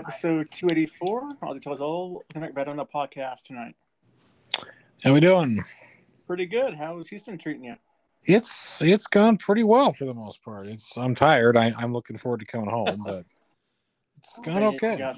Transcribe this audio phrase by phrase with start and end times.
[0.00, 1.34] Hello, welcome to episode 284.
[1.42, 2.22] Ozzy Tells All.
[2.32, 3.74] Connect Better on the podcast tonight.
[5.04, 5.62] How we doing?
[6.26, 6.74] Pretty good.
[6.74, 7.74] How's Houston treating you?
[8.24, 10.68] It's it's gone pretty well for the most part.
[10.68, 11.56] It's I'm tired.
[11.56, 13.24] I, I'm looking forward to coming home, but
[14.18, 15.12] it's gone You okay.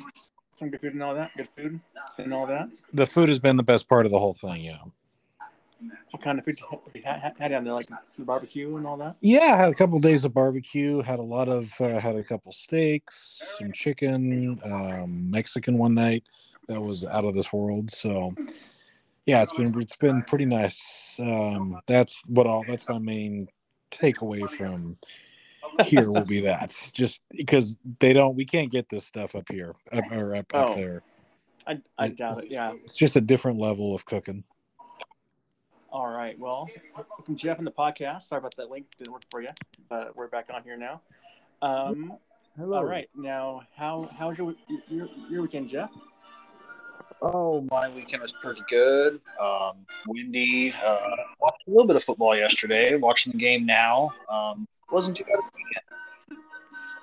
[0.50, 1.30] some good food and all that.
[1.36, 1.80] Good food
[2.19, 2.69] and all that.
[2.92, 4.62] The food has been the best part of the whole thing.
[4.62, 4.78] Yeah.
[6.11, 6.61] What kind of food
[6.94, 7.72] you had, down there?
[7.72, 7.88] Like
[8.19, 9.14] the barbecue and all that?
[9.20, 11.02] Yeah, I had a couple days of barbecue.
[11.02, 16.25] Had a lot of uh, had a couple steaks, some chicken, um, Mexican one night.
[16.69, 17.91] That was out of this world.
[17.91, 18.34] So,
[19.27, 20.80] yeah, it's been it's been pretty nice.
[21.19, 22.64] Um, that's what all.
[22.66, 23.48] That's my main
[23.91, 24.97] takeaway from
[25.84, 29.75] here will be that just because they don't we can't get this stuff up here
[29.92, 30.75] up, or up, up Oh.
[30.75, 31.03] there.
[31.66, 32.50] I, I doubt it.
[32.50, 32.72] Yeah.
[32.72, 34.44] It's just a different level of cooking.
[35.92, 36.38] All right.
[36.38, 38.22] Well, welcome Jeff on the podcast.
[38.22, 39.50] Sorry about that link didn't work for you,
[39.90, 41.02] but we're back on here now.
[41.60, 42.14] Um,
[42.56, 42.78] Hello.
[42.78, 43.10] all right.
[43.14, 44.54] Now, how how's your
[44.88, 45.90] your, your weekend, Jeff?
[47.20, 49.20] Oh, my weekend was pretty good.
[49.38, 50.72] Um, windy.
[50.82, 51.10] Uh,
[51.42, 52.96] watched a little bit of football yesterday.
[52.96, 54.14] Watching the game now.
[54.30, 55.40] Um, wasn't too bad.
[55.40, 56.42] of weekend.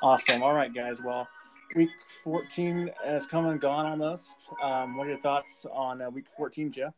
[0.02, 0.42] Awesome.
[0.42, 1.00] All right, guys.
[1.00, 1.28] Well,
[1.76, 1.92] week
[2.24, 4.50] 14 has come and gone almost.
[4.64, 6.96] Um, what are your thoughts on uh, week 14, Jeff?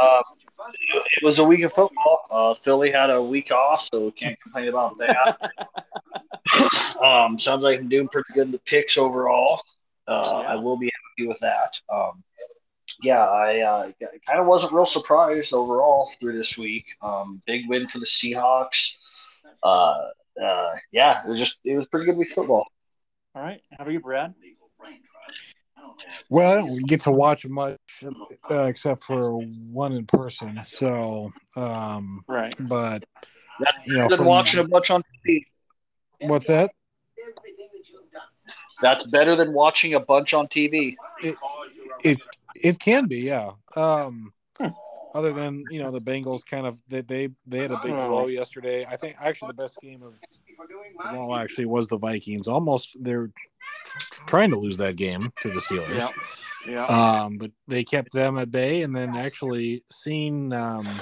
[0.00, 0.22] Um,
[1.16, 2.26] it was a week of football.
[2.30, 5.52] Uh, Philly had a week off, so can't complain about that.
[7.02, 9.62] um, sounds like I'm doing pretty good in the picks overall.
[10.08, 11.74] Uh, I will be happy with that.
[11.92, 12.22] Um,
[13.02, 13.90] yeah, I uh,
[14.26, 16.84] kind of wasn't real surprised overall through this week.
[17.02, 18.96] Um, big win for the Seahawks.
[19.62, 20.08] Uh,
[20.42, 22.66] uh, yeah, it was just it was pretty good week of football.
[23.34, 23.60] All right.
[23.72, 24.34] How about you, Brad?
[26.28, 27.78] Well, I don't get to watch much
[28.50, 30.60] uh, except for one in person.
[30.62, 32.54] So, um, Right.
[32.68, 33.04] but
[33.60, 35.46] That's you know, better than from- watching a bunch on TV.
[36.20, 36.70] what's that?
[38.82, 40.96] That's better than watching a bunch on TV.
[42.04, 42.20] It
[42.54, 43.52] it can be, yeah.
[43.74, 44.68] Um, Hmm.
[45.14, 48.08] other than you know the Bengals, kind of they they, they had a big Oh.
[48.08, 48.84] blow yesterday.
[48.86, 50.14] I think actually the best game of
[51.12, 52.46] well actually was the Vikings.
[52.48, 53.30] Almost they're
[54.26, 55.94] trying to lose that game to the Steelers.
[55.94, 56.08] Yeah.
[56.66, 56.84] Yeah.
[56.86, 61.00] Um, but they kept them at bay, and then actually seen, um,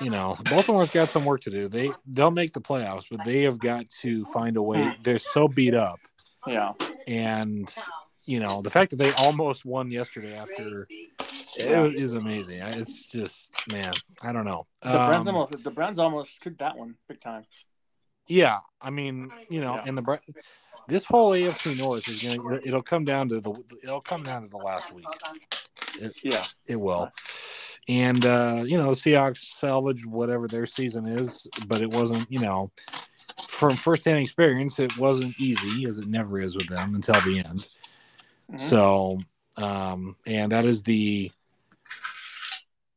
[0.00, 1.68] you know, Baltimore's got some work to do.
[1.68, 4.96] They they'll make the playoffs, but they have got to find a way.
[5.02, 5.98] They're so beat up,
[6.46, 6.72] yeah.
[7.06, 7.74] and
[8.26, 10.86] you know the fact that they almost won yesterday after
[11.56, 12.60] it is amazing.
[12.60, 14.66] It's just man, I don't know.
[14.82, 17.44] The Browns Um, almost the Browns almost could that one big time.
[18.26, 19.84] Yeah, I mean, you know, Yeah.
[19.86, 20.02] and the
[20.88, 23.52] this whole AFC North is gonna it'll come down to the
[23.84, 25.06] it'll come down to the last week.
[26.22, 26.46] Yeah.
[26.66, 27.12] It will.
[27.88, 32.40] And uh, you know, the Seahawks salvaged whatever their season is, but it wasn't, you
[32.40, 32.70] know,
[33.46, 37.68] from firsthand experience, it wasn't easy as it never is with them until the end.
[38.52, 38.60] Mhm.
[38.60, 39.18] So,
[39.56, 41.30] um, and that is the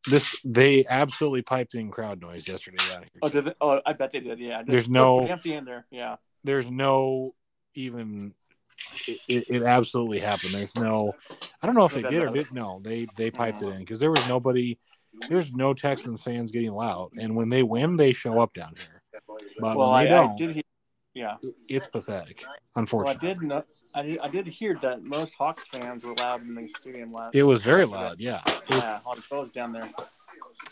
[0.10, 2.78] this they absolutely piped in crowd noise yesterday.
[3.22, 3.54] Oh, did they?
[3.62, 4.40] Oh, I bet they did.
[4.40, 4.64] Yeah.
[4.66, 5.86] There's no- empty in there.
[5.92, 6.16] Yeah.
[6.44, 7.36] there's no
[7.74, 8.34] even
[9.08, 11.14] it, it, it absolutely happened there's no
[11.62, 13.38] i don't know if they did or didn't no they they mm-hmm.
[13.38, 14.78] piped it in because there was nobody
[15.30, 19.02] there's no texans fans getting loud and when they win they show up down here
[19.60, 20.52] but well, I, I did.
[20.54, 20.64] Hear,
[21.14, 21.36] yeah.
[21.42, 22.44] it- it's pathetic
[22.76, 23.42] Well, I did.
[23.42, 23.64] Know,
[23.94, 24.18] I.
[24.24, 27.36] I did hear that most Hawks fans were loud in the stadium last.
[27.36, 29.90] it was very loud yeah was- Yeah, all the pros down there.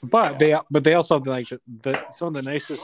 [0.03, 2.83] but they but they also like the, the some of the nicest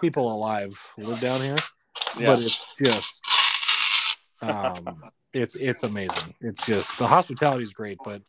[0.00, 1.56] people alive live down here
[2.16, 3.22] but it's just
[4.42, 4.98] um
[5.32, 8.22] it's it's amazing it's just the hospitality is great but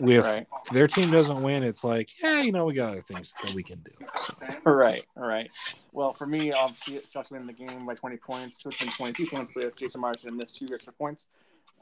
[0.00, 0.46] with right.
[0.64, 3.54] if their team doesn't win it's like yeah you know we got other things that
[3.54, 5.50] we can do so, Right, right.
[5.92, 8.60] Well, for me, obviously, it sucks winning the game by 20 points.
[8.60, 11.28] It would have been 22 points, but if Jason Marsden missed two extra points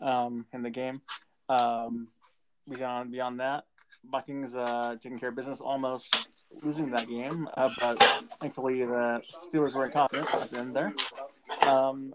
[0.00, 1.00] um, in the game.
[1.48, 2.08] Um,
[2.68, 3.64] beyond beyond that,
[4.10, 6.28] Vikings uh, taking care of business, almost
[6.62, 8.02] losing that game, uh, but
[8.40, 10.92] thankfully the Steelers were incompetent at the end there.
[11.62, 12.14] Um,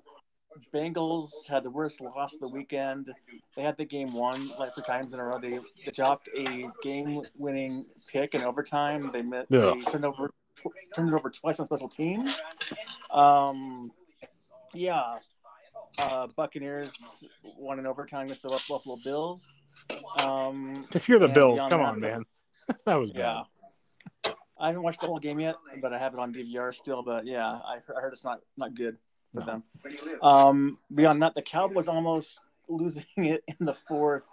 [0.74, 3.14] Bengals had the worst loss of the weekend.
[3.56, 5.40] They had the game won like three times in a row.
[5.40, 9.12] They, they dropped a game-winning pick in overtime.
[9.14, 9.74] They, met, Yeah.
[9.76, 12.40] they turned over tw- turned it over twice on special teams.
[13.12, 13.92] Um,
[14.74, 15.18] yeah,
[15.98, 19.62] uh, Buccaneers won in overtime against the Buffalo Bills.
[20.18, 22.26] Um, if you're the bills come that, on man
[22.86, 23.44] that was bad yeah.
[24.60, 27.04] I haven't watched the whole game yet, but I have it on DVR still.
[27.04, 28.98] But yeah, I, I heard it's not not good
[29.34, 29.46] for No.
[29.46, 29.64] them.
[30.22, 34.26] Um, beyond that, the Cowboys almost losing it in the fourth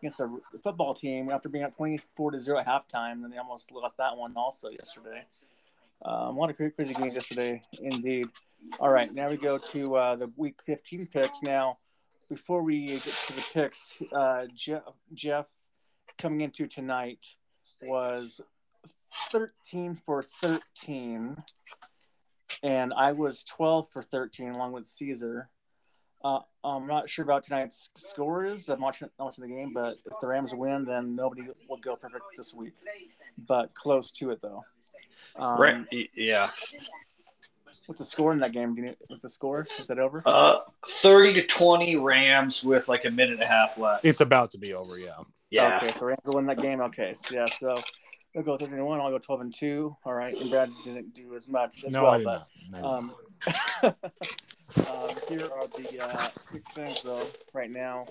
[0.00, 3.24] against the football team after being up twenty four to zero at halftime.
[3.24, 5.24] And they almost lost that one also yesterday.
[6.04, 8.28] Um, a lot of crazy games yesterday, indeed.
[8.78, 11.42] All right, now we go to uh, the week 15 picks.
[11.42, 11.78] Now,
[12.28, 14.82] before we get to the picks, uh, Jeff,
[15.14, 15.46] Jeff
[16.18, 17.20] coming into tonight
[17.82, 18.40] was
[19.32, 21.36] 13 for 13,
[22.62, 25.48] and I was 12 for 13 along with Caesar.
[26.24, 28.68] Uh, I'm not sure about tonight's scores.
[28.68, 32.24] I'm watching, watching the game, but if the Rams win, then nobody will go perfect
[32.36, 32.72] this week.
[33.46, 34.64] But close to it, though.
[35.38, 35.86] Um, right.
[36.14, 36.50] Yeah.
[37.86, 38.74] What's the score in that game?
[38.74, 39.66] Do you what's the score?
[39.78, 40.22] Is that over?
[40.26, 40.58] Uh,
[41.02, 44.04] thirty to twenty Rams with like a minute and a half left.
[44.04, 44.98] It's about to be over.
[44.98, 45.18] Yeah.
[45.50, 45.76] Yeah.
[45.76, 46.80] Okay, so Rams will win that game.
[46.80, 47.76] Okay, so yeah, so
[48.36, 49.00] they'll go 13 and 1.
[49.00, 49.96] I'll go 12 and 2.
[50.04, 52.12] All right, and Brad didn't do as much as no, well.
[52.12, 52.84] I did but, not.
[52.84, 53.12] Um,
[54.76, 57.26] um, here are the uh, quick things, though.
[57.54, 58.06] Right now,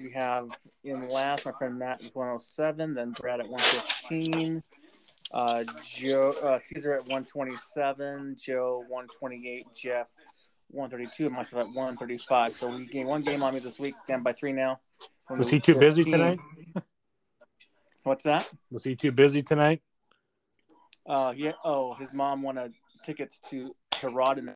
[0.00, 0.48] we have
[0.82, 4.62] in last my friend Matt with 107, then Brad at 115,
[5.32, 10.08] uh, Joe uh, Caesar at 127, Joe 128, Jeff
[10.70, 12.56] 132, and myself at 135.
[12.56, 14.80] So we gained one game on me this week, down by three now.
[15.30, 16.12] Was he too busy 15.
[16.12, 16.38] tonight?
[18.02, 18.48] What's that?
[18.70, 19.82] Was he too busy tonight?
[21.06, 21.52] Uh, yeah.
[21.64, 22.74] Oh, his mom wanted
[23.04, 24.54] tickets to to Rodden,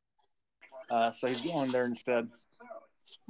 [0.89, 2.29] uh, so he's going there instead.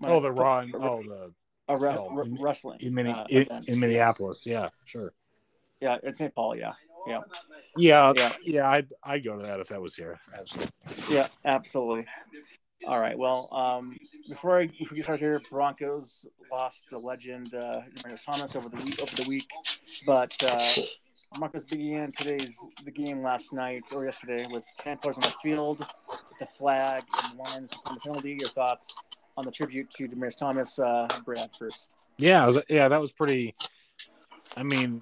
[0.04, 0.60] Oh, the Raw.
[0.60, 1.34] and- Oh, the
[1.70, 4.46] a re- oh, re- in- wrestling in, Minne- uh, in, in Minneapolis.
[4.46, 5.14] Yeah, sure.
[5.80, 6.34] Yeah, it's St.
[6.36, 6.56] Paul.
[6.58, 6.74] Yeah,
[7.08, 7.22] yeah,
[7.78, 8.34] Yeah, Yeah.
[8.44, 10.20] yeah, I'd I'd go to that if that was here.
[10.38, 10.72] Absolutely.
[11.10, 12.06] yeah, absolutely.
[12.86, 13.18] All right.
[13.18, 13.98] Well, um,
[14.28, 17.82] before I before we get started here, Broncos lost the legend uh,
[18.26, 19.50] Thomas over the week over the week,
[20.06, 20.82] but uh,
[21.38, 25.80] Broncos began today's the game last night or yesterday with ten players on the field,
[25.80, 28.38] with the flag and lines on the penalty.
[28.40, 28.96] Your thoughts
[29.38, 31.90] on the tribute to Demaryius Thomas, uh, Brad first?
[32.18, 33.56] Yeah, yeah, that was pretty.
[34.56, 35.02] I mean,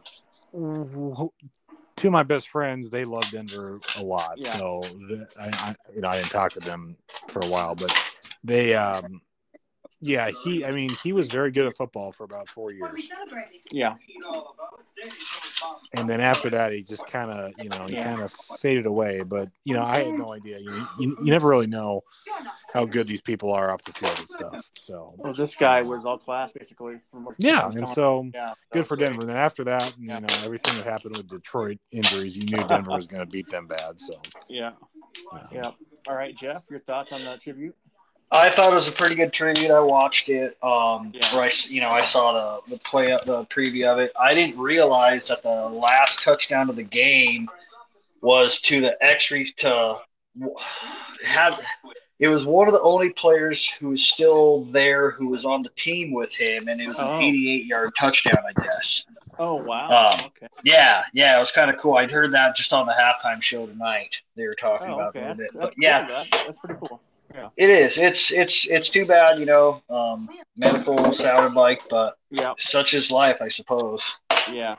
[2.01, 4.33] two of my best friends, they love Denver a lot.
[4.37, 4.57] Yeah.
[4.57, 7.95] So the, I, I, you know, I didn't talk to them for a while, but
[8.43, 9.21] they, um,
[10.01, 10.65] yeah, he.
[10.65, 13.07] I mean, he was very good at football for about four years,
[13.71, 13.95] Yeah,
[15.93, 18.03] and then after that, he just kind of, you know, he Yeah.
[18.03, 19.21] kind of faded away.
[19.23, 20.59] But you know, I had no idea.
[20.59, 22.03] You, you you never really know
[22.73, 24.69] how good these people are off the field and stuff.
[24.73, 26.99] So well, this guy was all class basically.
[27.37, 28.29] Yeah, and so.
[28.33, 28.95] yeah, good for.
[28.95, 29.25] Denver.
[29.25, 30.19] Then after that, you Yeah.
[30.19, 33.67] know, everything that happened with Detroit injuries, you knew Denver was going to beat them
[33.67, 33.99] bad.
[33.99, 34.71] So, Yeah,
[35.33, 35.47] yeah.
[35.51, 35.71] yeah.
[36.07, 37.75] All right, Jeff, your thoughts on that tribute?
[38.33, 39.71] I thought it was a pretty good tribute.
[39.71, 40.57] I watched it.
[40.63, 41.27] Um, Yeah.
[41.33, 44.11] I, you know, I saw the the play, the preview of it.
[44.19, 47.49] I didn't realize that the last touchdown of the game
[48.21, 49.97] was to the extra to
[51.25, 51.59] had.
[52.19, 55.69] It was one of the only players who was still there who was on the
[55.75, 57.15] team with him, and it was Oh.
[57.17, 59.05] an 88 yard touchdown, I guess.
[59.39, 60.11] Oh wow.
[60.13, 60.47] Um, okay.
[60.63, 61.95] Yeah, yeah, it was kind of cool.
[61.97, 64.15] I'd heard that just on the halftime show tonight.
[64.35, 65.21] They were talking Oh, about okay.
[65.21, 67.01] it a little That's, bit, but yeah, cool, that's pretty cool.
[67.57, 67.97] It is.
[67.97, 69.81] It's it's it's too bad, you know.
[69.89, 74.03] Um, medical sounded like, but Yeah, such is life, I suppose.
[74.51, 74.75] yeah.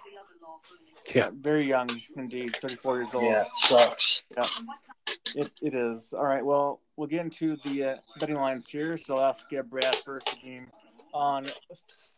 [1.14, 1.30] Yeah.
[1.34, 3.24] Very young indeed, 34 years old.
[3.24, 4.22] Yeah, sucks.
[4.36, 4.46] Yeah.
[5.34, 6.12] It, it is.
[6.12, 6.44] All right.
[6.44, 8.96] Well, we'll get into the uh, betting lines here.
[8.96, 10.30] So I'll ask uh, Brad first.
[10.30, 10.68] The game
[11.12, 11.50] on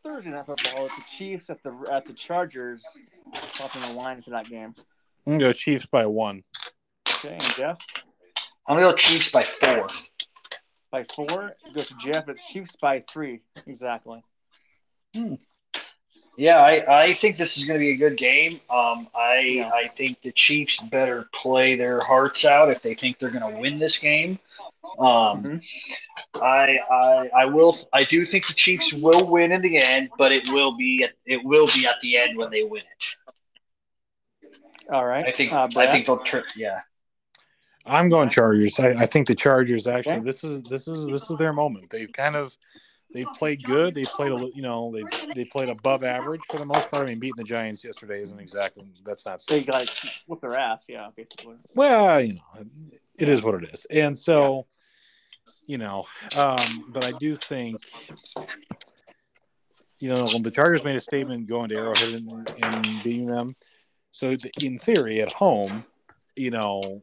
[0.02, 0.86] Thursday Night Football.
[0.86, 2.84] It's the Chiefs at the at the Chargers.
[3.56, 4.74] Thoughts on the line for that game?
[5.26, 6.44] I'm going to go Chiefs by one.
[7.08, 7.78] Okay, and Jeff
[8.66, 9.88] I'm gonna go Chiefs by four.
[10.94, 11.56] By four.
[11.66, 12.28] It goes to Jeff.
[12.28, 13.40] It's Chiefs by three.
[13.66, 14.22] Exactly.
[16.36, 18.60] Yeah, I, I think this is gonna be a good game.
[18.70, 19.70] Um, I Yeah.
[19.70, 23.78] I think the Chiefs better play their hearts out if they think they're gonna win
[23.78, 24.38] this game.
[24.98, 25.62] Um, Mhm.
[26.34, 30.30] I, I I will I do think the Chiefs will win in the end, but
[30.30, 34.50] it will be at, it will be at the end when they win it.
[34.92, 35.26] All right.
[35.26, 36.82] I think Uh, I think they'll tri- yeah.
[37.86, 38.78] I'm going Chargers.
[38.78, 40.24] I, I think the Chargers actually Okay.
[40.24, 41.90] this is this is this is their moment.
[41.90, 42.56] They've kind of
[43.12, 43.94] they've played good.
[43.94, 47.06] They've played a you know they they played above average for the most part.
[47.06, 49.90] I mean, beating the Giants yesterday isn't exactly that's not They like
[50.26, 50.86] whoop their ass.
[50.88, 51.56] Yeah, basically.
[51.74, 52.64] well, you know,
[53.18, 53.86] it is what it is.
[53.90, 54.66] And so,
[55.66, 57.84] you know, um, but I do think,
[59.98, 63.56] you know, when the Chargers made a statement going to Arrowhead and, and beating them,
[64.12, 65.84] so in theory, at home,
[66.36, 67.02] you know,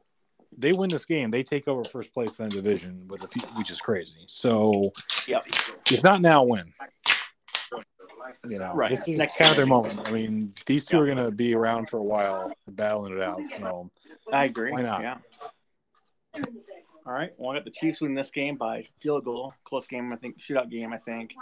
[0.58, 3.42] they win this game, they take over first place in the division with a few,
[3.58, 4.16] which is crazy.
[4.28, 4.92] So,
[5.28, 5.46] Yep.
[5.92, 6.74] if not now, when?
[8.48, 8.90] You know, Right.
[8.90, 10.08] this is Next kind of their moment.
[10.08, 13.42] I mean, these two are going to be around for a while, battling it out.
[13.58, 13.90] So,
[14.32, 14.72] I agree.
[14.72, 15.02] Why not?
[15.02, 15.18] Yeah.
[17.04, 17.32] All right.
[17.38, 19.54] Well, I got the Chiefs win this game by field goal.
[19.64, 20.40] Close game, I think.
[20.40, 21.34] Shootout game, I think.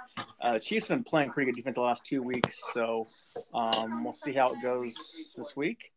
[0.42, 3.06] Uh, Chiefs have been playing pretty good defense the last two weeks, so
[3.54, 5.92] um, we'll see how it goes this week.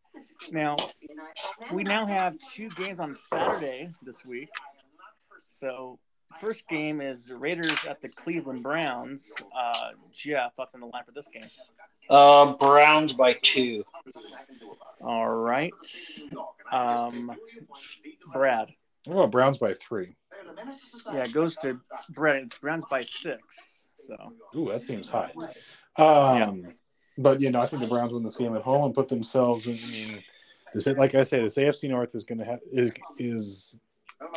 [0.50, 0.76] Now,
[1.72, 4.50] we now have two games on Saturday this week.
[5.48, 5.98] So
[6.40, 9.32] first game is Raiders at the Cleveland Browns.
[9.56, 11.46] Uh, Jeff, thoughts on the line for this game?
[12.08, 13.84] Uh, Browns by two.
[15.00, 15.72] All right.
[16.70, 17.32] Um,
[18.32, 18.68] Brad.
[19.04, 20.16] What about Browns by three?
[21.06, 22.42] Yeah, it goes to Brad.
[22.42, 23.90] It's Browns by six.
[23.94, 24.16] So
[24.56, 25.32] Ooh, that seems high.
[25.96, 26.74] Um,
[27.18, 29.66] But you know, I think the Browns win this game at home and put themselves
[29.66, 29.78] in.
[29.82, 30.22] I mean,
[30.74, 33.76] this, like I said, this AFC North is going to have is, is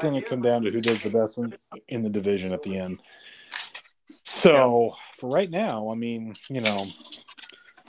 [0.02, 1.56] going to come down to who does the best in,
[1.88, 3.02] in the division at the end.
[4.24, 6.88] So for right now, I mean, you know,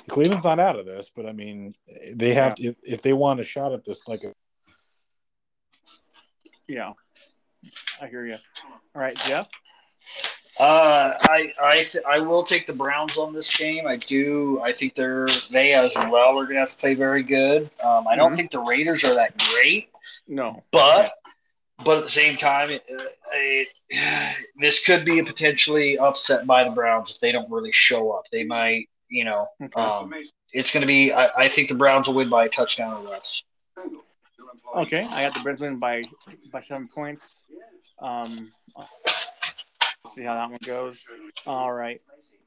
[0.09, 1.75] Cleveland's not out of this, but I mean,
[2.14, 4.33] they have to, if, if they want a shot at this, like a
[6.69, 6.93] yeah,
[8.00, 8.37] I hear you.
[8.95, 9.49] All right, Jeff.
[10.59, 13.87] Uh, I I th- I will take the Browns on this game.
[13.87, 14.59] I do.
[14.63, 17.71] I think they're they as well are going to have to play very good.
[17.85, 18.37] Um, I don't Mhm.
[18.37, 19.91] think the Raiders are that great,
[20.27, 20.63] No.
[20.73, 21.13] but
[21.85, 22.83] but at the same time, it,
[23.35, 23.69] it,
[24.61, 28.25] this could be a potentially upset by the Browns if they don't really show up.
[28.33, 29.79] They might, you know, Okay.
[29.79, 30.15] um,
[30.55, 31.13] it's going to be.
[31.13, 33.43] I, I think the Browns will win by a touchdown or less.
[34.75, 36.03] Okay, I got the Browns win by
[36.51, 37.47] by seven points.
[37.99, 38.53] Um,
[40.07, 41.05] see how that one goes.
[41.47, 42.01] All right,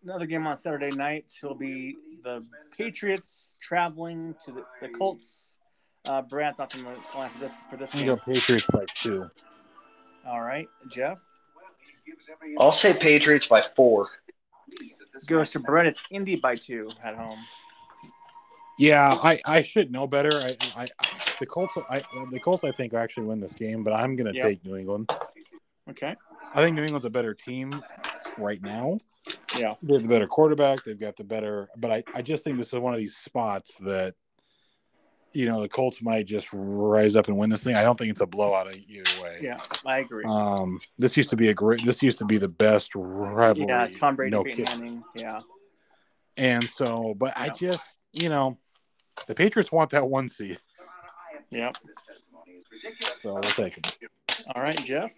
[0.04, 2.46] another game on Saturday night will be the
[2.78, 5.60] Patriots traveling to the, the Colts.
[6.06, 8.08] Uh, Brad, thoughts on the line for this for this I'm game?
[8.08, 9.30] going go Patriots by two.
[10.26, 11.20] All right, Jeff
[12.58, 14.10] I'll say Patriots by four.
[15.26, 15.86] goes to Brett.
[15.86, 17.40] It's Indy by two at home.
[18.78, 20.32] Yeah, I, I should know better.
[20.34, 20.88] I, I
[21.40, 22.02] the Colts I
[22.32, 24.46] the Colts I think actually win this game, but I'm going to Yep.
[24.48, 25.10] take New England.
[25.90, 26.16] Okay.
[26.54, 27.84] I think New England's a better team
[28.38, 29.00] right now.
[29.58, 29.76] Yeah.
[29.84, 30.84] They have the better quarterback.
[30.84, 33.76] They've got the better, but I, I just think this is one of these spots
[33.82, 34.16] that,
[35.32, 37.76] you know, the Colts might just rise up and win this thing.
[37.76, 39.38] I don't think it's a blowout either way.
[39.42, 40.26] Yeah, I agree.
[40.26, 41.86] Um, this used to be a great.
[41.86, 43.68] This used to be the best rivalry.
[43.70, 44.44] yeah, Tom Brady, no.
[44.44, 45.04] Manning.
[45.14, 45.40] Yeah.
[46.36, 48.58] And so, but I just, you know,
[49.28, 50.58] the Patriots want that one seed,
[51.52, 51.74] Yeah.
[53.22, 53.98] so we'll take it.
[54.56, 55.12] All right, Jeff.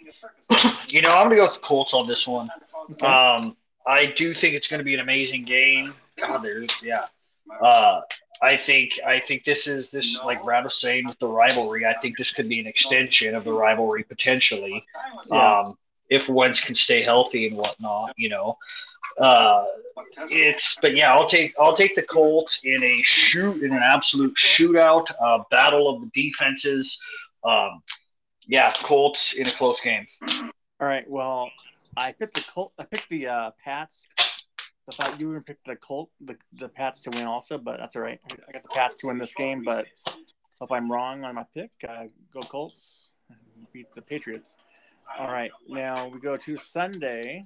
[0.88, 2.50] You know, I'm going to go with the Colts on this one.
[2.92, 3.06] Okay.
[3.06, 3.56] Um,
[3.88, 5.94] I do think it's going to be an amazing game.
[6.18, 7.06] God, there's yeah.
[7.62, 8.01] Uh,
[8.42, 11.86] I think I think this is this like Brad was saying with the rivalry.
[11.86, 14.84] I think this could be an extension of the rivalry potentially.
[15.30, 15.60] Yeah.
[15.60, 15.78] Um,
[16.10, 18.58] if Wentz can stay healthy and whatnot, you know.
[19.18, 19.63] Uh,
[20.30, 24.36] it's but yeah, I'll take I'll take the Colts in a shoot in an absolute
[24.36, 27.00] shootout, uh, battle of the defenses.
[27.44, 27.82] Um,
[28.48, 30.06] yeah, Colts in a close game.
[30.80, 31.10] All right.
[31.10, 31.50] Well,
[31.98, 32.74] I picked the Colt.
[32.80, 34.08] I picked the uh, Pats.
[34.20, 37.78] I thought you were gonna pick the Colt, the, the Pats to win also, but
[37.78, 38.20] that's all right.
[38.32, 39.86] I got the Pats to win this game, but
[40.62, 43.12] if I'm wrong on my pick, uh, go Colts.
[43.74, 44.58] Beat the Patriots.
[45.18, 45.52] All right.
[45.68, 47.46] Now we go to Sunday.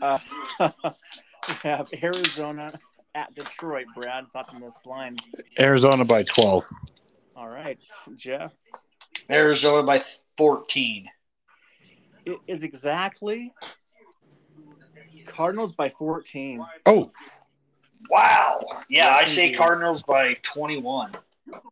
[0.00, 0.18] Uh,
[0.60, 2.72] we have Arizona
[3.14, 3.86] at Detroit.
[3.94, 5.16] Brad, thoughts on this line?
[5.58, 6.64] Arizona by twelve.
[7.36, 7.78] All right,
[8.16, 8.52] Jeff.
[9.30, 10.02] Arizona by
[10.36, 11.08] 14.
[12.26, 13.52] It is exactly
[15.26, 16.64] Cardinals by 14.
[16.86, 17.10] Oh,
[18.10, 18.60] Wow.
[18.90, 19.58] Yeah, Yes, I say indeed.
[19.58, 21.16] Cardinals by 21.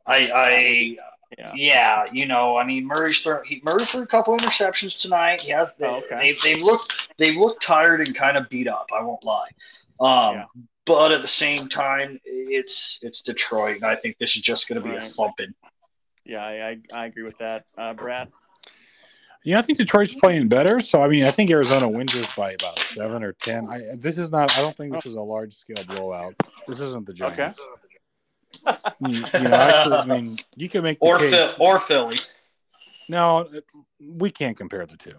[0.06, 0.96] I, I,
[1.38, 1.52] Yeah.
[1.54, 5.42] yeah, you know, I mean, Murray's thrown, he, Murray threw a couple interceptions tonight.
[5.42, 6.18] He has, they, Oh, okay.
[6.18, 8.86] they've, they've looked, they've looked tired and kind of beat up.
[8.98, 9.48] I won't lie.
[10.00, 10.44] Um, Yeah.
[10.86, 14.80] but at the same time, it's, it's Detroit, and I think this is just going
[14.82, 15.12] to be a Right.
[15.12, 15.54] thumping.
[16.24, 17.64] Yeah, I, I, I agree with that.
[17.76, 18.28] Uh, Brad?
[19.44, 20.80] yeah, I think Detroit's playing better.
[20.80, 23.68] So I mean, I think Arizona wins this by about seven or ten.
[23.68, 24.56] I this is not.
[24.56, 26.34] I don't think this is a large scale blowout.
[26.68, 27.34] This isn't the Okay.
[27.36, 27.60] Giants.
[29.00, 31.30] You, you know, actually, I mean, you can make the Or, case.
[31.30, 32.18] Phil, or Philly.
[33.08, 33.48] No,
[34.00, 35.14] we can't compare the two.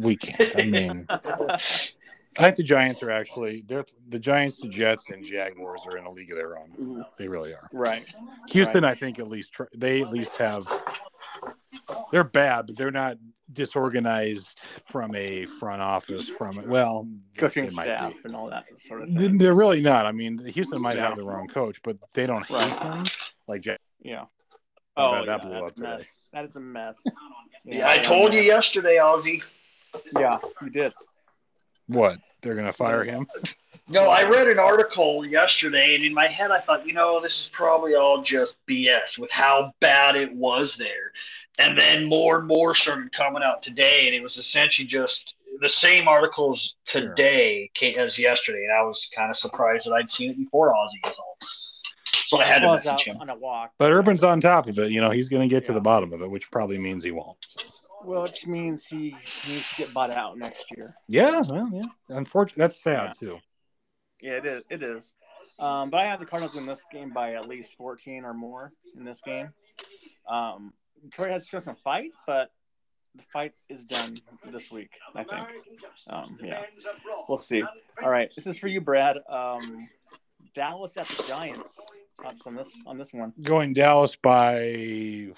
[0.00, 0.56] We can't.
[0.56, 1.06] I mean,
[2.38, 6.04] I think the Giants are actually they're the Giants, the Jets, and Jaguars are in
[6.04, 6.70] a league of their own.
[6.70, 7.00] Mm-hmm.
[7.18, 7.68] They really are.
[7.72, 8.04] right.
[8.50, 10.66] Houston, I think at least they at least have.
[12.12, 13.16] They're bad, but they're not
[13.52, 16.28] disorganized from a front office.
[16.28, 18.18] From well, Coaching they might staff be.
[18.24, 19.38] and all that sort of thing.
[19.38, 20.06] They're really not.
[20.06, 21.08] I mean, Houston might Yeah.
[21.08, 22.82] have the wrong coach, but they don't hate Right.
[22.82, 23.04] him
[23.46, 23.82] like Jax.
[24.00, 24.24] Yeah.
[24.96, 26.04] Oh, Oh, that yeah, blew up today.
[26.32, 27.02] That is a mess.
[27.64, 29.42] Yeah, I told you yesterday, Aussie.
[30.18, 30.92] Yeah, you did.
[31.88, 32.18] What?
[32.42, 33.26] They're gonna fire him?
[33.90, 37.40] No, I read an article yesterday, and in my head, I thought, you know, this
[37.40, 41.12] is probably all just BS with how bad it was there.
[41.58, 45.68] And then more and more started coming out today, and it was essentially just the
[45.68, 48.62] same articles today ca- as yesterday.
[48.64, 51.36] And I was kind of surprised that I'd seen it before Ozzy is all.
[52.26, 53.16] So I had to message him.
[53.16, 53.72] on a walk.
[53.78, 54.92] But Urban's on top of it.
[54.92, 57.38] You know, he's gonna get to the bottom of it, which probably means he won't.
[57.56, 57.66] Well,
[58.04, 60.94] which means he needs to get bought out next year.
[61.08, 61.82] Yeah, well, yeah.
[62.08, 63.12] Unfortunately, that's sad Yeah.
[63.28, 63.38] too.
[64.20, 64.62] Yeah, it is.
[64.70, 65.14] It is.
[65.58, 68.72] Um, but I have the Cardinals in this game by at least 14 or more
[68.96, 69.52] in this game.
[70.28, 72.50] Um, Detroit has shown some fight, but
[73.14, 75.48] the fight is done this week, I think.
[76.08, 76.62] Um, yeah,
[77.28, 77.62] we'll see.
[78.02, 79.18] All right, this is for you, Brad.
[79.28, 79.88] Um,
[80.54, 81.78] Dallas at the Giants.
[82.20, 85.28] Thoughts on this on this one Going Dallas by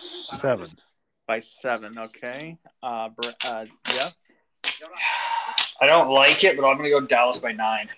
[0.00, 0.68] seven.
[1.28, 1.96] By seven.
[1.98, 2.58] Okay.
[2.82, 4.16] Uh, Br- uh, Jeff
[5.80, 7.88] I don't like it, but I'm going to go Dallas by nine.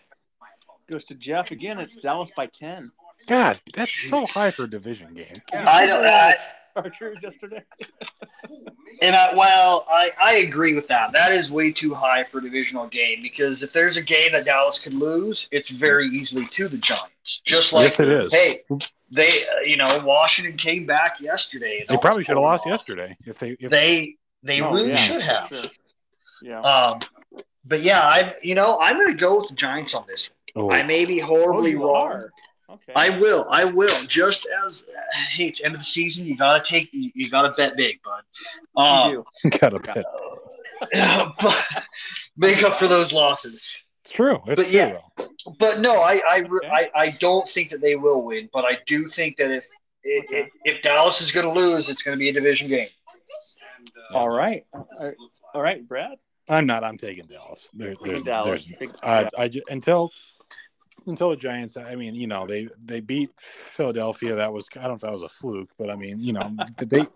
[0.90, 1.78] goes to Jeff again.
[1.78, 2.92] It's Dallas by 10.
[3.26, 5.40] God, that's so high for a division game.
[5.52, 6.04] I don't.
[6.04, 6.36] I,
[6.76, 7.62] Archers yesterday.
[9.02, 11.12] and I, well, I, I agree with that.
[11.12, 14.44] That is way too high for a divisional game because if there's a game that
[14.44, 17.40] Dallas could lose, it's very easily to the Giants.
[17.44, 18.32] Just like yes, it is.
[18.32, 18.62] hey,
[19.10, 21.84] they uh, you know Washington came back yesterday.
[21.88, 22.70] they probably should have lost off.
[22.72, 23.50] yesterday if they.
[23.60, 25.48] If, They they Oh, really yeah, should have.
[25.48, 25.64] Sure.
[26.42, 26.60] Yeah.
[26.60, 27.00] Um,
[27.64, 30.30] but yeah, I you know I'm going to go with the Giants on this.
[30.56, 30.76] oh, one.
[30.76, 32.06] I may be Oh, horribly you wrong.
[32.12, 32.32] are.
[32.72, 32.92] Okay.
[32.94, 33.46] I will.
[33.50, 34.04] I will.
[34.06, 34.84] Just as
[35.32, 36.88] hey, it's end of the season, you gotta take.
[36.92, 38.22] You, you gotta bet big, bud.
[38.80, 39.50] Um, you do.
[39.58, 40.04] got a bet.
[41.40, 41.84] but
[42.36, 43.80] make up for those losses.
[44.04, 44.36] It's true.
[44.46, 44.98] It's But true, yeah.
[45.58, 46.68] But no, I I, Okay.
[46.68, 48.48] I I don't think that they will win.
[48.52, 49.64] But I do think that if
[50.02, 50.48] if, Okay.
[50.64, 52.88] if Dallas is going to lose, it's going to be a division game.
[54.14, 54.64] All right.
[54.72, 55.14] All right.
[55.54, 56.16] All right, Brad.
[56.48, 56.82] I'm not.
[56.84, 57.68] I'm taking Dallas.
[57.74, 58.72] There, there's, Dallas.
[58.78, 59.28] there's I, yeah.
[59.38, 60.10] I ju- until
[61.06, 61.76] until the Giants.
[61.76, 64.34] I mean, you know, they they beat Philadelphia.
[64.34, 66.54] That was I don't know if that was a fluke, but I mean, you know,
[66.78, 67.06] they.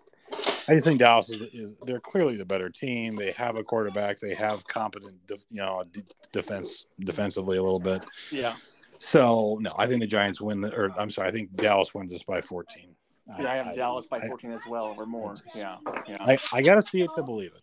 [0.67, 3.15] I just think Dallas is, is they're clearly the better team.
[3.15, 4.19] They have a quarterback.
[4.19, 5.15] They have competent,
[5.49, 8.03] you know, d- defense defensively a little bit.
[8.31, 8.55] yeah.
[8.97, 10.61] So no, I think the Giants win.
[10.61, 12.95] The, or I'm sorry, I think Dallas wins this by 14.
[13.39, 15.35] Yeah, I have Dallas by I- 14 as well, or more.
[15.55, 15.77] Yeah.
[16.07, 16.17] Yeah.
[16.21, 17.61] I, I got to see it to believe it.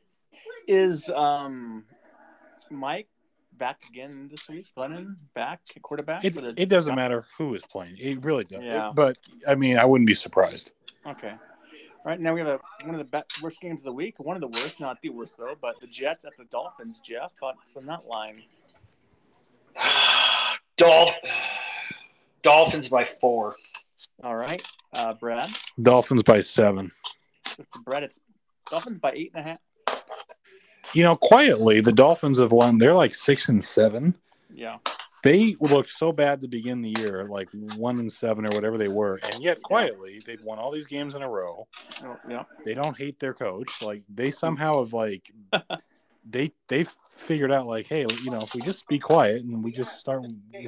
[0.68, 1.84] Is um
[2.70, 3.08] Mike
[3.58, 4.66] back again this week?
[4.76, 6.24] Glennon back at quarterback?
[6.24, 7.96] It, for the it doesn't matter who is playing.
[7.98, 8.62] It really does.
[8.62, 8.92] Yeah.
[8.94, 10.72] but I mean, I wouldn't be surprised.
[11.06, 11.30] Okay.
[12.04, 14.18] All right, now we have a, one of the be- worst games of the week.
[14.18, 17.00] One of the worst, not the worst though, but the Jets at the Dolphins.
[17.04, 18.40] Jeff, thoughts on that line?
[20.76, 21.14] Dolph-
[22.42, 23.54] Dolphins by four.
[24.24, 24.62] All right,
[24.92, 25.50] uh, Brad.
[25.80, 26.90] Dolphins by seven.
[27.84, 28.18] Brad, it's
[28.68, 29.58] Dolphins by eight and a half.
[30.94, 32.78] You know, quietly, the Dolphins have won.
[32.78, 34.14] They're like six and seven.
[34.52, 34.78] Yeah.
[35.22, 38.88] They looked so bad to begin the year, like one and seven or whatever they
[38.88, 41.68] were, and yet quietly they've won all these games in a row.
[42.04, 42.42] Oh, yeah.
[42.64, 43.80] They don't hate their coach.
[43.80, 44.38] Like they mm-hmm.
[44.38, 45.32] somehow have like
[46.28, 46.84] they they
[47.16, 50.22] figured out like, hey, you know, if we just be quiet and we just start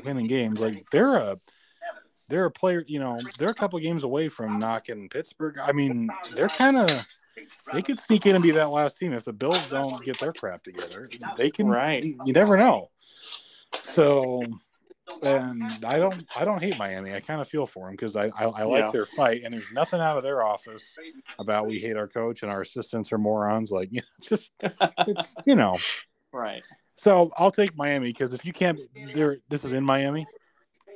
[0.04, 1.38] winning games, like they're a
[2.28, 2.84] they're a player.
[2.87, 5.58] You know, they're a couple games away from knocking Pittsburgh.
[5.58, 7.06] I mean, they're kind of
[7.72, 10.32] they could sneak in and be that last team if the Bills don't get their
[10.32, 11.10] crap together.
[11.36, 11.66] They can.
[11.66, 12.04] Right.
[12.04, 12.90] You never know.
[13.82, 14.44] So,
[15.22, 17.14] and I don't, I don't hate Miami.
[17.14, 18.90] I kind of feel for them because I, I, I like Yeah.
[18.90, 20.84] their fight, and there's nothing out of their office
[21.38, 23.70] about we hate our coach and our assistants are morons.
[23.70, 24.52] Like, you know, just
[25.06, 25.78] it's, you know.
[26.32, 26.62] Right.
[26.96, 28.80] So I'll take Miami because if you can't,
[29.14, 30.26] there, this is in Miami.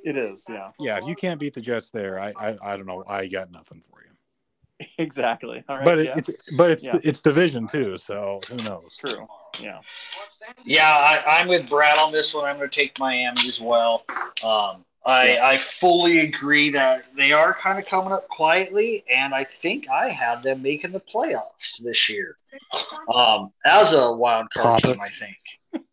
[0.04, 0.46] It is.
[0.48, 0.70] Yeah.
[0.78, 3.04] Yeah, if you can't beat the Jets there, I, I, I don't know.
[3.06, 3.97] I got nothing for.
[4.98, 5.62] Exactly.
[5.68, 5.84] All right.
[5.84, 6.18] but it, Jeff.
[6.18, 6.98] it's, but it's, Yeah.
[7.02, 7.96] it's division too.
[7.96, 8.96] So who knows?
[8.96, 9.26] true.
[9.60, 9.80] Yeah.
[10.64, 12.44] Yeah, I, I'm with Brad on this one.
[12.44, 14.04] I'm going to take Miami as well.
[14.42, 15.46] Um, I, Yeah.
[15.46, 20.10] I fully agree that they are kind of coming up quietly, and I think I
[20.10, 22.36] have them making the playoffs this year
[23.12, 24.96] um, as a wild card Pompous.
[24.96, 25.00] team.
[25.00, 25.84] I think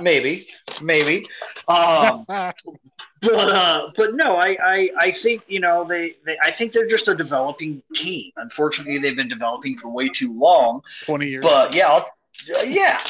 [0.00, 0.48] maybe,
[0.80, 1.26] maybe.
[1.68, 2.54] Um, but
[3.22, 7.08] uh, but no, I, I I think you know they, they I think they're just
[7.08, 8.32] a developing team.
[8.36, 10.82] Unfortunately, they've been developing for way too long.
[11.04, 11.42] Twenty years.
[11.44, 12.06] But yeah, I'll,
[12.66, 13.00] yeah.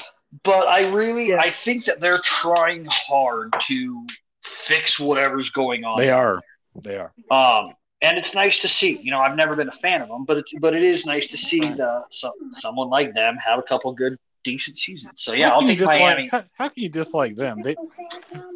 [0.44, 1.40] But I really, Yeah.
[1.40, 4.06] I think that they're trying hard to
[4.42, 5.98] fix whatever's going on.
[5.98, 6.40] they are.
[6.82, 7.12] They are.
[7.30, 8.98] Um, and it's nice to see.
[9.02, 11.26] You know, I've never been a fan of them, but it's but it is nice
[11.28, 15.12] to see the so, someone like them have a couple good, decent season.
[15.16, 16.28] So yeah, How I'll can you take Miami.
[16.30, 17.62] How, how can you dislike them?
[17.62, 17.76] They,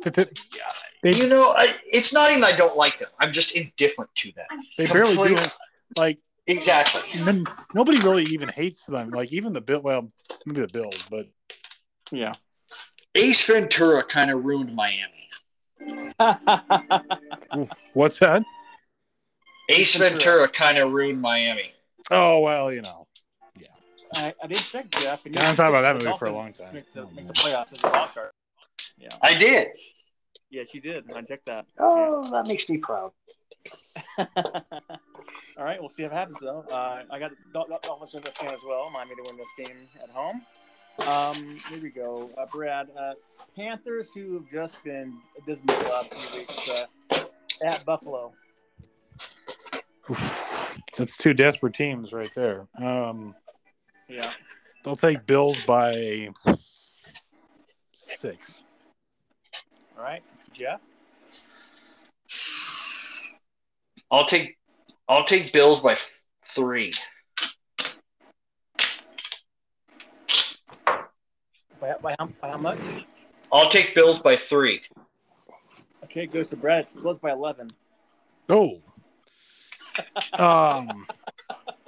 [0.05, 0.38] if it-
[1.03, 3.09] they, You know, I, it's not even I don't like them.
[3.20, 4.46] I'm just indifferent to them.
[4.79, 5.53] they barely do it.
[5.96, 6.18] Like
[6.49, 7.03] Exactly.
[7.14, 7.44] n-
[7.75, 9.11] nobody really even hates them.
[9.11, 9.83] Like even the bill.
[9.83, 10.11] Well,
[10.46, 11.29] maybe the Bills, but
[12.11, 12.35] Yeah.
[13.14, 15.29] Ace Ventura kind of ruined Miami.
[17.92, 18.42] what's that?
[19.70, 20.11] Ace Ventura.
[20.18, 21.72] Ventura kind of ruined Miami.
[22.11, 23.06] Oh well, you know.
[24.14, 25.25] I, I did check Jeff.
[25.25, 26.75] And you Yeah, I'm talking about that movie for a long time.
[26.75, 28.31] Make the, Oh, make the playoffs as a wild card.
[28.99, 29.09] Yeah.
[29.23, 29.69] I did.
[30.51, 31.05] Yes, you did.
[31.14, 31.66] I checked that.
[31.79, 33.12] Oh, that makes me proud.
[34.19, 36.64] All right, we'll see what happens though.
[36.71, 38.90] Uh, I got the Dolphins win this game as well.
[38.90, 40.42] Miami to win this game at home.
[41.01, 42.88] Um, here we go, uh, Brad.
[42.99, 43.14] Uh,
[43.57, 47.25] Panthers, who have just been dismal the last few weeks, uh,
[47.64, 48.33] at Buffalo.
[50.97, 52.69] That's two desperate teams right there.
[52.79, 53.35] Um,
[54.09, 54.33] Yeah.
[54.85, 56.29] they'll take Bills by
[58.19, 58.61] six.
[59.97, 60.81] All right, Jeff.
[64.11, 64.57] I'll take
[65.09, 65.97] I'll take Bills by
[66.45, 66.92] three.
[71.81, 72.79] By, by, how, by how much?
[73.53, 74.83] I'll take Bills by three.
[76.05, 76.81] Okay, it goes to Brad.
[76.81, 77.71] It's close by eleven.
[78.49, 78.81] Oh.
[80.38, 81.07] um,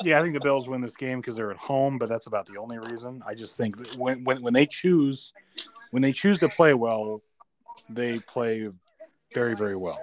[0.02, 2.46] yeah, I think the Bills win this game because they're at home, but that's about
[2.46, 3.20] the only reason.
[3.26, 5.32] I just think that when, when when they choose
[5.90, 7.22] when they choose to play well,
[7.88, 8.68] they play
[9.34, 10.00] very very well.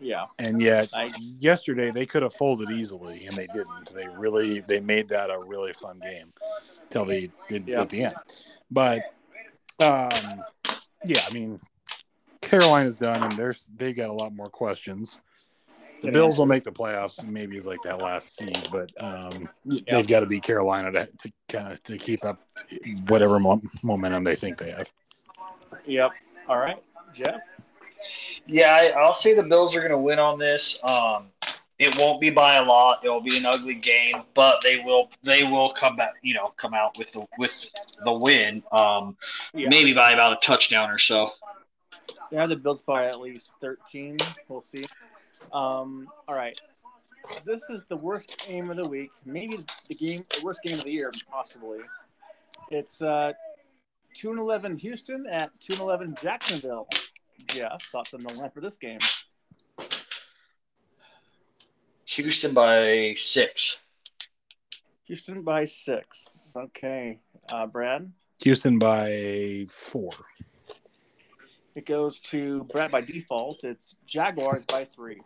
[0.00, 0.26] Yeah.
[0.38, 3.94] And yet I- yesterday they could have folded easily, and they didn't.
[3.94, 6.32] They really they made that a really fun game
[6.90, 7.82] till they did Yeah.
[7.82, 8.16] at the end.
[8.70, 9.02] But
[9.78, 10.42] um,
[11.06, 11.60] yeah, I mean
[12.40, 15.18] Carolina's done, and there's they got a lot more questions.
[16.02, 19.48] The Good Bills will make the playoffs, maybe it's like that last seed, but um,
[19.64, 19.80] Yeah.
[19.96, 22.40] they've got to be Carolina to, to kind of to keep up
[23.06, 24.90] whatever mo- momentum they think they have.
[25.86, 26.10] Yep.
[26.48, 26.82] All right,
[27.14, 27.40] Jeff.
[28.46, 30.76] Yeah, I, I'll say the Bills are going to win on this.
[30.82, 31.26] Um,
[31.78, 33.04] it won't be by a lot.
[33.04, 36.14] It will be an ugly game, but they will they will come back.
[36.22, 37.64] You know, come out with the with
[38.04, 38.62] the win.
[38.72, 39.16] Um,
[39.54, 39.68] Yeah.
[39.68, 41.30] maybe by about a touchdown or so.
[42.32, 44.16] Yeah, the Bills by at least 13.
[44.48, 44.84] We'll see.
[45.52, 46.60] Um, all right.
[47.44, 49.10] This is the worst game of the week.
[49.24, 51.78] Maybe the game, the worst game of the year, possibly.
[52.70, 53.32] It's uh,
[54.14, 56.88] 2 and 11 Houston at 2 and 11 Jacksonville.
[57.48, 58.98] Jeff, thoughts on the line for this game?
[62.04, 63.82] Houston by six.
[65.04, 66.54] Houston by six.
[66.56, 67.18] Okay.
[67.48, 68.12] Uh, Brad?
[68.42, 70.12] Houston by four.
[71.74, 73.64] It goes to Brad by default.
[73.64, 75.22] It's Jaguars by three.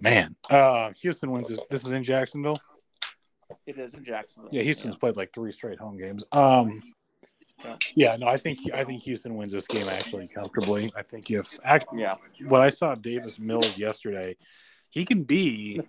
[0.00, 1.60] Man, uh, Houston wins this.
[1.70, 2.58] This is in Jacksonville.
[3.66, 4.50] It is in Jacksonville.
[4.52, 6.24] Yeah, Houston's played like three straight home games.
[6.32, 6.82] Um,
[7.62, 7.76] Yeah.
[7.94, 10.90] yeah, no, I think I think Houston wins this game actually comfortably.
[10.96, 12.14] I think if act, Yeah.
[12.48, 14.36] what I saw Davis Mills yesterday,
[14.88, 15.82] he can be,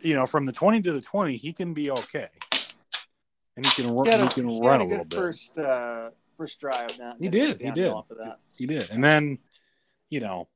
[0.00, 2.28] you know, from the twenty to the twenty, he can be okay,
[3.56, 5.18] and he can run, He had he a- can he run a a little bit.
[5.18, 6.98] First, uh, first drive.
[6.98, 7.88] Now He did, he did.
[7.90, 8.38] Off of that.
[8.56, 9.38] He did, and then,
[10.08, 10.48] you know,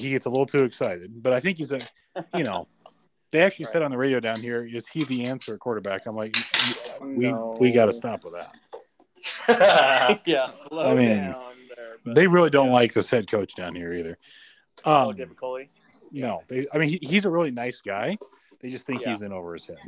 [0.00, 1.22] he gets a little too excited.
[1.22, 1.80] But I think he's a,
[2.34, 2.68] you know,
[3.30, 6.36] they actually said on the radio down here, "Is he the answer quarterback?" I'm like,
[7.00, 7.56] we No.
[7.58, 8.54] we got to stop with that.
[10.26, 11.34] yeah, slow I mean, down
[11.76, 11.96] there.
[12.04, 12.72] But, They really don't Yeah.
[12.74, 14.18] like this head coach down here either.
[14.84, 15.70] oh, Um, David Culley.
[16.12, 18.18] no, they, I mean he, he's a really nice guy.
[18.60, 19.12] They just think Yeah.
[19.12, 19.78] he's in over his head.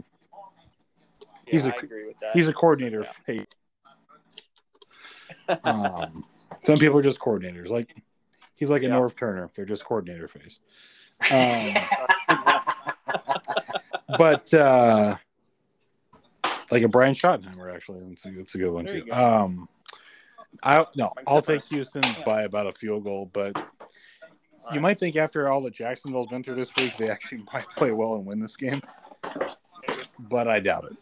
[1.20, 2.30] Yeah, he's a- I agree with that.
[2.34, 3.02] He's a coordinator.
[3.02, 3.12] Yeah.
[3.12, 3.46] Face.
[5.64, 6.24] Um,
[6.64, 7.68] some people are just coordinators.
[7.68, 7.94] Like
[8.56, 8.92] he's like a Yeah.
[8.92, 9.50] Norv Turner.
[9.54, 10.60] They're just coordinator face.
[11.30, 11.74] Um,
[14.18, 15.16] but uh,
[16.70, 19.12] like a Brian Schottenheimer, actually, that's a, that's a good one There too.
[19.12, 19.66] Um,
[20.62, 23.56] I no, I'll take Houston by about a field goal, but
[24.72, 27.92] you might think after all that Jacksonville's been through this week, they actually might play
[27.92, 28.82] well and win this game,
[30.18, 30.96] but I doubt it.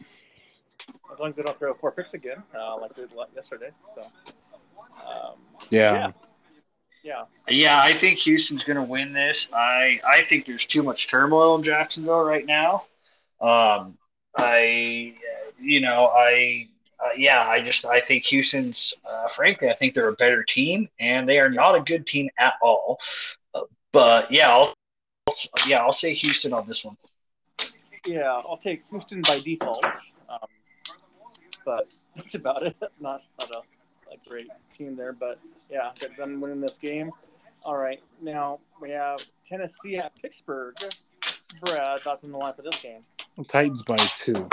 [1.11, 3.69] As long as they don't throw four picks again, uh, like they did yesterday.
[3.95, 4.01] So,
[5.07, 5.35] um,
[5.69, 6.11] Yeah,
[7.05, 9.47] yeah, Yeah, I think Houston's going to win this.
[9.53, 12.85] I I think there's too much turmoil in Jacksonville right now.
[13.39, 13.97] Um,
[14.37, 15.13] I,
[15.59, 16.67] you know, I,
[16.99, 20.87] uh, yeah, I just I think Houston's, uh, frankly, I think they're a better team,
[20.99, 22.99] and they are not a good team at all.
[23.53, 23.61] Uh,
[23.93, 24.73] but yeah, I'll,
[25.67, 26.97] yeah, I'll say Houston on this one.
[28.05, 28.41] yeah.
[28.45, 29.85] I'll take Houston by default.
[30.29, 30.39] Um,
[31.65, 32.75] but that's about it.
[32.99, 33.61] Not not a,
[34.25, 37.11] a great team there, but yeah, get them winning this game.
[37.63, 40.75] All right, now we have Tennessee at Pittsburgh.
[41.61, 43.01] Brad, thoughts on the line for this game?
[43.47, 44.47] Titans by two.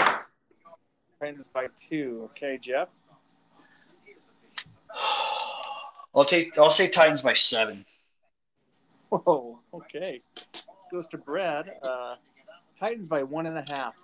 [1.21, 2.31] Titans by two.
[2.31, 2.89] Okay, Jeff.
[6.15, 7.85] I'll take I'll say Titans by seven.
[9.09, 9.59] Whoa.
[9.73, 10.23] Okay.
[10.91, 11.73] Goes to Brad.
[11.83, 12.17] Uh,
[12.79, 13.95] Titans by one and a half.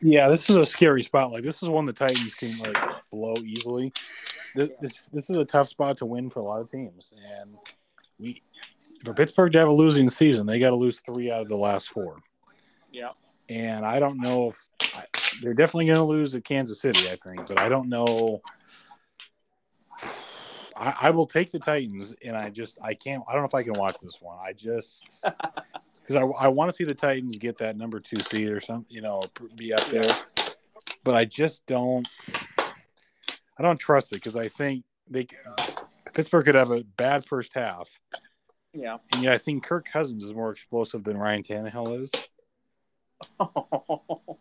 [0.00, 1.32] Yeah, this is a scary spot.
[1.32, 2.76] Like this is one the Titans can like
[3.10, 3.92] blow easily.
[4.54, 7.56] This, this this is a tough spot to win for a lot of teams, and
[8.18, 8.42] we
[9.04, 11.56] for Pittsburgh to have a losing season, they got to lose three out of the
[11.56, 12.18] last four.
[12.92, 13.10] Yeah.
[13.48, 15.04] And I don't know if I,
[15.42, 18.40] they're definitely going to lose at Kansas City, I think, but I don't know.
[20.76, 23.22] I, I will take the Titans, and I just I can't.
[23.28, 24.38] I don't know if I can watch this one.
[24.40, 25.24] I just
[26.08, 28.86] because I, I want to see the Titans get that number two seed or something,
[28.88, 29.22] you know,
[29.56, 30.16] be up there.
[31.04, 32.08] But I just don't.
[32.58, 35.26] I don't trust it because I think they
[36.14, 37.88] Pittsburgh could have a bad first half.
[38.72, 38.98] Yeah.
[39.12, 42.12] And yeah, I think Kirk Cousins is more explosive than Ryan Tannehill is.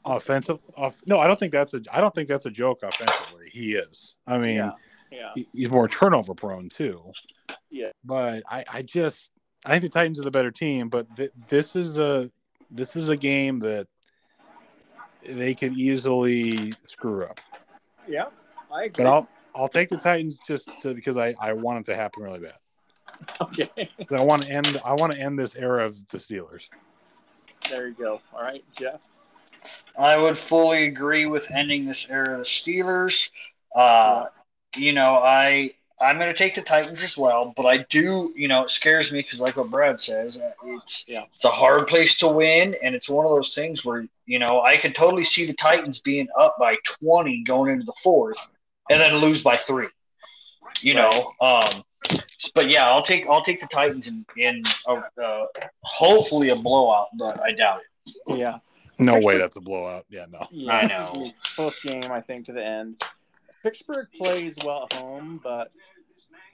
[0.06, 1.82] Offensive, off, no, I don't think that's a.
[1.92, 2.84] I don't think that's a joke.
[2.84, 4.16] Offensively, he is.
[4.26, 4.72] I mean, yeah.
[5.12, 5.32] Yeah.
[5.36, 7.12] he- he's more turnover prone too.
[7.70, 7.90] Yeah.
[8.04, 9.32] But I, I just,
[9.68, 10.88] I think the Titans are the better team.
[10.90, 12.32] But th- this is a,
[12.72, 13.88] this is a game that
[15.28, 17.40] they could easily screw up.
[18.08, 18.26] Yeah.
[18.72, 19.04] I agree.
[19.04, 22.24] But I'll, I'll take the Titans just to, because I, I want it to happen
[22.24, 22.58] really bad.
[23.42, 23.68] okay.
[24.08, 26.70] 'Cause I want to end, I want to end this era of the Steelers.
[27.70, 28.22] There you go.
[28.34, 29.02] All right, Jeff.
[29.98, 33.30] I would fully agree with ending this era of the Steelers.
[33.76, 34.28] Uh,
[34.78, 38.48] you know, I I'm going to take the Titans as well, but I do, you
[38.48, 41.24] know, it scares me because, like what Brad says, uh, it's Yeah.
[41.26, 44.62] it's a hard place to win, and it's one of those things where you know
[44.62, 48.38] I can totally see the Titans being up by 20 going into the fourth,
[48.90, 49.88] and then lose by three.
[50.82, 51.84] You know, um,
[52.54, 55.46] but yeah, I'll take I'll take the Titans in in a, uh,
[55.82, 58.40] hopefully a blowout, but I doubt it.
[58.40, 58.60] Yeah.
[59.00, 60.06] No way that's a blowout.
[60.10, 60.48] Yeah, no.
[60.52, 61.10] Yeah, I know.
[61.12, 63.04] gonna be a close game, I think, to the end.
[63.68, 65.74] Pittsburgh plays well at home, but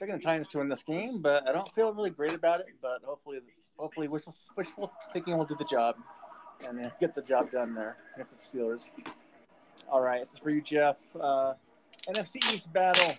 [0.00, 1.20] picking the Titans to win this game.
[1.22, 2.66] But I don't feel really great about it.
[2.82, 3.38] But hopefully,
[3.76, 5.94] hopefully, wishful, wishful thinking will do the job
[6.66, 8.86] and uh, get the job done there against the Steelers.
[9.88, 10.96] All right, this is for you, Jeff.
[11.14, 11.54] Uh,
[12.08, 13.14] NFC East battle.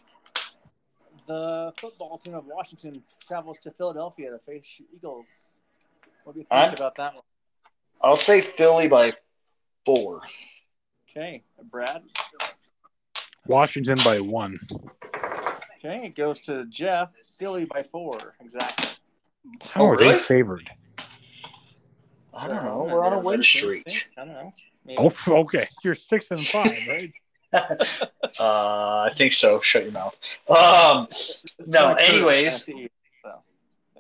[1.26, 5.26] The football team of Washington travels to Philadelphia to face Eagles.
[6.26, 7.24] What do you think I'm- about that one?
[8.02, 9.14] I'll say Philly by
[9.86, 10.22] four.
[11.10, 12.04] Okay, Brad.
[13.48, 14.60] Washington by one.
[15.78, 17.10] Okay, it goes to Jeff.
[17.38, 18.36] Philly by four.
[18.40, 18.88] Exactly.
[19.62, 20.14] How Oh, are really?
[20.14, 20.70] they favored?
[22.34, 22.82] I don't know.
[22.90, 24.04] Uh, We're on a win better team, I streak.
[24.18, 24.54] I don't know.
[24.86, 24.98] Maybe.
[25.00, 25.68] Oh, okay.
[25.84, 27.14] You're six and five, right?
[28.38, 29.62] Uh, I think so.
[29.62, 30.14] Shut your mouth.
[30.50, 31.06] Um, no.
[31.08, 32.70] It's a curve, Anyways,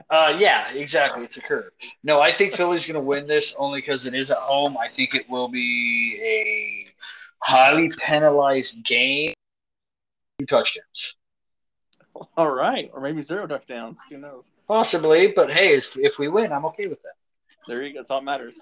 [0.09, 1.23] uh, yeah, exactly.
[1.23, 1.71] It's a curve.
[2.03, 4.77] No, I think Philly's going to win this only because it is at home.
[4.77, 6.85] I think it will be a
[7.45, 9.33] highly penalized game.
[10.39, 11.15] Two touchdowns,
[12.35, 13.99] All right, or maybe zero touchdowns.
[14.09, 14.49] Who knows?
[14.67, 15.27] possibly.
[15.33, 17.13] But hey, if, if we win, I'm okay with that.
[17.67, 17.99] There you go.
[17.99, 18.57] That's all that matters.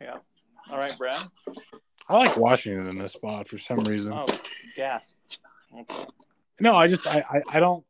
[0.00, 0.16] Yeah.
[0.70, 1.22] All right, Brad.
[2.08, 4.12] I like Washington in this spot for some reason.
[4.14, 4.26] Oh,
[4.74, 5.16] gas.
[5.78, 6.06] Okay.
[6.60, 7.84] No, I just I, I I don't.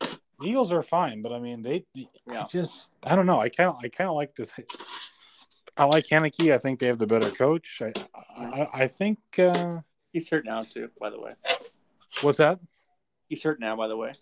[0.00, 1.84] The Eagles are fine, but I mean they
[2.26, 2.46] Yeah.
[2.48, 3.40] just I don't know.
[3.40, 4.50] I kind of I kind of like this.
[5.78, 6.52] I like Heinicke.
[6.52, 7.80] I think they have the better coach.
[7.82, 7.92] I
[8.36, 9.78] I, I think uh,
[10.12, 10.90] He's hurt now too.
[11.00, 11.32] By the way,
[12.22, 12.58] what's that?
[13.28, 13.76] he's hurt now.
[13.76, 14.14] By the way,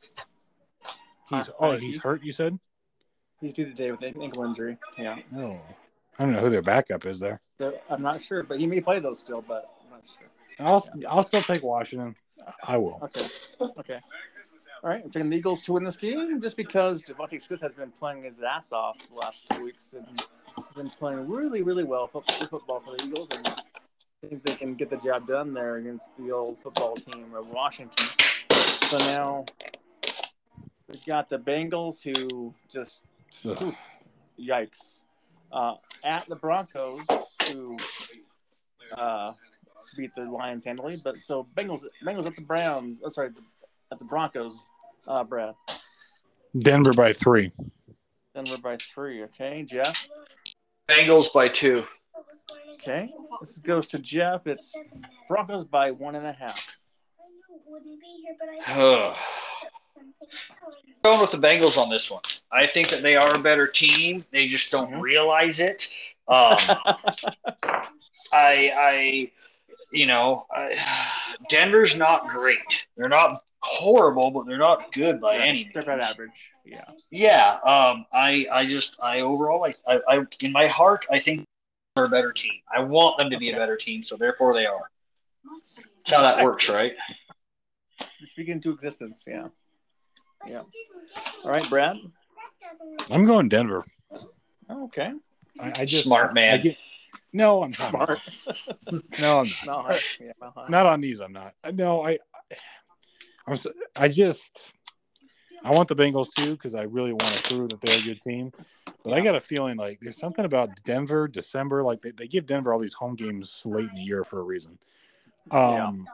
[1.31, 1.81] He's oh Heinicke?
[1.81, 2.23] he's hurt.
[2.23, 2.59] You said
[3.41, 4.77] he's due today with an ankle injury.
[4.99, 5.17] Yeah.
[5.37, 5.59] oh
[6.19, 7.41] I don't know who their backup is there.
[7.59, 9.43] So I'm not sure, but he may play those still.
[9.47, 10.29] But I'm not sure.
[10.59, 12.17] I'll I'll still take Washington.
[12.63, 13.01] I will.
[13.03, 13.27] Okay.
[13.79, 13.99] Okay.
[14.85, 17.75] All right, I'm taking the Eagles to win this game just because DeVonta Smith has
[17.75, 20.23] been playing his ass off the last few weeks and
[20.77, 24.75] been playing really, really well fo- football for the Eagles, and I think they can
[24.75, 28.07] get the job done there against the old football team of Washington.
[28.89, 29.47] So now
[30.89, 33.05] we've got the Bengals who just
[33.45, 33.75] Ugh.
[34.39, 35.05] yikes
[35.51, 37.01] uh, at the Broncos
[37.51, 37.79] who
[38.97, 39.33] uh,
[39.97, 41.01] beat the Lions handily.
[41.03, 43.01] But so Bengals, Bengals at the Browns.
[43.03, 43.31] Oh, sorry,
[43.91, 44.55] at the Broncos.
[45.09, 45.55] Uh, Brad,
[46.59, 47.53] Denver by three.
[48.35, 49.23] Denver by three.
[49.25, 50.09] Okay, Jeff.
[50.89, 51.85] Bengals by two.
[52.75, 54.47] Okay, this goes to Jeff.
[54.47, 54.79] It's
[55.29, 56.65] Broncos by one and a half.
[61.03, 62.23] Going with the Bengals on this one.
[62.53, 64.25] I think that they are a better team.
[64.33, 65.01] They just don't Mhm.
[65.01, 65.89] realize it.
[66.29, 66.57] Um,
[68.33, 69.33] I, I,
[69.93, 70.77] you know, I,
[71.51, 72.59] Denver's not great.
[72.97, 75.75] They're not horrible, but they're not good by any means.
[75.75, 76.53] They're about average.
[76.65, 76.85] Yeah.
[77.11, 77.59] Yeah.
[77.65, 78.07] Um.
[78.13, 78.47] I.
[78.51, 78.97] I just.
[79.03, 79.77] I overall like.
[79.87, 80.01] I.
[80.09, 81.45] I in my heart, I think
[81.95, 82.53] they're a better team.
[82.75, 84.91] I want them to be a better team, so therefore they are.
[85.53, 86.95] That's how that works, right?
[88.27, 89.25] Speaking into existence.
[89.27, 89.49] Yeah.
[90.47, 90.63] Yeah.
[91.45, 91.97] All right, Brad.
[93.11, 93.85] I'm going Denver.
[94.69, 95.13] Oh, okay.
[95.61, 96.55] I, I just Smart man.
[96.55, 96.77] I get,
[97.33, 97.91] no, I'm not.
[97.91, 98.21] Smart.
[99.21, 99.67] No, I'm not.
[99.67, 99.99] No, huh?
[100.21, 100.67] yeah.
[100.69, 101.21] Not on these.
[101.21, 101.55] I'm not.
[101.73, 102.19] No, I.
[103.47, 103.59] I'm.
[103.95, 104.73] I just.
[105.65, 108.21] I want the Bengals too because I really want to prove that they're a good
[108.21, 108.53] team.
[109.03, 111.83] But I got a feeling like there's something about Denver, December.
[111.83, 114.45] Like they, they give Denver all these home games late in the year for a
[114.45, 114.79] reason.
[115.51, 115.87] Yeah.
[115.89, 116.07] Um,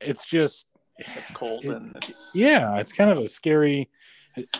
[0.00, 0.66] it's just
[0.98, 3.90] It's cold It- and it's yeah, it's kind of a scary.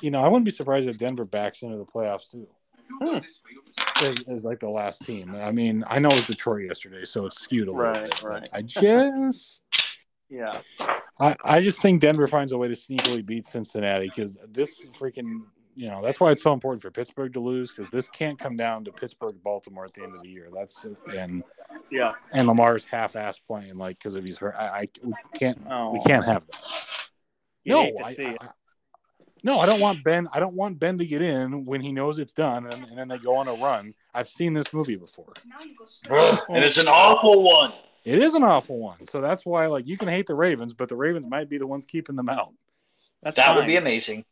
[0.03, 2.47] You know, I wouldn't be surprised if Denver backs into the playoffs too.
[4.03, 5.35] as, as like the last team.
[5.35, 8.23] I mean, I know it was Detroit yesterday, so it's skewed a little Right, bit.
[8.23, 8.49] right.
[8.53, 9.63] I just,
[10.29, 10.61] Yeah.
[11.19, 15.43] I, I just think Denver finds a way to sneakily beat Cincinnati because this freaking,
[15.75, 18.57] you know, that's why it's so important for Pittsburgh to lose because this can't come
[18.57, 20.49] down to Pittsburgh, Baltimore at the end of the year.
[20.55, 20.87] That's
[21.17, 21.43] and
[21.91, 22.13] Yeah.
[22.33, 24.55] and Lamar's half-ass playing like because of he's hurt.
[24.59, 26.33] I, I we can't Oh, we can't oh.
[26.33, 26.61] have that.
[27.65, 28.39] you no, to I, see it.
[28.41, 28.49] I-
[29.43, 30.27] no, I don't want Ben.
[30.33, 33.07] I don't want Ben to get in when he knows it's done, and, and then
[33.07, 33.95] they go on a run.
[34.13, 35.35] I've seen this movie before.
[36.11, 37.73] And it's an awful one.
[38.07, 40.89] It is an awful one, so that's why like you can hate the Ravens, but
[40.89, 42.53] the Ravens might be the ones keeping them out.
[43.21, 44.25] That's that would be amazing.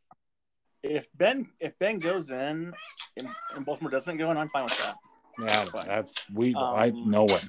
[0.85, 2.73] if Ben if Ben goes in
[3.17, 4.95] and, and Baltimore doesn't go in, I'm fine with that.
[5.41, 6.55] Yeah, That's that's we.
[6.55, 7.41] I Um, no way.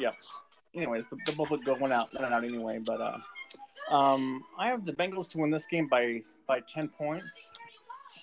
[0.00, 0.16] Yep.
[0.74, 2.78] Anyways, the, the both look good one out, one out anyway.
[2.78, 7.58] But uh, um, I have the Bengals to win this game by by ten points.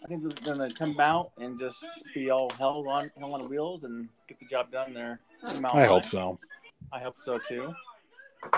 [0.03, 3.49] I think they're going to come out and just be all hell on hell on
[3.49, 5.21] wheels and get the job done there.
[5.43, 6.39] I hope so.
[6.91, 7.73] I hope so too.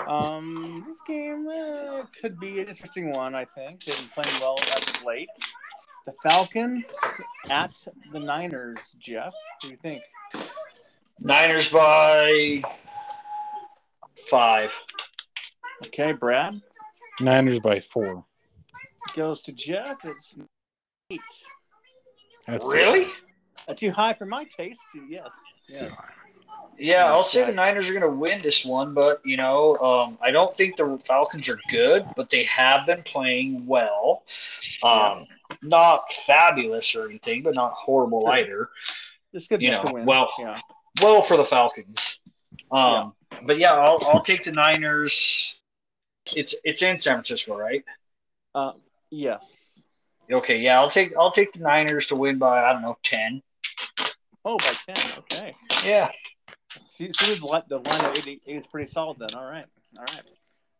[0.06, 3.34] Um, this game uh, could be an interesting one.
[3.34, 5.28] I think they've been playing well as of late.
[6.06, 6.96] The Falcons
[7.48, 7.72] at
[8.12, 8.94] the Niners.
[8.98, 10.02] Jeff, what do you think?
[11.18, 12.62] Niners by
[14.28, 14.70] five.
[15.86, 16.60] Okay, Brad
[17.20, 18.24] Niners by four.
[19.14, 19.98] goes to Jeff.
[20.04, 20.38] It's
[21.10, 21.20] eight.
[22.46, 23.06] That's Really?
[23.68, 24.80] Uh, too high for my taste.
[25.08, 25.30] Yes.
[25.68, 25.94] Yes.
[26.82, 30.18] Yeah, I'll say the Niners are going to win this one, but you know, um,
[30.22, 34.24] I don't think the Falcons are good, but they have been playing well.
[34.82, 35.26] Um,
[35.62, 38.32] Not fabulous or anything, but not horrible Sure.
[38.34, 38.70] either.
[39.34, 40.06] Just good You enough know, to win.
[40.06, 40.58] well- yeah.
[41.02, 42.18] Well for the Falcons.
[42.72, 45.60] Um, But yeah, I'll, I'll take the Niners.
[46.34, 47.84] It's it's in San Francisco, right?
[48.54, 48.72] Uh,
[49.10, 49.82] yes.
[50.30, 53.42] Okay, yeah, I'll take I'll take the Niners to win by I don't know ten.
[54.44, 54.96] Oh, by ten.
[55.18, 55.54] Okay.
[55.84, 56.10] Yeah,
[56.78, 59.34] See, see the, the line of eight, eight is pretty solid then.
[59.34, 59.66] All right.
[59.98, 60.22] All right.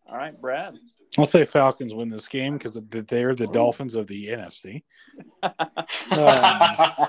[0.09, 0.79] All right, Brad.
[1.18, 4.83] I'll say Falcons win this game because they're the Dolphins of the NFC.
[5.42, 5.50] Um,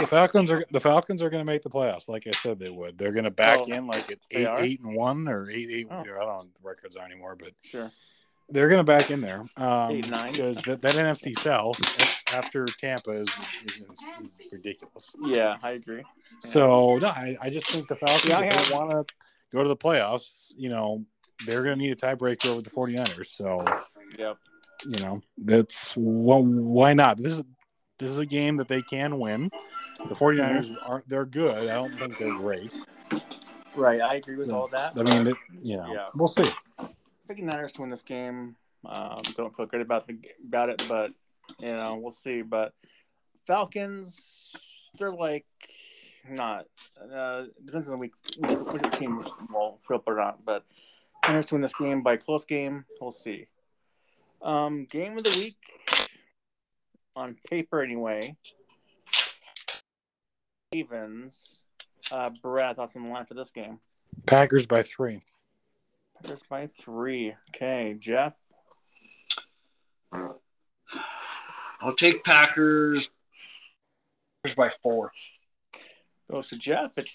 [0.00, 2.70] the Falcons are the Falcons are going to make the playoffs, like I said they
[2.70, 2.98] would.
[2.98, 4.60] They're going to back Oh, in like at eight are?
[4.60, 5.86] eight and one or eight eight.
[5.90, 5.98] Oh.
[6.00, 7.90] I don't know what the records are anymore, but Sure.
[8.48, 9.44] they're going to back in there.
[9.56, 10.32] Um, Eight, nine.
[10.32, 11.78] because that, that NFC South
[12.32, 13.28] after Tampa is,
[13.64, 13.82] is,
[14.22, 15.10] is ridiculous.
[15.24, 16.02] Yeah, I agree.
[16.44, 16.50] Yeah.
[16.52, 19.14] So no, I, I just think the Falcons Yeah, I if have- want to
[19.52, 21.04] go to the playoffs, you know,
[21.46, 23.26] they're going to need a tiebreaker over the 49ers.
[23.36, 23.64] So
[24.18, 24.36] Yep.
[24.86, 27.42] you know that's well, why not this is
[27.98, 29.50] this is a game that they can win
[30.08, 32.72] the 49ers aren't they're good i don't think they're great
[33.76, 34.00] Right.
[34.00, 34.94] I agree with So, all that.
[34.98, 36.06] i mean it, you know Yeah.
[36.14, 36.50] we'll see
[37.28, 38.56] picking Niners to win this game.
[38.84, 40.16] Um, don't feel good about the
[40.48, 41.12] about it, but
[41.60, 42.40] you know we'll see.
[42.42, 42.72] But
[43.46, 45.44] Falcons, they're like
[46.28, 46.66] not.
[47.00, 50.44] Uh, depends on the week which team will show up or not.
[50.44, 50.64] But
[51.26, 52.84] Niners to win this game by close game.
[53.00, 53.46] We'll see.
[54.42, 55.56] Um, game of the week
[57.16, 58.36] on paper anyway.
[60.72, 61.66] Ravens.
[62.10, 63.78] Uh, Brad, thoughts on the line for this game?
[64.26, 65.22] packers by three
[66.22, 67.34] Packers by three.
[67.50, 68.34] Okay, Jeff.
[70.12, 73.10] I'll take Packers.
[74.42, 75.12] Packers by four.
[76.30, 76.92] Goes to Jeff.
[76.96, 77.14] It's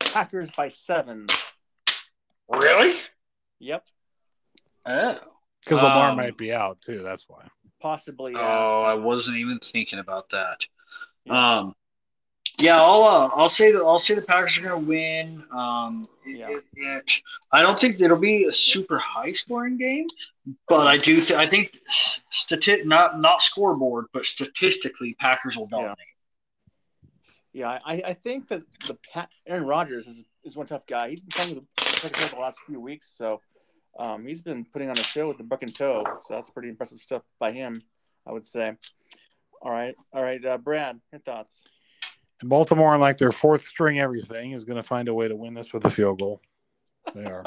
[0.00, 1.26] Packers by seven.
[2.48, 2.96] Really?
[3.58, 3.84] Yep,
[4.86, 5.18] Oh.
[5.60, 7.46] because lamar Um, might be out too that's why
[7.80, 8.32] possibly.
[8.32, 8.40] Yeah.
[8.40, 10.58] Oh, I wasn't even thinking about that.
[11.24, 11.58] Yeah.
[11.58, 11.74] Um,
[12.58, 15.44] yeah, I'll uh, I'll say that I'll say the Packers are going to win.
[15.50, 16.50] Um, Yeah.
[16.50, 20.06] it- it- I don't think it'll be a super high scoring game,
[20.68, 21.16] but I do.
[21.20, 21.78] Th- I think
[22.32, 25.98] stati- not not scoreboard, but statistically, Packers will dominate.
[25.98, 26.04] yeah,
[27.64, 31.10] I, I think that the Pat, Aaron Rodgers is, is one tough guy.
[31.10, 33.40] He's been playing with the the last few weeks, so
[33.98, 36.04] um, he's been putting on a show with the buck and toe.
[36.22, 37.82] So that's pretty impressive stuff by him,
[38.26, 38.72] I would say.
[39.62, 41.64] All right, all right, uh, Brad, your thoughts?
[42.40, 45.36] and baltimore in like their fourth string everything is going to find a way to
[45.36, 46.40] win this with a field goal
[47.14, 47.44] they are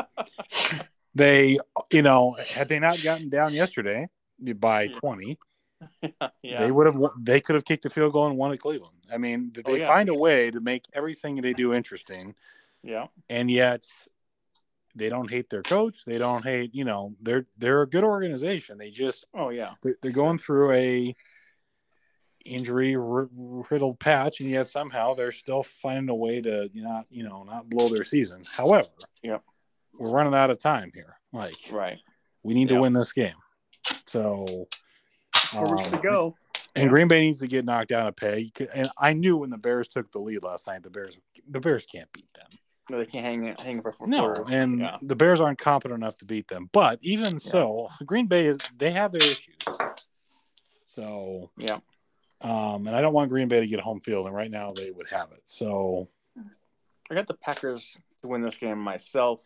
[1.15, 1.59] they
[1.91, 4.07] you know had they not gotten down yesterday
[4.55, 4.99] by Yeah.
[6.01, 6.97] 20 yeah, They would have.
[7.21, 8.97] They could have kicked a field goal and won at Cleveland.
[9.11, 9.87] I mean, oh, they Oh, yeah.
[9.87, 12.35] find a way to make everything they do interesting,
[12.83, 13.85] yeah, and yet
[14.95, 16.03] they don't hate their coach.
[16.05, 16.73] They don't hate.
[16.75, 18.77] You know, they're they're a good organization.
[18.77, 21.15] They just oh yeah, they're, they're going through a
[22.45, 27.43] injury riddled patch, and yet somehow they're still finding a way to not you know
[27.43, 28.45] not blow their season.
[28.49, 28.87] However,
[29.23, 29.43] Yep.
[29.97, 31.15] we're running out of time here.
[31.33, 31.99] Like right.
[32.43, 32.77] we need Yeah.
[32.77, 33.35] to win this game.
[34.07, 34.67] So
[35.51, 36.35] Four weeks to um, go.
[36.75, 38.67] And Green Bay needs to get knocked down a peg.
[38.73, 41.17] And I knew when the Bears took the lead last night, the Bears
[41.49, 42.45] the Bears can't beat them.
[42.89, 44.47] No, they can't hang hang for four No, quarters.
[44.51, 44.97] and yeah.
[45.01, 46.69] the Bears aren't competent enough to beat them.
[46.71, 47.51] But even Yeah.
[47.51, 49.57] so, Green Bay is they have their issues.
[50.85, 51.79] So, yeah.
[52.41, 54.91] um, and I don't want Green Bay to get home field, and right now they
[54.91, 55.41] would have it.
[55.45, 56.07] So,
[57.11, 59.39] I got the Packers to win this game myself.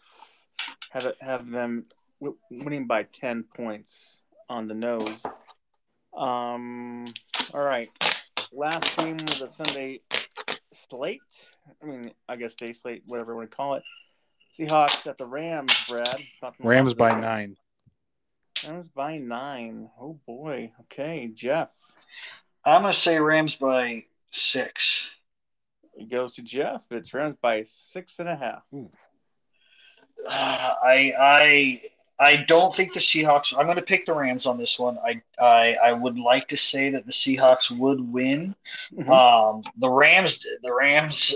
[0.92, 1.86] Have it have them
[2.22, 5.26] w- winning by ten points on the nose.
[6.18, 7.06] Um.
[7.54, 7.90] All right.
[8.52, 10.02] Last game of the Sunday
[10.72, 11.22] slate.
[11.82, 13.84] I mean, I guess day slate, whatever you want to call it.
[14.58, 15.74] Seahawks at the Rams.
[15.90, 16.22] Brad.
[16.40, 16.98] Thoughts on Rams that?
[16.98, 17.58] by nine.
[18.68, 19.90] Rams by nine.
[20.00, 20.72] Oh boy.
[20.82, 21.70] Okay, Jeff.
[22.64, 25.10] I'm gonna say Rams by six.
[25.96, 26.82] It goes to Jeff.
[26.92, 28.64] It's Rams by six and a half.
[28.74, 28.88] Uh,
[30.30, 31.82] I I
[32.20, 33.58] I don't think the Seahawks.
[33.58, 34.98] I'm going to pick the Rams on this one.
[35.00, 38.56] I I I would like to say that the Seahawks would win.
[38.94, 39.10] Mhm.
[39.10, 41.34] Um, the Rams, the Rams,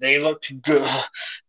[0.00, 0.88] they looked good.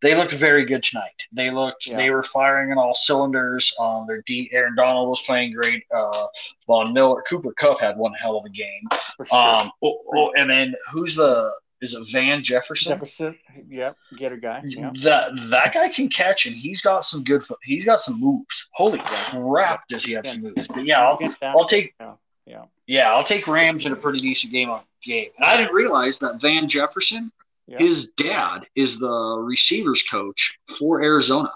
[0.02, 1.12] They looked very good tonight.
[1.32, 1.88] They looked.
[1.88, 1.98] Yeah.
[1.98, 3.74] They were firing on all cylinders.
[3.80, 4.50] Um, their D.
[4.54, 5.84] Aaron Donald was playing great.
[5.96, 6.28] Uh,
[6.68, 8.88] Von Miller, Cooper Kupp had one hell of a game.
[9.26, 9.38] Sure.
[9.38, 11.52] Um, oh, oh, and then who's the?
[11.84, 12.94] Is it Van Jefferson?
[12.94, 13.38] Jefferson.
[13.70, 13.98] Yep.
[14.18, 14.62] Getter guy.
[14.66, 14.92] Yeah.
[15.02, 17.44] That that guy can catch, and he's got some good.
[17.64, 18.70] He's got some moves.
[18.72, 20.68] Holy crap, does he have some moves?
[20.68, 22.14] But yeah, I'll, I'll take Yeah.
[22.46, 22.64] Yeah.
[22.88, 25.30] yeah, I'll take Rams in a pretty decent game on game.
[25.38, 27.32] And I didn't realize that Van Jefferson,
[27.68, 31.52] his dad, is the receivers coach for Arizona.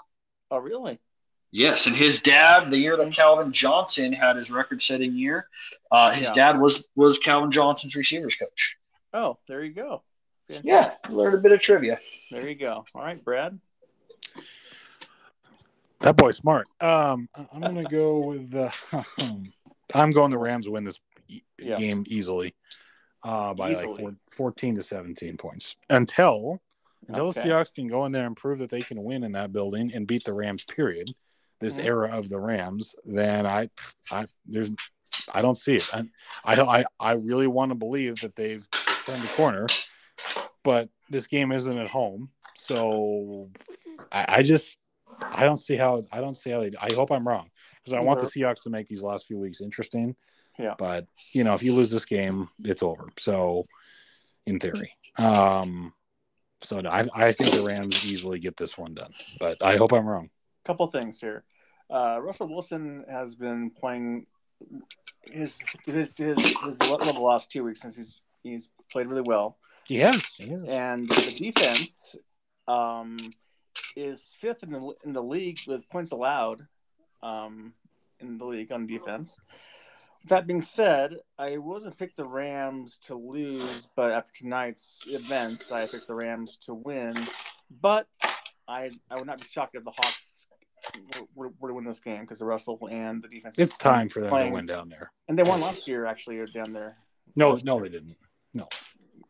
[0.50, 0.98] Oh, really?
[1.50, 5.48] Yes, and his dad, the year that Calvin Johnson had his record-setting year,
[5.90, 6.34] uh, his Yeah.
[6.52, 8.76] dad was was Calvin Johnson's receivers coach.
[9.14, 10.02] Oh, there you go.
[10.48, 11.10] Yeah, Fantastic.
[11.10, 11.98] learned a bit of trivia.
[12.30, 12.84] There you go.
[12.94, 13.58] All right, Brad.
[16.00, 16.68] That boy's smart.
[16.80, 18.54] Um, I- I'm gonna go with.
[18.54, 18.70] Uh,
[19.94, 21.76] I'm going the Rams win this e- Yeah.
[21.76, 22.54] game easily,
[23.22, 23.88] uh, by Easily.
[23.88, 26.60] like four, 14 to 17 points until
[27.08, 29.52] until the Seahawks can go in there and prove that they can win in that
[29.52, 30.64] building and beat the Rams.
[30.64, 31.14] Period.
[31.60, 31.84] This Mhm.
[31.84, 33.68] era of the Rams, then I,
[34.12, 34.70] I there's,
[35.34, 35.88] I don't see it.
[35.92, 36.04] I,
[36.44, 38.64] I, I, I really want to believe that they've
[39.04, 39.66] turned the corner,
[40.68, 43.48] but this game isn't at home, so
[44.12, 44.76] I, I just
[45.22, 46.72] I don't see how I don't see how they.
[46.78, 47.48] I hope I'm wrong
[47.78, 50.14] because I want the Seahawks to make these last few weeks interesting.
[50.58, 50.74] Yeah.
[50.78, 53.08] But you know, if you lose this game, it's over.
[53.18, 53.66] So,
[54.44, 55.94] in theory, um,
[56.60, 59.14] so no, I I think the Rams easily get this one done.
[59.40, 60.28] But I hope I'm wrong.
[60.66, 61.44] Couple things here.
[61.90, 64.26] Uh, Russell Wilson has been playing
[65.22, 69.56] his his his, his level the last two weeks since he's he's played really well,
[69.88, 70.22] Yes.
[70.38, 72.16] and the defense
[72.66, 73.32] um,
[73.96, 76.66] is fifth in the in the league with points allowed
[77.22, 77.72] um,
[78.20, 79.40] in the league on defense.
[80.26, 85.86] That being said, I wasn't picked the Rams to lose, but after tonight's events, I
[85.86, 87.26] picked the Rams to win.
[87.80, 88.06] But
[88.66, 90.48] I I would not be shocked if the Hawks
[91.34, 93.58] were, were to win this game because the Russell and the defense.
[93.58, 95.12] It's time for them playing, to win down there.
[95.28, 96.98] and they won last year actually down there.
[97.36, 98.16] No, no, they didn't.
[98.54, 98.68] No.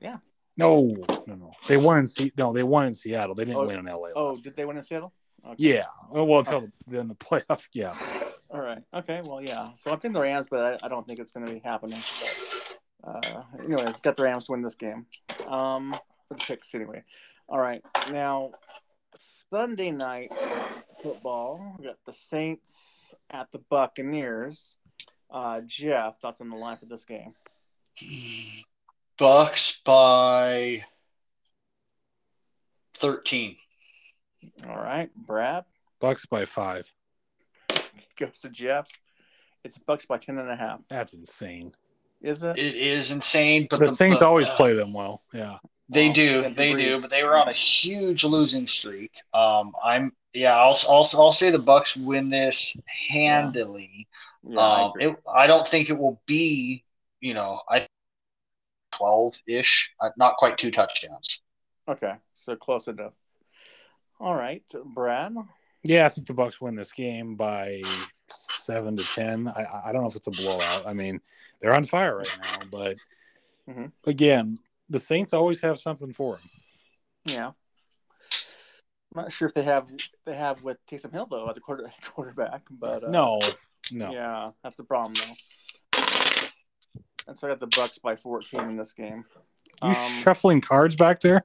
[0.01, 0.17] Yeah.
[0.59, 0.95] No,
[1.27, 1.53] no, no.
[1.69, 3.35] They won in Se- no, they won in Seattle.
[3.35, 4.09] They didn't Oh, win in LA.
[4.15, 5.13] Oh, did they win in Seattle?
[5.47, 5.55] Okay.
[5.59, 5.87] Yeah.
[6.13, 7.63] Oh, Well, until then the playoff.
[7.73, 7.97] Yeah.
[8.51, 8.83] All right.
[8.93, 9.21] Okay.
[9.25, 9.71] Well, yeah.
[9.77, 12.03] So I think the Rams, but I, I don't think it's going to be happening.
[13.03, 15.07] But, uh, anyways, got the Rams to win this game.
[15.47, 15.97] Um,
[16.29, 17.05] for the picks anyway.
[17.49, 17.83] All right.
[18.11, 18.51] Now,
[19.51, 20.31] Sunday night
[21.03, 21.77] football.
[21.79, 24.77] We got the Saints at the Buccaneers.
[25.31, 27.35] Uh, Jeff, thoughts on the line for this game?
[29.19, 30.85] Bucks by
[32.99, 33.57] thirteen.
[34.69, 35.65] All right, Brad
[36.01, 36.93] Bucks by five.
[38.17, 38.87] goes to Jeff.
[39.65, 40.81] It's Bucks by ten and a half.
[40.89, 41.73] That's insane.
[42.23, 42.59] Is it?
[42.59, 45.23] It is insane, but the, Saints but, always uh, play them well.
[45.33, 45.59] Yeah.
[45.89, 46.97] They Oh, do, they Breeze.
[46.97, 49.13] do, but they were on a huge losing streak.
[49.33, 52.77] Um, I'm yeah, I'll I'll, I'll say the Bucks win this
[53.09, 54.07] handily.
[54.47, 55.07] Yeah, I um, agree.
[55.07, 56.85] it, I don't think it will be,
[57.21, 57.89] you know, I
[58.99, 61.41] twelve ish, not quite two touchdowns.
[61.89, 63.15] Okay, so close enough.
[64.21, 65.35] All right, Brad.
[65.85, 67.81] Yeah, I think the Bucks win this game by
[68.61, 69.49] seven to ten.
[69.49, 70.87] I I don't know if it's a blowout.
[70.87, 71.21] I mean,
[71.61, 72.97] they're on fire right now, but
[73.69, 73.93] Mhm.
[74.05, 76.51] again, the Saints always have something for them.
[77.25, 77.53] Yeah.
[79.15, 79.89] I'm not sure if they have
[80.27, 83.41] they have with Taysom Hill though at the quarter, quarterback, but uh, No,
[83.91, 84.11] no.
[84.13, 85.35] yeah, that's the problem though.
[87.29, 89.25] And so I got the Bucks by 14 in this game.
[89.83, 91.45] You Um, shuffling cards back there?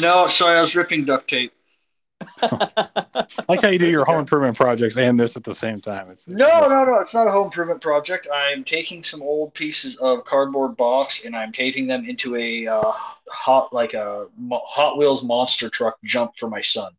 [0.00, 1.52] No, sorry, I was ripping duct tape.
[2.40, 6.10] I like how you do your home improvement projects and this at the same time.
[6.10, 7.00] It's, it's No, no, no.
[7.00, 8.28] It's not a home improvement project.
[8.32, 12.92] I'm taking some old pieces of cardboard box and I'm taping them into a uh,
[13.28, 16.92] hot, like a Mo- Hot Wheels monster truck jump for my son.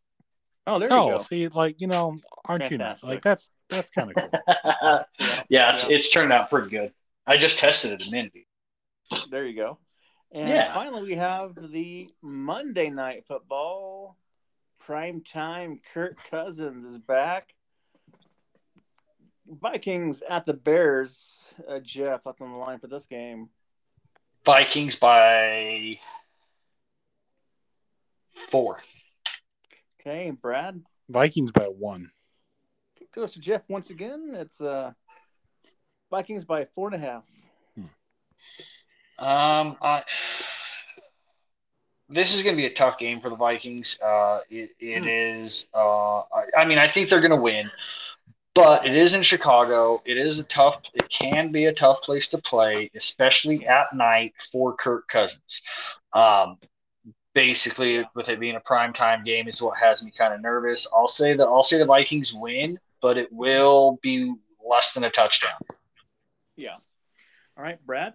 [0.67, 1.19] Oh, there you Oh, go.
[1.19, 3.07] see, like you know, aren't you Fantastic.
[3.07, 3.13] not?
[3.15, 4.29] Like that's that's kind of cool.
[5.49, 5.95] yeah, it's, Yeah.
[5.97, 6.91] it's turned out pretty good.
[7.25, 8.33] I just tested it a minute.
[9.29, 9.77] There you go.
[10.31, 10.73] And Yeah.
[10.73, 14.17] finally, we have the Monday night football
[14.79, 15.79] prime time.
[15.93, 17.53] Kirk Cousins is back.
[19.45, 21.53] Vikings at the Bears.
[21.67, 23.49] Uh, Jeff, what's on the line for this game?
[24.45, 25.99] Vikings by
[28.49, 28.81] four.
[29.99, 32.11] Okay, Brad Vikings by one.
[33.13, 34.31] goes to Jeff once again.
[34.33, 34.93] It's uh
[36.13, 37.23] Vikings by four and a half.
[39.17, 40.03] Um, I,
[42.07, 43.99] this is going to be a tough game for the Vikings.
[43.99, 45.07] Uh, it, it Hmm.
[45.07, 45.69] is.
[45.73, 47.63] Uh, I, I mean, I think they're going to win,
[48.53, 50.03] but it is in Chicago.
[50.05, 50.83] It is a tough.
[50.93, 55.63] It can be a tough place to play, especially at night for Kirk Cousins.
[56.13, 56.59] Um,
[57.33, 60.85] basically, with it being a prime time game, is what has me kind of nervous.
[60.93, 64.31] I'll say that I'll say the Vikings win, but it will be
[64.63, 65.53] less than a touchdown.
[66.55, 66.75] Yeah.
[67.57, 68.13] All right, Brad.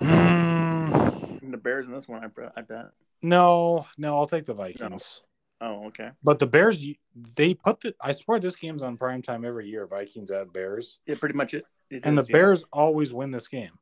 [0.00, 2.86] Mm, the Bears in this one, I, bet- I bet.
[3.22, 5.20] no, no, I'll take the Vikings.
[5.60, 6.10] Oh, okay.
[6.22, 6.84] But the Bears,
[7.34, 7.94] they put the.
[8.00, 9.86] I swear this game's on prime time every year.
[9.86, 11.64] Vikings at Bears, Yeah, pretty much it.
[11.90, 13.72] it and is, the Bears always win this game.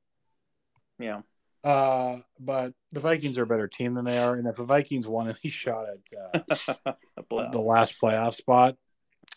[1.01, 1.23] Yeah.
[1.65, 5.07] Uh, but the Vikings are a better team than they are, and if the Vikings
[5.09, 6.45] won any shot at
[6.87, 6.95] uh,
[7.33, 7.49] yeah.
[7.51, 8.77] The last playoff spot,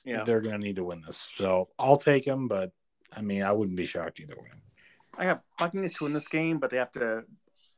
[0.06, 0.24] yeah.
[0.24, 1.28] they're going to need to win this.
[1.38, 2.72] So I'll take them, but
[3.16, 4.50] I mean, I wouldn't be shocked either way.
[5.18, 7.24] I have Vikings to win this game, but they have to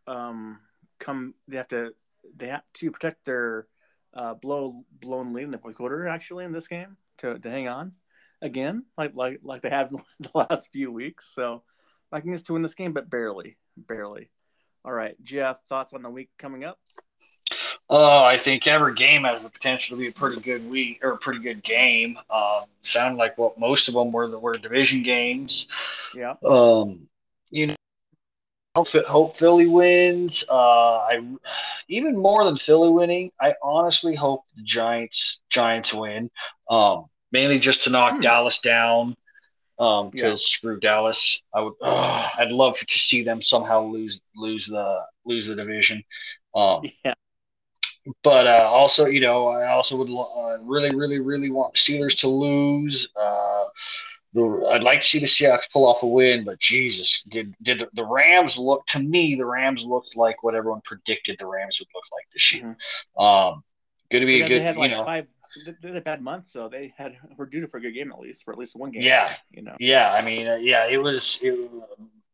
[0.08, 0.60] um
[1.00, 1.34] come.
[1.48, 1.92] They have to.
[2.36, 3.68] They have to protect their
[4.14, 6.08] uh, blow blown lead in the fourth quarter.
[6.08, 7.94] Actually, in this game, to, to hang on
[8.42, 11.34] again, like like like they have the last few weeks.
[11.34, 11.64] So
[12.12, 14.32] Vikings to win this game, but barely, barely.
[14.84, 15.58] All right, Jeff.
[15.68, 16.80] Thoughts on the week coming up?
[17.92, 21.12] Oh, I think every game has the potential to be a pretty good week or
[21.14, 22.20] a pretty good game.
[22.30, 25.68] Um, sound like what most of them were the were division games.
[26.16, 26.36] Yeah.
[26.46, 27.08] Um,
[27.50, 27.76] you know,
[28.76, 30.44] hope, hope Philly wins.
[30.48, 31.20] Uh, I
[31.88, 33.32] even more than Philly winning.
[33.42, 36.30] I honestly hope the Giants Giants win.
[36.70, 38.22] Um, mainly just to knock Hmm.
[38.22, 39.16] Dallas down.
[39.80, 40.26] Um, Yeah.
[40.26, 41.42] because screw Dallas.
[41.56, 41.74] I would.
[41.82, 46.04] I'd love to see them somehow lose lose the lose the division.
[46.54, 47.16] Um, Yeah.
[48.24, 52.28] But uh, also, you know, I also would uh, really, really, really want Steelers to
[52.28, 53.10] lose.
[53.16, 53.64] Uh,
[54.34, 57.84] the, I'd like to see the Seahawks pull off a win, but Jesus, did did
[57.94, 59.36] the Rams look to me?
[59.36, 62.78] The Rams looked like what everyone predicted the Rams would look like this year.
[63.18, 63.64] Um,
[64.12, 65.28] going to be a they good, had you like know, five.
[65.82, 68.20] They had a bad month, so they had were due for a good game at
[68.20, 69.02] least for at least one game.
[69.02, 69.34] Yeah.
[69.50, 69.76] You know.
[69.80, 70.14] yeah.
[70.14, 71.70] I mean, uh, yeah, it was it, was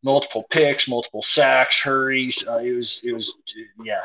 [0.03, 2.45] multiple picks, multiple sacks, hurries.
[2.45, 3.33] Uh, it was it was
[3.83, 4.01] yeah.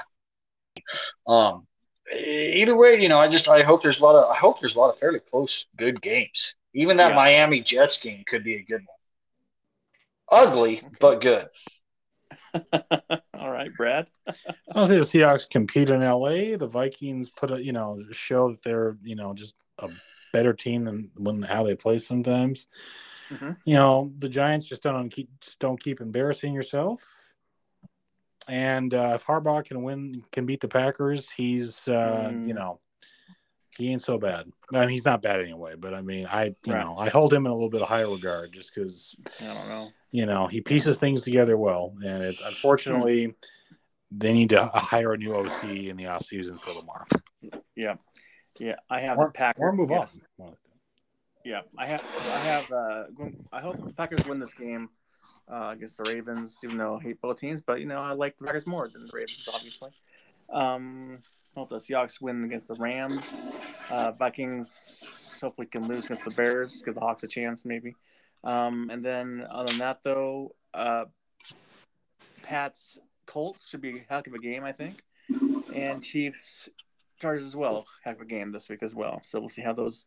[1.27, 1.67] Um,
[2.13, 4.77] either way, you know, I just I hope there's a lot of I hope there's
[4.77, 6.55] a lot of fairly close good games.
[6.75, 7.17] Even that Yeah.
[7.17, 10.47] Miami Jets game could be a good one.
[10.49, 11.49] Ugly, but good.
[13.35, 14.07] All right, Brad.
[14.73, 16.57] I'll say the Seahawks compete in LA.
[16.57, 19.89] The Vikings put a you know show that they're you know just a
[20.33, 22.69] better team than when how they play sometimes.
[23.31, 23.57] Mhm.
[23.65, 27.03] You know the Giants just don't keep just don't keep embarrassing yourself.
[28.51, 32.47] And uh, if Harbaugh can win, can beat the Packers, he's uh, Mm.
[32.49, 32.81] you know
[33.79, 34.51] he ain't so bad.
[34.75, 35.75] I mean, he's not bad anyway.
[35.79, 36.85] But I mean, I you Right.
[36.85, 39.69] know I hold him in a little bit of higher regard just because I don't
[39.69, 39.89] know.
[40.11, 43.35] you know he pieces things together well and it's unfortunately
[44.11, 47.07] they need to hire a new oc in the offseason for lamar
[47.77, 47.95] Yeah,
[48.59, 48.75] yeah.
[48.91, 49.63] I have or, the Packers.
[49.63, 50.21] or move yes.
[50.41, 50.57] on
[51.45, 52.03] Yeah, I have.
[52.27, 52.71] I have.
[52.73, 53.05] Uh,
[53.53, 54.91] I hope the Packers win this game
[55.51, 57.61] uh, against the Ravens, even though I hate both teams.
[57.61, 59.91] But you know, I like the Packers more than the Ravens, obviously.
[60.53, 61.19] Um,
[61.55, 63.21] hope the Seahawks win against the Rams.
[63.91, 67.95] Uh, Vikings hopefully can lose against the Bears, give the Hawks a chance, maybe.
[68.45, 71.05] Um, and then other than that, though, uh,
[72.43, 75.03] Pats Colts should be a heck of a game, I think,
[75.75, 76.69] and Chiefs
[77.21, 79.21] Chargers as well, heck of a game this week as well.
[79.23, 80.07] So we'll see how those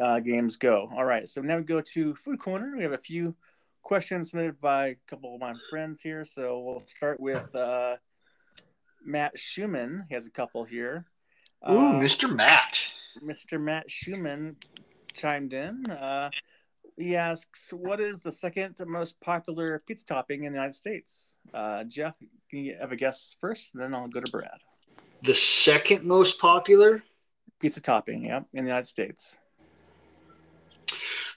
[0.00, 0.90] uh, games go.
[0.94, 2.74] All right, so now we go to Food Corner.
[2.76, 3.34] We have a few
[3.90, 6.24] questions submitted by a couple of my friends here.
[6.24, 7.94] So we'll start with uh,
[9.04, 10.04] Matt Schumann.
[10.08, 11.06] He has a couple here.
[11.70, 12.28] Ooh, Uh, Mr.
[12.34, 12.80] Matt.
[13.22, 13.60] Mr.
[13.60, 14.56] Matt Schumann
[15.14, 15.88] chimed in.
[15.88, 16.30] Uh,
[16.98, 21.84] he asks, "What is the second most popular pizza topping in the United States?" Uh,
[21.84, 22.14] Jeff,
[22.50, 24.58] can you have a guess first, and then I'll go to Brad.
[25.22, 27.02] The second most popular.
[27.60, 28.24] pizza topping.
[28.24, 29.38] Yeah, in the United States.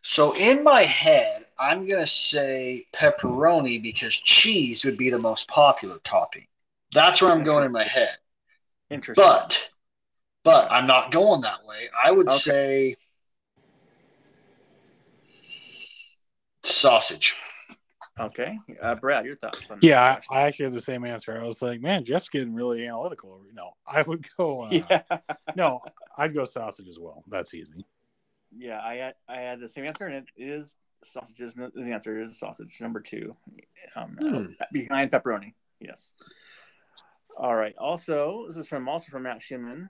[0.01, 5.99] So in my head, I'm gonna say pepperoni because cheese would be the most popular
[6.03, 6.47] topping.
[6.93, 8.17] That's where I'm going in my head.
[8.89, 9.23] Interesting.
[9.25, 9.69] But
[10.43, 11.89] but I'm not going that way.
[12.01, 12.39] I would Okay.
[12.39, 12.97] say
[16.63, 17.35] sausage.
[18.19, 21.37] okay, uh, Brad, your thoughts on Yeah, I, I actually have the same answer.
[21.39, 23.33] I was like, man, Jeff's getting really analytical.
[23.33, 24.61] over No, I would go.
[24.61, 25.01] Uh, yeah,
[25.55, 25.81] No,
[26.17, 27.23] I'd go sausage as well.
[27.27, 27.85] That's easy.
[28.57, 28.79] Yeah.
[28.83, 31.53] I had I had the same answer, and it is sausages.
[31.55, 33.35] The answer is sausage number two,
[33.95, 34.45] um, Hmm.
[34.71, 35.53] behind pepperoni.
[35.79, 36.13] Yes.
[37.37, 37.75] All right.
[37.77, 39.89] Also, this is from also from Matt Schumann.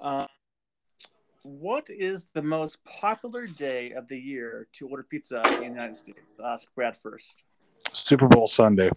[0.00, 0.26] Uh,
[1.42, 5.96] what is the most popular day of the year to order pizza in the United
[5.96, 6.32] States?
[6.40, 7.44] I'll ask Brad first.
[7.92, 8.90] Super Bowl Sunday.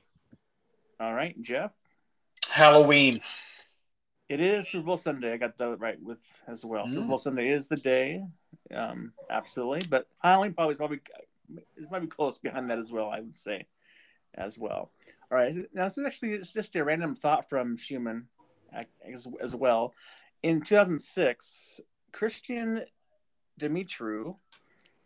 [0.99, 1.71] All right, Jeff.
[2.47, 3.21] Halloween.
[4.29, 5.33] It is Super Bowl Sunday.
[5.33, 6.87] I got that right with as well.
[6.89, 8.23] Super Bowl Sunday is the day,
[8.73, 9.87] um, absolutely.
[9.87, 10.99] But probably is probably
[11.91, 13.09] might be close behind that as well.
[13.09, 13.65] I would say,
[14.33, 14.91] as well.
[15.31, 15.55] All right.
[15.73, 18.27] Now this is actually it's just a random thought from Schumann
[18.73, 19.93] as, as well.
[20.43, 22.83] In 2006, Christian
[23.59, 24.35] Dimitru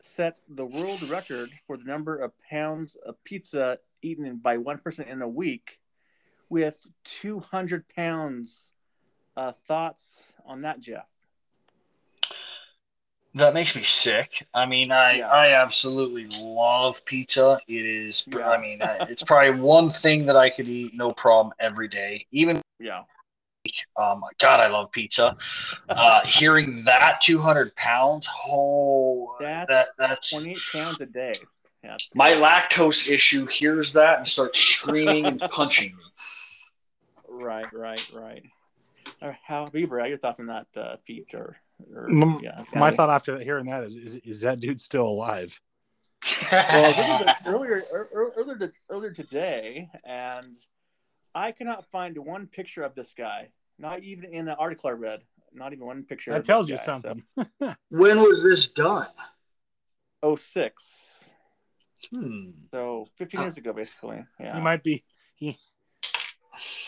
[0.01, 5.07] set the world record for the number of pounds of pizza eaten by one person
[5.07, 5.79] in a week,
[6.49, 8.71] with 200 pounds
[9.37, 11.05] uh, thoughts on that, Jeff?
[13.35, 14.47] That makes me sick.
[14.53, 15.29] I mean, I Yeah.
[15.29, 17.59] I absolutely love pizza.
[17.67, 18.23] It is.
[18.27, 18.49] Yeah.
[18.49, 22.25] I mean, I, it's probably one thing that I could eat no problem every day.
[22.31, 23.03] Even Yeah.
[23.97, 25.37] um, God, I love pizza.
[25.89, 31.39] Uh, hearing that 200 pounds, oh, That's that that's 28 pounds a day.
[31.83, 36.03] Yeah, my lactose issue hears that and starts screaming and punching me.
[37.27, 38.43] Right, right, right.
[39.43, 41.27] How, Bieber, your thoughts on that uh, feat
[41.93, 45.05] or, or M- yeah, My thought after hearing that is, is, is that dude still
[45.05, 45.59] alive?
[46.51, 46.93] Well,
[47.25, 50.45] this earlier, ear- ear- earlier, earlier today, and
[51.33, 53.49] I cannot find one picture of this guy.
[53.77, 55.21] Not even in the article I read.
[55.53, 56.31] Not even one picture.
[56.31, 57.75] That of tells this you guy, so- something.
[57.89, 59.07] when was this done?
[60.21, 61.31] Oh six.
[62.13, 62.49] Hmm.
[62.71, 64.23] So 15 years ago, basically.
[64.39, 64.55] Yeah.
[64.55, 65.03] He might be
[65.35, 65.57] he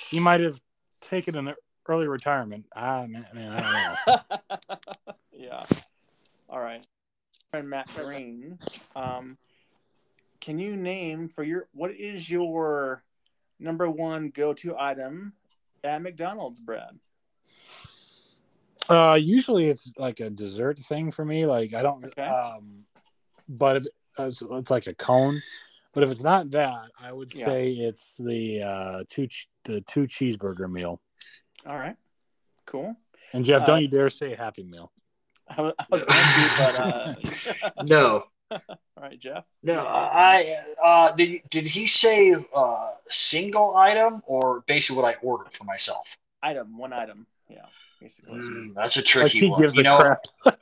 [0.10, 0.60] he might have
[1.02, 1.54] taken an
[1.88, 2.66] early retirement.
[2.76, 4.88] Ah man, man I don't know.
[5.34, 5.66] yeah.
[6.50, 6.86] All right.
[7.52, 8.58] Friend Matt Green,
[8.96, 9.38] um,
[10.40, 13.04] can you name for your what is your
[13.60, 15.34] number one go-to item
[15.84, 16.98] at McDonald's, Brad?
[18.90, 21.46] Uh, usually it's like a dessert thing for me.
[21.46, 22.06] Like I don't.
[22.06, 22.26] Okay.
[22.26, 22.86] Um,
[23.50, 23.86] but if
[24.18, 25.42] it's, it's like a cone.
[25.94, 27.46] But if it's not that, I would Yeah.
[27.46, 29.28] say it's the uh, two
[29.66, 31.02] the two cheeseburger meal.
[31.66, 31.95] All right.
[32.66, 32.95] Cool.
[33.34, 34.91] And Jeff, Uh, don't you dare say Happy Meal.
[35.47, 36.76] I was, I was going to, but
[37.78, 38.59] uh, No, all
[39.01, 39.43] right, Jeff.
[39.64, 39.80] no.
[39.86, 41.41] I uh, did.
[41.49, 46.07] Did he say uh, single item or basically what I ordered for myself?
[46.41, 47.28] Item, one item.
[47.49, 47.66] Yeah,
[47.99, 48.39] basically.
[48.39, 49.62] Mm, that's a Like tricky he one.
[49.62, 50.20] gives you the know, crap.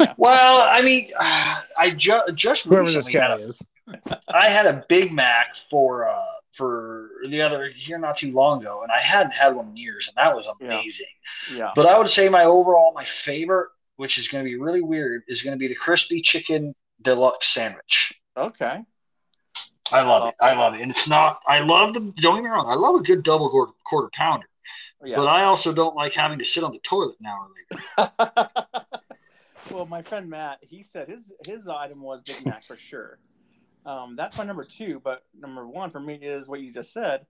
[0.00, 0.14] Yeah.
[0.16, 3.58] Well, I mean, I ju- just Whoever recently had guy a, is.
[4.28, 6.24] I had a Big Mac for uh
[6.54, 10.08] for the other here not too long ago, and I hadn't had one in years,
[10.08, 10.66] and that was Yeah.
[10.66, 11.06] amazing.
[11.52, 11.72] Yeah.
[11.74, 15.22] But I would say my overall my favorite, which is going to be really weird,
[15.28, 18.14] is going to be the crispy chicken deluxe sandwich.
[18.36, 18.82] Okay.
[19.92, 20.34] I love it.
[20.40, 21.40] I um, love it, and it's not.
[21.46, 22.00] I love the.
[22.00, 22.66] Don't get me wrong.
[22.68, 24.48] I love a good double quarter, quarter pounder,
[25.02, 25.16] Yeah.
[25.16, 27.48] but I also don't like having to sit on the toilet an hour
[27.98, 28.82] later.
[29.70, 33.18] well, my friend Matt, he said his his item was Big Mac for sure.
[33.86, 37.26] Um, that's my number two, but number one for me is what you just said.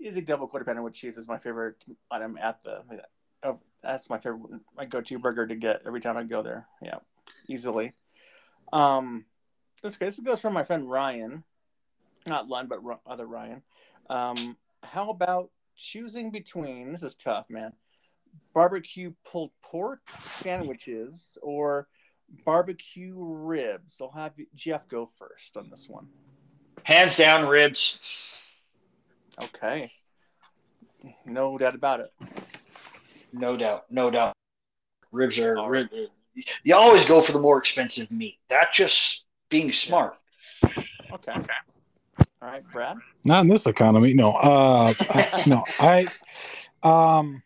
[0.00, 1.76] Is a double quarter pounder with cheese is my favorite
[2.10, 2.82] item at the.
[3.44, 6.66] Oh, that's my favorite, my go-to burger to get every time I go there.
[6.80, 6.98] Yeah,
[7.48, 7.92] easily.
[8.72, 9.26] Um,
[9.82, 11.44] this this goes from my friend Ryan,
[12.26, 13.62] not Lund, but other Ryan.
[14.10, 16.92] Um, how about choosing between?
[16.92, 17.72] This is tough, man
[18.54, 20.00] barbecue pulled pork
[20.40, 21.88] sandwiches or
[22.44, 23.96] barbecue ribs.
[24.00, 26.06] I'll have Jeff go first on this one.
[26.84, 27.98] Hands down, ribs.
[29.40, 29.92] Okay.
[31.24, 32.12] No doubt about it.
[33.32, 33.84] No doubt.
[33.90, 34.34] No doubt.
[35.10, 35.56] Ribs are.
[35.56, 35.88] All Rib,
[36.64, 38.38] you always go for the more expensive meat.
[38.48, 40.16] That's just being smart.
[40.64, 40.86] Okay.
[41.12, 41.52] Okay.
[42.40, 42.96] All right, Brad.
[43.24, 44.14] Not in this economy.
[44.14, 44.32] No.
[44.32, 45.64] Uh, I, no.
[45.78, 46.06] I,
[46.82, 47.42] um,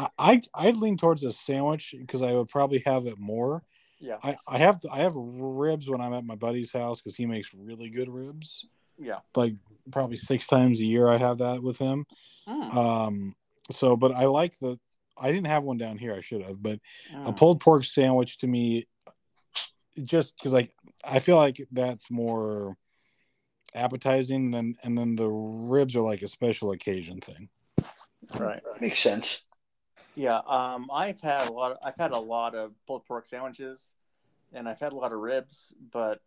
[0.00, 3.62] I I I'd lean towards a sandwich because I would probably have it more.
[3.98, 4.16] Yeah.
[4.22, 7.52] I I have I have ribs when I'm at my buddy's house because he makes
[7.54, 8.66] really good ribs.
[8.98, 9.18] Yeah.
[9.34, 9.54] Like
[9.90, 12.06] probably six times a year I have that with him.
[12.48, 12.74] Mm.
[12.74, 13.36] Um,
[13.72, 14.78] So, but I like the.
[15.16, 16.14] I didn't have one down here.
[16.14, 16.80] I should have, but
[17.12, 17.36] a Mm.
[17.36, 18.86] pulled pork sandwich to me,
[20.02, 20.72] just because like
[21.04, 22.76] I feel like that's more
[23.74, 27.48] appetizing than and then the ribs are like a special occasion thing.
[28.38, 28.62] Right.
[28.80, 29.42] Makes sense.
[30.14, 30.40] Yeah.
[30.46, 31.72] Um, I've had a lot.
[31.72, 33.94] Of, I've had a lot of pulled pork sandwiches,
[34.52, 36.20] and I've had a lot of ribs, but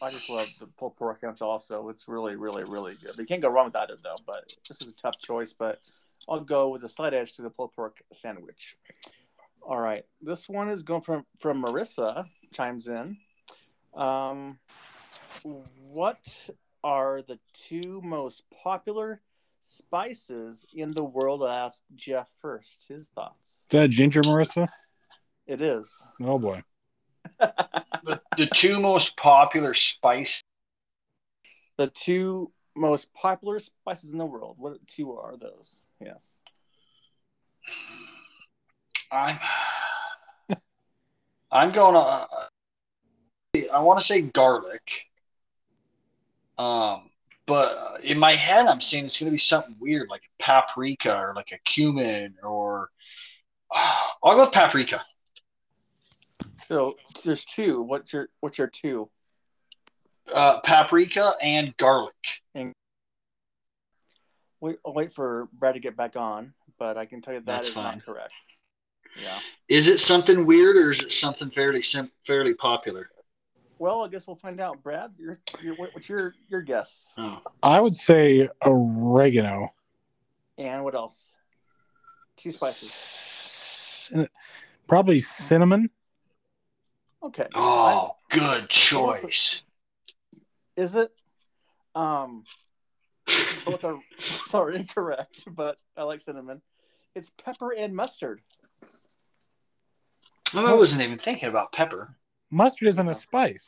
[0.00, 1.42] I just love the pulled pork sandwich.
[1.42, 3.16] Also, it's really, really, really good.
[3.16, 4.16] You can't go wrong with either, though.
[4.26, 5.52] But this is a tough choice.
[5.52, 5.80] But
[6.28, 8.76] I'll go with a slight edge to the pulled pork sandwich.
[9.62, 10.04] All right.
[10.20, 12.26] This one is going from from Marissa.
[12.52, 13.16] Chimes in.
[13.94, 14.58] Um,
[15.90, 16.50] what
[16.84, 19.20] are the two most popular
[19.62, 21.42] spices in the world?
[21.42, 22.86] I asked Jeff first.
[22.88, 23.62] His thoughts.
[23.62, 24.68] Is that ginger, Marissa?
[25.46, 26.04] It is.
[26.20, 26.62] Oh boy.
[28.04, 30.42] The, the two most popular spice.
[31.78, 34.56] the two most popular spices in the world.
[34.58, 35.84] What two are those?
[36.00, 36.42] Yes.
[39.12, 39.38] I'm.
[41.52, 42.26] I'm going to.
[43.72, 44.82] I want to say garlic.
[46.58, 47.08] Um,
[47.46, 51.34] but in my head, I'm saying it's going to be something weird like paprika or
[51.34, 52.90] like a cumin or.
[54.24, 55.02] I'll go with paprika.
[56.68, 57.82] So there's two.
[57.82, 59.10] What's your what's your two?
[60.32, 62.14] Uh, paprika and garlic.
[64.62, 67.46] Wait, I'll wait for Brad to get back on, but I can tell you that
[67.46, 67.96] That's is fine.
[67.96, 68.32] not correct.
[69.20, 69.38] Yeah.
[69.68, 73.10] Is it something weird or is it something fairly sim- fairly popular?
[73.78, 74.82] Well, I guess we'll find out.
[74.82, 77.12] Brad, your, your what's your your guess?
[77.18, 77.40] Oh.
[77.62, 79.70] I would say oregano.
[80.58, 81.36] And what else?
[82.36, 84.10] Two spices.
[84.86, 85.90] Probably cinnamon.
[87.22, 87.46] Okay.
[87.54, 89.62] Oh, good choice.
[90.76, 91.10] Is it?
[91.94, 92.44] Um,
[93.64, 96.62] both are, both are incorrect, but I like cinnamon.
[97.14, 98.40] It's pepper and mustard.
[100.54, 102.16] I wasn't even thinking about pepper.
[102.52, 103.66] Mustard isn't a spice.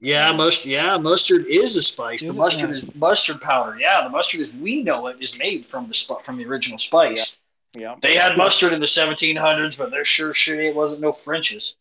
[0.00, 0.70] Yeah, mustard.
[0.70, 2.20] Yeah, mustard is a spice.
[2.22, 2.38] The Is it?
[2.38, 3.78] mustard is mustard powder.
[3.78, 6.78] Yeah, the mustard as we know it is made from the sp- from the original
[6.78, 7.38] spice.
[7.74, 7.96] Yeah.
[8.00, 11.76] They had mustard in the 1700s, but there sure sure it wasn't no French's.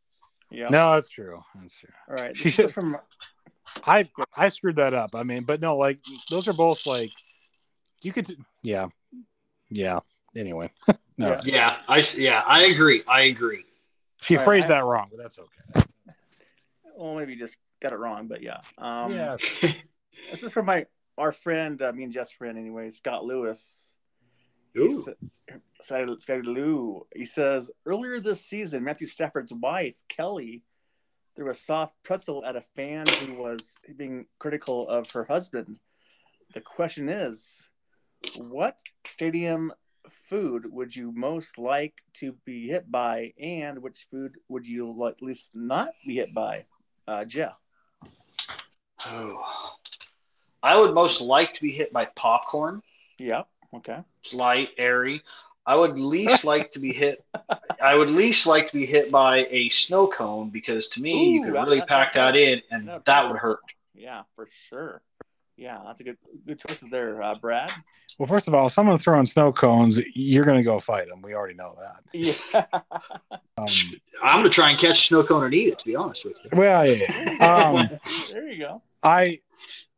[0.52, 0.68] Yeah.
[0.70, 1.42] No, that's true.
[1.62, 1.90] That's true.
[2.10, 2.36] All right.
[2.36, 2.98] She This should- from
[3.86, 5.14] I I screwed that up.
[5.16, 6.00] I mean, but no, like
[6.30, 7.12] those are both like
[8.02, 8.36] you could.
[8.64, 8.88] Yeah,
[9.70, 10.00] yeah.
[10.36, 10.72] Anyway,
[11.18, 11.42] no, Yeah.
[11.46, 13.04] Yeah, I s- yeah I agree.
[13.08, 13.64] I agree.
[14.22, 15.87] she All right, phrased I- that wrong, but that's okay.
[16.98, 18.62] Well, maybe you just got it wrong, but yeah.
[18.78, 19.38] Um, yeah,
[20.32, 20.86] This is from my
[21.18, 23.96] our friend, uh, me and Jeff's friend, anyway, Scott Lewis.
[24.74, 25.02] He Ooh.
[25.02, 27.08] sa- Scotty, Scotty Lou.
[27.16, 30.64] He says earlier this season, Matthew Stafford's wife Kelly
[31.36, 35.80] threw a soft pretzel at a fan who was being critical of her husband.
[36.54, 37.68] The question is,
[38.36, 39.72] what stadium
[40.30, 45.14] food would you most like to be hit by, and which food would you like
[45.14, 46.66] at least not be hit by?
[47.08, 47.56] Uh, Jeff.
[49.06, 49.42] Oh.
[50.62, 52.82] I would most like to be hit by popcorn.
[53.18, 53.44] Yeah.
[53.74, 54.00] Okay.
[54.24, 55.22] It's light, airy.
[55.66, 57.24] I would least like to be hit.
[57.82, 61.44] I would least like to be hit by a snow cone because to me, you
[61.44, 63.60] could really pack that- in, and that would hurt.
[63.94, 65.02] Yeah, for sure.
[65.58, 67.72] Yeah, that's a good good choices there, uh, Brad.
[68.20, 71.22] Well, first of all, if someone's throwing snow cones, you're going to go fight them.
[71.22, 72.04] We already know that.
[72.14, 72.66] Yeah.
[73.60, 73.68] Um,
[74.22, 75.80] I'm gonna try and catch a snow cone and eat it.
[75.80, 76.52] To be honest with you.
[76.54, 77.08] well, yeah,
[77.40, 77.56] yeah.
[77.56, 78.00] Um,
[78.32, 78.84] there you go.
[79.02, 79.40] I,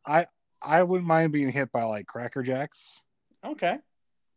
[0.06, 0.26] I,
[0.62, 3.00] I wouldn't mind being hit by like Cracker Jacks
[3.44, 3.76] Okay.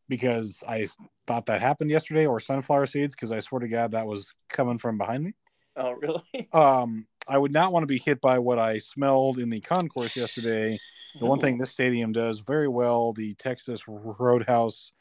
[0.10, 0.90] because I
[1.26, 4.78] thought that happened yesterday, or sunflower seeds because I swear to God that was coming
[4.78, 5.34] from behind me.
[5.78, 6.22] Oh, really?
[6.54, 10.16] Um, I would not want to be hit by what I smelled in the concourse
[10.18, 10.80] yesterday.
[11.20, 14.92] The one thing this stadium does very well, the Texas Roadhouse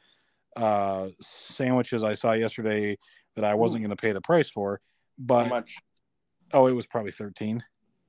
[0.57, 2.99] uh, sandwiches I saw yesterday
[3.35, 4.81] that I wasn't going to pay the price for,
[5.19, 5.77] How but much?
[6.53, 7.65] oh, it was probably thirteen.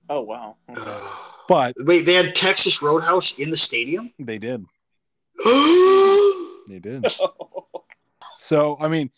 [0.10, 0.58] Oh, wow.
[0.70, 1.08] Okay.
[1.49, 4.14] But Wait, they had Texas Roadhouse in the stadium.
[4.18, 4.66] they did,
[5.45, 7.06] they did.
[8.34, 9.10] So I mean,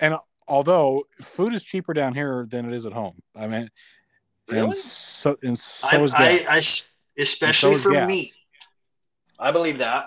[0.00, 0.14] and
[0.48, 3.70] although food is cheaper down here than it is at home, I mean,
[4.48, 6.46] and so and so I, is I, gas.
[6.48, 8.08] I s- especially is for gas.
[8.08, 8.32] meat.
[9.38, 10.06] I believe that.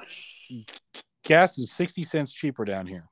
[1.23, 3.05] gas is sixty cents cheaper down here,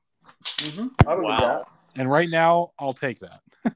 [0.58, 0.88] Mm-hmm.
[1.08, 1.64] I believe Wow.
[1.96, 3.40] and right now I'll take that.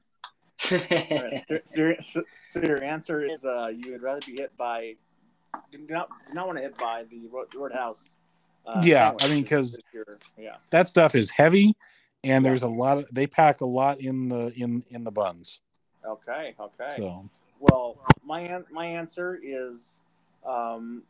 [0.69, 1.11] that.
[1.11, 4.35] All right, so, so your, so, so your answer is uh, you would rather be
[4.37, 4.95] hit by,
[5.71, 8.17] do not, do not want to hit by the road, roadhouse.
[8.65, 9.77] Uh, Yeah, I mean, 'cause-
[10.37, 10.57] yeah.
[10.71, 11.75] That stuff is heavy,
[12.23, 12.49] and Yeah.
[12.49, 15.61] there's a lot of they pack a lot in the in in the buns.
[16.05, 16.53] Okay.
[16.59, 16.89] Okay.
[16.95, 20.01] So Well, my an- my answer is
[20.47, 21.03] um,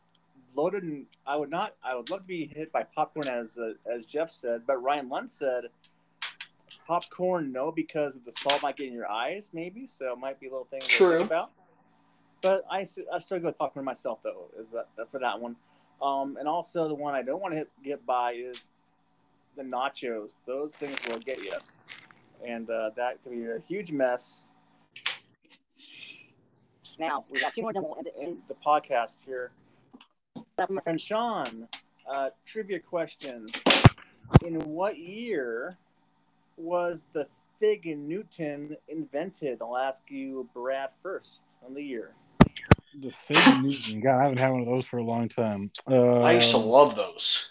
[0.54, 1.74] loaded and I would not.
[1.82, 4.62] I would love to be hit by popcorn, as uh, as Jeff said.
[4.66, 5.64] But Ryan Lund said
[6.86, 9.86] popcorn, no, because the salt might get in your eyes, maybe.
[9.86, 11.18] So it might be a little thing to True.
[11.18, 11.50] think about.
[12.40, 14.48] But I, I still go with popcorn myself, though.
[14.58, 15.56] Is that for that one?
[16.00, 18.68] Um, and also the one I don't want to hit, get by is
[19.56, 20.30] the nachos.
[20.46, 21.52] Those things will get you,
[22.46, 24.50] and uh, that could be a huge mess.
[26.98, 29.52] Now we got two more double in, in the podcast here.
[30.86, 31.68] And Sean,
[32.10, 33.46] uh, trivia question:
[34.44, 35.76] In what year
[36.56, 37.28] was the
[37.60, 39.58] fig Newton invented?
[39.62, 42.14] I'll ask you, Brad, first on the year.
[43.00, 44.00] The Fig Newton.
[44.00, 45.70] God, I haven't had one of those for a long time.
[45.88, 47.48] Uh, I used to love those.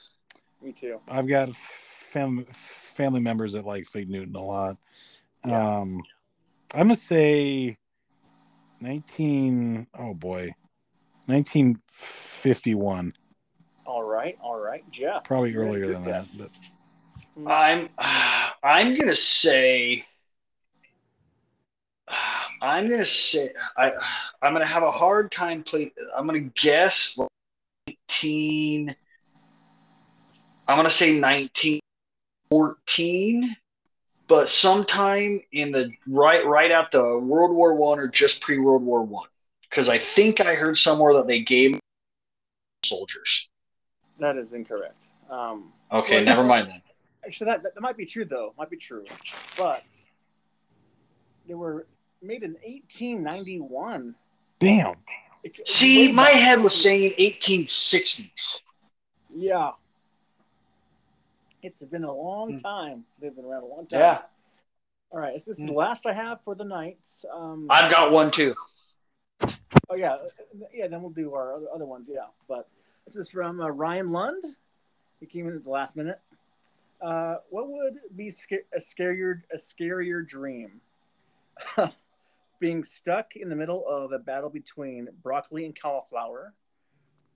[0.61, 0.99] Me too.
[1.07, 4.77] I've got fam- family members that like Fig Newton a lot.
[5.45, 5.79] Yeah.
[5.79, 6.01] Um,
[6.73, 7.77] I'm gonna say
[8.81, 9.87] 19.
[9.97, 10.53] Oh boy,
[11.25, 13.13] 1951.
[13.85, 15.23] All right, all right, Jeff.
[15.23, 16.25] Probably earlier good than that.
[16.37, 16.49] guess.
[17.37, 17.89] But I'm
[18.63, 20.05] I'm gonna say
[22.61, 23.91] I'm gonna say I
[24.41, 27.17] I'm gonna have a hard time play I'm gonna guess
[27.87, 28.95] 19
[30.67, 33.55] I'm gonna say 1914
[34.27, 38.83] but sometime in the right right at the World War One or just pre World
[38.83, 39.27] War One
[39.69, 41.79] because I think I heard somewhere that they gave
[42.83, 43.47] soldiers.
[44.19, 45.01] That is incorrect.
[45.29, 46.81] Um, Okay, Well, never mind then.
[47.25, 48.53] actually, that, that might be true though.
[48.57, 49.05] Might be true,
[49.57, 49.83] but
[51.47, 51.87] they were
[52.21, 54.15] made in 1891.
[54.59, 54.95] damn,
[55.43, 58.61] It- See, my head was saying 1860s.
[59.33, 59.71] Yeah.
[61.63, 62.17] It's been a Hmm.
[62.19, 63.05] long time.
[63.19, 63.99] They've been around a long time.
[63.99, 64.21] Yeah,
[65.09, 65.41] All right.
[65.41, 65.71] So this is Hmm.
[65.71, 66.99] the last I have for the night.
[67.31, 68.55] Um, I've got one too.
[69.89, 70.17] oh yeah,
[70.73, 70.87] yeah.
[70.87, 72.07] Then we'll do our other, other ones.
[72.09, 72.27] Yeah.
[72.47, 72.67] But
[73.05, 74.43] this is from uh, Ryan Lund.
[75.19, 76.19] He came in at the last minute.
[77.01, 80.81] Uh, what would be sca- a scarier a scarier dream?
[82.59, 86.53] Being stuck in the middle of a battle between broccoli and cauliflower,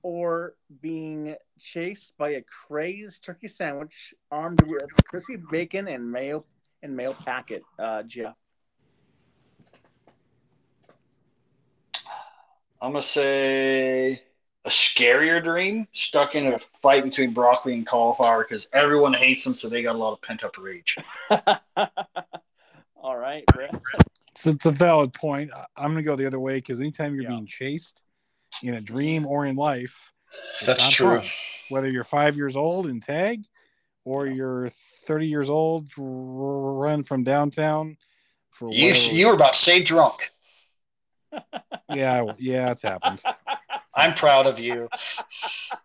[0.03, 6.45] or being chased by a crazed turkey sandwich armed with crispy bacon and mayo
[6.83, 7.63] and mayo packet.
[7.77, 8.33] Uh, Jeff.
[12.81, 14.21] I'm gonna say
[14.65, 19.53] a scarier dream, stuck in a fight between broccoli and cauliflower because everyone hates them,
[19.53, 20.97] so they got a lot of pent up rage.
[22.95, 23.73] All right, Brett.
[24.35, 25.51] so it's a valid point.
[25.53, 27.29] I- I'm gonna go the other way because anytime you're Yeah.
[27.29, 28.01] being chased
[28.63, 30.11] in a dream or in life,
[30.65, 31.21] That's true.
[31.21, 31.29] fun.
[31.69, 33.45] Whether you're five years old in tag,
[34.05, 34.69] or you're
[35.05, 37.97] 30 years old, r- run from downtown
[38.51, 40.31] for You whatever- you were about to say drunk.
[41.89, 43.21] yeah, yeah, it's happened.
[43.95, 44.89] I'm proud of you.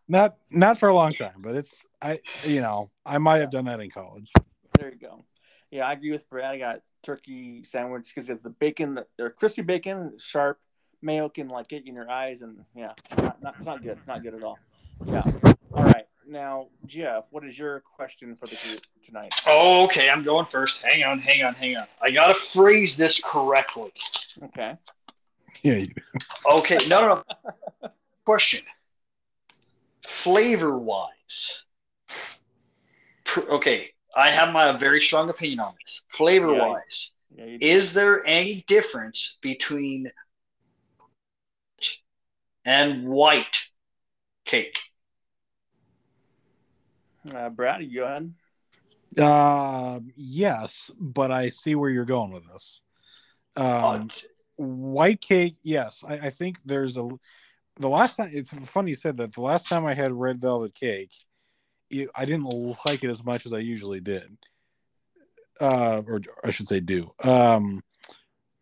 [0.09, 3.64] Not not for a long time, but it's I you know I might have done
[3.64, 4.31] that in college.
[4.79, 5.24] There you go.
[5.70, 6.55] Yeah, I agree with Brad.
[6.55, 10.59] I got turkey sandwich because it's the bacon, they're crispy bacon, sharp.
[11.03, 13.99] Mayo can like get you in your eyes, and yeah, not, not, it's not good.
[14.07, 14.59] Not good at all.
[15.05, 15.22] Yeah.
[15.72, 16.07] All right.
[16.28, 19.32] Now, Jeff, what is your question for the group tonight?
[19.47, 20.82] Oh, okay, I'm going first.
[20.82, 21.86] Hang on, hang on, hang on.
[22.03, 23.92] I gotta phrase this correctly.
[24.42, 24.76] Okay.
[25.62, 25.92] Yeah, you-
[26.51, 27.22] Okay, no, no,
[27.82, 27.88] no.
[28.24, 28.62] Question.
[30.05, 31.62] Flavor wise.
[33.36, 36.03] Okay, I have my very strong opinion on this.
[36.09, 40.11] Flavor wise, Yeah, you, is there any difference between
[42.67, 43.57] and white
[44.45, 44.77] cake?
[47.35, 48.35] uh, Brad, you go ahead.
[49.19, 52.83] uh, yes, but I see where you're going with this.
[53.57, 54.11] Um,
[54.57, 57.09] white cake, yes, I, I think there's a.
[57.79, 59.35] The last time it's funny you said that.
[59.35, 61.12] The last time I had red velvet cake,
[61.91, 64.37] it, I didn't like it as much as I usually did.
[65.61, 67.11] Uh, or I should say, do.
[67.23, 67.83] Um,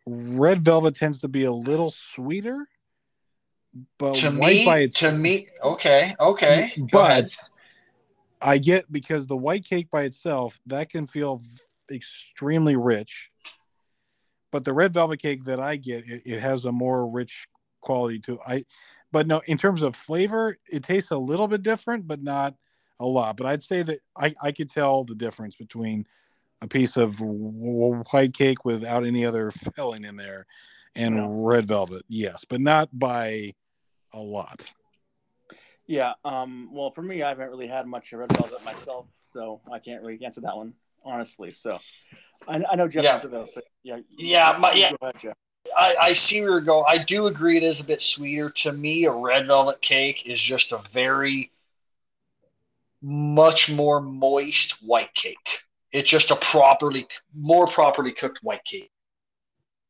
[0.05, 2.67] red velvet tends to be a little sweeter,
[3.97, 6.71] but to white me, by its to me, okay, okay.
[6.91, 7.35] But.
[8.41, 11.41] I get because the white cake by itself that can feel
[11.89, 13.31] extremely rich,
[14.51, 17.47] but the red velvet cake that I get it, it has a more rich
[17.81, 18.63] quality to I.
[19.11, 22.55] But no, in terms of flavor, it tastes a little bit different, but not
[22.99, 23.37] a lot.
[23.37, 26.05] But I'd say that I I could tell the difference between
[26.61, 30.45] a piece of w- w- white cake without any other filling in there
[30.93, 31.25] and Yeah.
[31.29, 32.03] red velvet.
[32.09, 33.53] Yes, but not by
[34.15, 34.63] a lot.
[35.85, 36.13] Yeah.
[36.23, 36.69] Um.
[36.71, 40.23] Well, for me, I haven't really had much red velvet myself, so I can't really
[40.25, 41.51] answer that one honestly.
[41.51, 41.77] So,
[42.47, 43.13] I, I know Jeff Yeah.
[43.15, 43.53] answered those.
[43.53, 43.97] So yeah.
[44.17, 44.89] Yeah, my- yeah.
[44.91, 45.35] Go ahead, Jeff.
[45.77, 46.85] I, I see where you're going.
[46.87, 48.49] I do agree it is a bit sweeter.
[48.49, 51.51] To me, a red velvet cake is just a very
[53.01, 55.59] much more moist white cake.
[55.91, 58.91] It's just a properly more properly cooked white cake.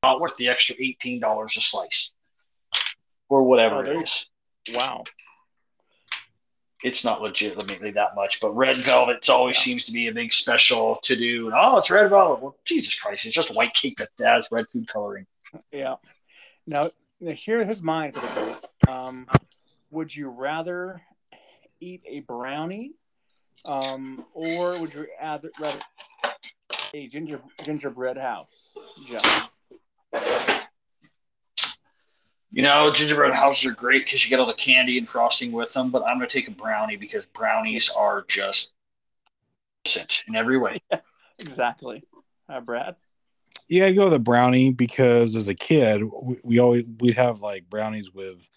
[0.04, 2.14] Not worth the extra eighteen dollars a slice.
[3.30, 4.28] Or whatever Oh, it is.
[4.74, 5.04] Wow.
[6.84, 9.62] It's not legitimately that much, but red velvet always Yeah.
[9.64, 11.48] seems to be a big special to do.
[11.48, 12.42] And, oh, it's red velvet.
[12.42, 15.26] Well, Jesus Christ, it's just white cake that has red food coloring.
[15.72, 15.96] Yeah.
[16.68, 18.92] Now, here, here's mine for the.
[18.92, 19.28] Um,
[19.90, 21.02] would you rather
[21.80, 22.94] eat a brownie,
[23.64, 25.80] um, or would you rather, rather
[26.94, 29.20] a ginger gingerbread house, Joe?
[32.56, 35.74] You know, gingerbread houses are great because you get all the candy and frosting with
[35.74, 38.72] them, but I'm going to take a brownie because brownies are just
[39.84, 40.82] innocent in every way.
[41.40, 42.02] Exactly.
[42.48, 42.96] Uh, Brad.
[43.68, 47.42] Yeah, I go with a brownie because as a kid, we, we always we'd have
[47.42, 48.48] like brownies with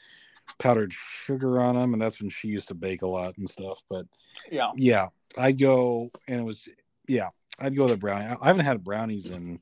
[0.60, 3.82] powdered sugar on them, and that's when she used to bake a lot and stuff.
[3.90, 4.06] But
[4.48, 4.70] Yeah.
[4.76, 6.68] yeah, I'd go, and it was
[7.08, 8.26] yeah, I'd go with a brownie.
[8.26, 9.58] I, I haven't had brownies in.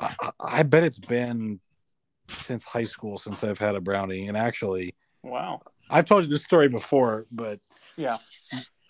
[0.00, 1.60] I, I- I bet it's been
[2.46, 5.62] since high school since I've had a brownie, and actually, Wow.
[5.90, 7.60] I've told you this story before, but
[7.96, 8.18] Yeah.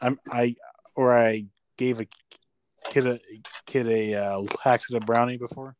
[0.00, 0.56] I'm I
[0.94, 2.06] or I gave a
[2.90, 3.18] kid a
[3.66, 5.76] kid a uh, laxative brownie before.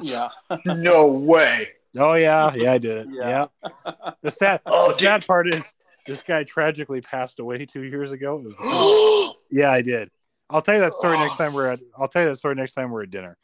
[0.00, 0.28] Yeah.
[0.64, 1.68] no way.
[1.98, 3.08] Oh yeah, yeah, I did it.
[3.10, 3.46] Yeah.
[3.84, 4.10] Yeah.
[4.22, 5.00] The sad, Oh, the dude.
[5.06, 5.64] sad part is
[6.06, 8.38] this guy tragically passed away two years ago.
[8.44, 10.10] It was- yeah, I did.
[10.48, 11.36] I'll tell you that story next Oh.
[11.38, 11.80] time we're at.
[11.96, 13.36] I'll tell you that story next time we're at dinner.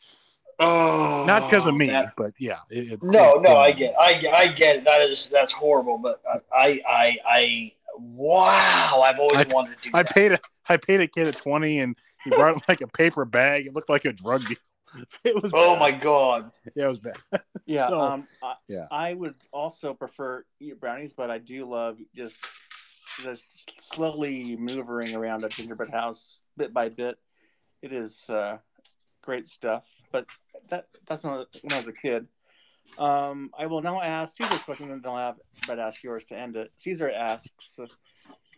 [0.59, 2.59] Oh, Not because of me, that- but yeah.
[2.71, 4.85] it- it- no, it- no, I it- get, I, get- I get it.
[4.85, 9.91] That is that's horrible, but I, I, I, wow, I've always I- wanted to do
[9.95, 10.15] I that.
[10.15, 10.39] paid a
[10.69, 13.67] I paid a kid a twenty, and he brought like a paper bag.
[13.67, 14.57] It looked like a drug deal.
[15.25, 15.53] It was.
[15.55, 15.79] Oh bad.
[15.81, 16.51] my god.
[16.75, 17.17] Yeah, it was bad.
[17.67, 17.89] Yeah.
[17.89, 18.27] So, um.
[18.43, 18.87] I, yeah.
[18.91, 22.43] I would also prefer eat brownies, but I do love just
[23.23, 27.19] just slowly moving around a gingerbread house bit by bit.
[27.83, 28.59] It is uh,
[29.23, 29.85] great stuff.
[30.13, 30.27] But
[30.69, 32.27] that that's not when I was a kid.
[32.99, 35.37] Um, I will now ask Caesar's question, and then I'll have
[35.67, 36.73] Brett ask yours to end it.
[36.77, 37.89] Caesar asks a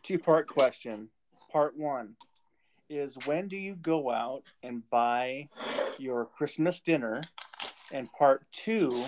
[0.03, 1.09] two-part question.
[1.51, 2.15] Part one
[2.89, 5.49] is when do you go out and buy
[5.99, 7.23] your Christmas dinner?
[7.91, 9.05] And part two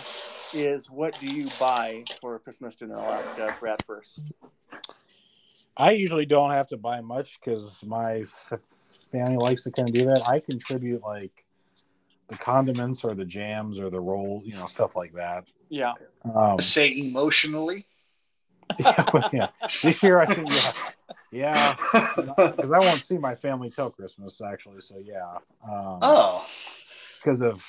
[0.52, 2.98] is what do you buy for Christmas dinner?
[2.98, 4.24] I'll ask uh, Brad first.
[5.76, 8.60] I usually don't have to buy much because my f-
[9.12, 10.26] family likes to kind of do that.
[10.26, 11.44] I contribute like
[12.30, 15.44] the condiments or the jams or the rolls, you know, stuff like that.
[15.68, 15.92] Yeah.
[16.34, 17.86] Um, Say emotionally.
[18.78, 19.48] yeah, but yeah.
[19.82, 20.72] This year, I think, yeah,
[21.32, 21.76] yeah,
[22.36, 24.80] because I won't see my family till Christmas, actually.
[24.80, 25.26] So yeah,
[25.64, 26.46] um, oh,
[27.18, 27.64] because of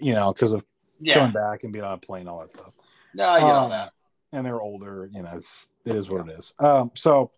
[0.00, 0.64] you know, because of
[1.00, 1.14] yeah.
[1.14, 2.72] coming back and being on a plane, all that stuff.
[3.14, 3.92] No, I get all Um, that.
[4.32, 5.08] and they're older.
[5.12, 6.52] You know, it's, it is what it is.
[6.58, 7.30] Um, so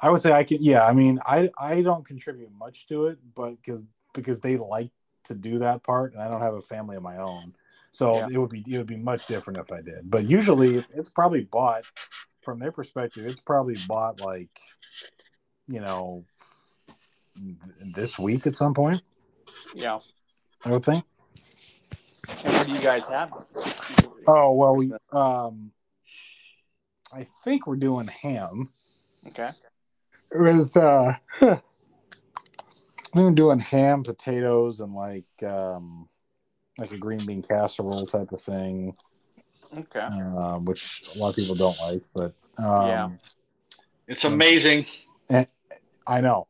[0.00, 0.62] I would say I can.
[0.62, 3.82] Yeah, I mean, I I don't contribute much to it, but because
[4.14, 4.90] because they like
[5.24, 7.54] to do that part, and I don't have a family of my own,
[7.92, 8.28] so Yeah.
[8.32, 10.10] it would be it would be much different if I did.
[10.10, 11.82] But usually, it's it's probably bought
[12.42, 13.26] from their perspective.
[13.26, 14.48] It's probably bought like
[15.66, 16.24] you know
[17.36, 19.02] th- this week at some point.
[19.74, 19.98] Yeah.
[20.64, 21.04] I would think.
[22.44, 23.32] And what do you guys have?
[24.26, 25.72] Oh well, we um,
[27.12, 28.70] I think we're doing ham.
[29.28, 29.50] Okay.
[30.32, 31.14] With uh,
[33.14, 36.08] we're doing ham, potatoes, and like um,
[36.78, 38.94] like a green bean casserole type of thing,
[39.76, 40.00] Okay.
[40.00, 43.08] um, which a lot of people don't like, but um, Yeah.
[44.06, 44.86] It's amazing.
[45.28, 45.46] And
[46.06, 46.48] I know.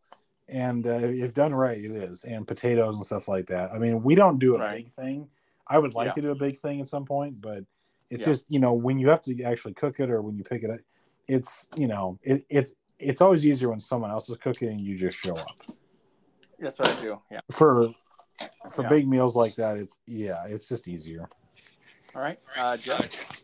[0.48, 3.70] And uh, if done right, it is, and potatoes and stuff like that.
[3.72, 4.70] I mean, we don't do a Right.
[4.70, 5.28] big thing.
[5.66, 6.12] I would like Yeah.
[6.14, 7.64] to do a big thing at some point, but
[8.10, 8.28] it's Yeah.
[8.28, 10.70] just you know when you have to actually cook it or when you pick it
[10.70, 10.78] up,
[11.26, 14.96] it's you know it, it's it's always easier when someone else is cooking and you
[14.96, 15.56] just show up.
[16.58, 17.20] That's what I do.
[17.30, 17.40] Yeah.
[17.50, 17.94] For
[18.70, 18.88] for Yeah.
[18.88, 21.28] big meals like that, it's yeah, it's just easier.
[22.14, 22.38] All right.
[22.56, 23.42] Uh, Jeff.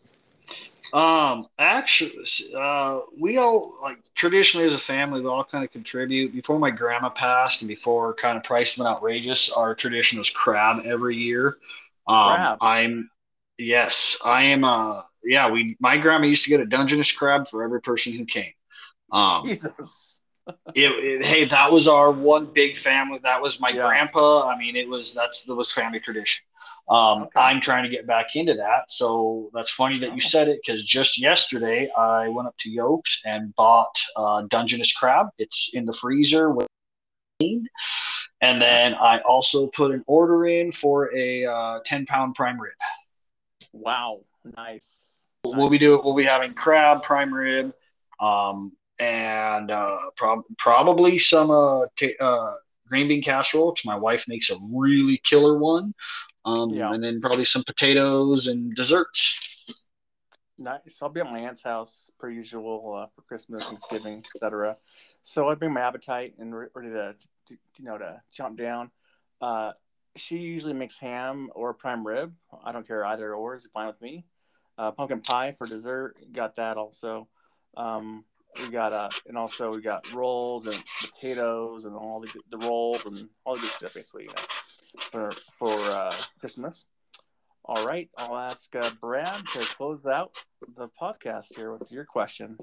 [0.92, 2.24] Um, actually,
[2.56, 6.32] uh, we all like traditionally as a family, we all kind of contribute.
[6.32, 10.84] Before my grandma passed, and before kind of price went outrageous, our tradition was crab
[10.86, 11.58] every year.
[12.06, 12.58] Um, Crab?
[12.60, 13.10] I'm
[13.58, 14.62] yes, I am.
[14.62, 18.24] Uh, yeah, we my grandma used to get a Dungeness crab for every person who
[18.24, 18.52] came.
[19.18, 20.20] Um, Jesus.
[20.74, 23.20] it, it- hey, that was our one big family.
[23.22, 23.86] That was my Yeah.
[23.88, 24.48] grandpa.
[24.48, 26.42] I mean, it was that's that was family tradition.
[26.88, 27.40] Um, Okay.
[27.40, 30.28] I'm trying to get back into that, so that's funny that you Oh.
[30.28, 35.28] said it because just yesterday I went up to Yokes and bought uh, Dungeness crab.
[35.38, 36.66] It's in the freezer with
[38.40, 42.74] And then I also put an order in for a uh, 10 pound prime rib.
[43.72, 44.20] Wow,
[44.56, 45.28] nice.
[45.44, 46.00] We'll be doing.
[46.04, 47.72] We'll be having crab, prime rib,
[48.20, 52.54] um, and uh, prob- probably some uh, t- uh,
[52.88, 53.70] green bean casserole.
[53.72, 55.94] Which my wife makes a really killer one.
[56.44, 56.92] Um, Yeah.
[56.92, 59.38] and then probably some potatoes and desserts.
[60.56, 61.02] Nice.
[61.02, 64.76] I'll be at my aunt's house per usual uh, for Christmas, Thanksgiving, etc.
[65.22, 67.14] So I bring my appetite and re- ready to,
[67.48, 68.90] to, you know, to jump down.
[69.40, 69.72] Uh,
[70.16, 72.32] she usually makes ham or prime rib.
[72.62, 73.56] I don't care either or.
[73.56, 74.26] is fine with me.
[74.78, 76.16] Uh, pumpkin pie for dessert.
[76.32, 77.26] Got that also.
[77.76, 78.24] Um,
[78.62, 83.04] we got uh, and also we got rolls and potatoes and all the the rolls
[83.06, 86.84] and all the good stuff basically you know, for for uh, Christmas.
[87.66, 90.32] All right, I'll ask uh, Brad to close out
[90.76, 92.58] the podcast here with your question.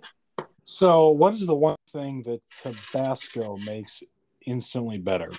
[0.64, 4.04] So, what is the one thing that Tabasco makes
[4.46, 5.32] instantly better?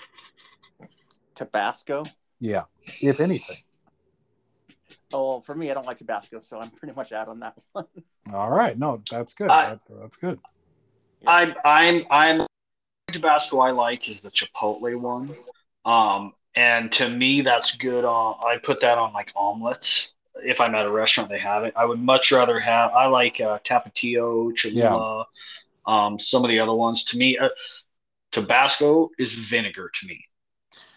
[1.37, 2.03] Tabasco.
[2.41, 2.65] Yeah,
[3.01, 3.59] if anything.
[5.13, 7.59] Oh, well, for me, I don't like Tabasco, so I'm pretty much out on that
[7.73, 7.87] one.
[8.33, 9.51] All right, no, that's good.
[9.51, 10.39] I- that, that's good.
[11.27, 12.47] I'm I'm I'm
[13.13, 15.35] Tabasco I like is the Chipotle one.
[15.85, 20.13] Um, and to me that's good on I put that on like omelets.
[20.37, 21.75] If I'm at a restaurant they have it.
[21.77, 25.27] I would much rather have I like uh, Tapatio, Cholula,
[25.87, 27.05] um, some of the other ones.
[27.07, 27.51] To me, uh,
[28.33, 30.25] Tabasco is vinegar to me.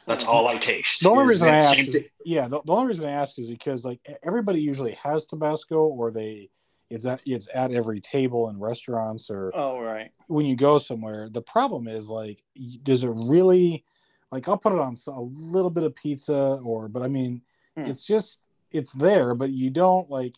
[0.05, 1.01] That's all I taste.
[1.01, 3.49] The only is reason I ask, is, yeah, the, the only reason I ask is
[3.49, 6.49] because like everybody usually has Tabasco, or they
[6.89, 10.11] it's at it's at every table in restaurants, or Oh, right.
[10.27, 11.29] when you go somewhere.
[11.29, 13.83] The problem is like, y- does it really?
[14.31, 17.41] Like, I'll put it on a little bit of pizza, or but I mean,
[17.75, 17.87] Hmm.
[17.87, 18.39] it's just
[18.71, 20.35] it's there, but you don't like.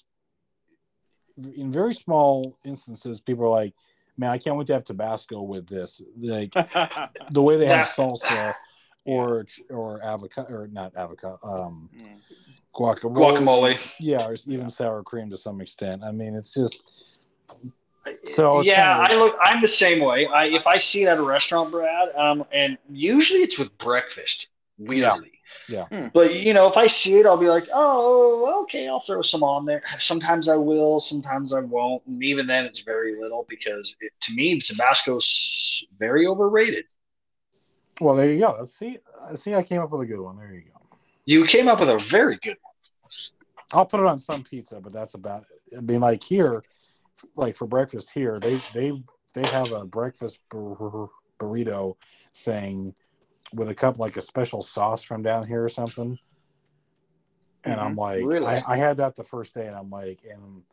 [1.55, 3.74] In very small instances, people are like,
[4.18, 6.51] "Man, I can't wait to have Tabasco with this." Like
[7.32, 8.53] the way they have salsa
[9.08, 12.20] or or avocado or not avocado um Mm.
[12.76, 13.80] guacamole, guacamole.
[13.99, 16.84] yeah or even sour cream to some extent i mean it's just
[18.36, 19.36] So it's yeah, kinda- I look.
[19.41, 20.28] I'm the same way.
[20.28, 24.47] I if I see it at a restaurant, Brad, um, and usually it's with breakfast.
[24.78, 25.34] Weirdly,
[25.68, 25.88] Yeah.
[25.88, 26.08] Hmm.
[26.14, 29.43] But you know, if I see it, I'll be like, oh, okay, I'll throw some
[29.43, 29.82] on there.
[29.99, 34.34] Sometimes I will, sometimes I won't, and even then, it's very little because it, to
[34.34, 36.86] me, Tabasco's very overrated.
[37.99, 38.55] Well there you go.
[38.59, 38.97] Let's see.
[39.19, 40.37] Uh, see i came up with a good one.
[40.37, 40.97] There you go.
[41.25, 42.73] You came up with a very good one.
[43.73, 45.77] i'll put it on some pizza but that's about it.
[45.77, 46.63] I mean like here
[47.35, 48.91] like for breakfast here they they
[49.33, 51.95] they have a breakfast bur- burrito
[52.35, 52.95] thing
[53.53, 56.17] with a cup like a special sauce from down here or something.
[57.63, 58.45] And i'm like Really?
[58.45, 60.63] I, I had that the first day and i'm like and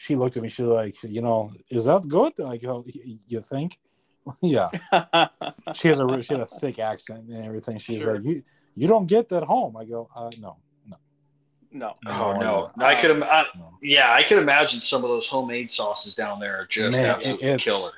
[0.00, 0.48] she looked at me.
[0.48, 2.32] She's like you know is that good?
[2.38, 3.78] Like you think
[4.42, 4.68] yeah
[5.74, 8.14] she has a she had a thick accent and everything she's Sure.
[8.16, 8.42] like you
[8.74, 10.56] you don't get that home i go uh no
[10.86, 10.96] no
[11.72, 11.96] no.
[12.06, 12.86] Oh No, no, no.
[12.86, 16.40] I could, im- I, no yeah, I could imagine some of those homemade sauces down
[16.40, 17.92] there are just Man, absolutely it's- killer.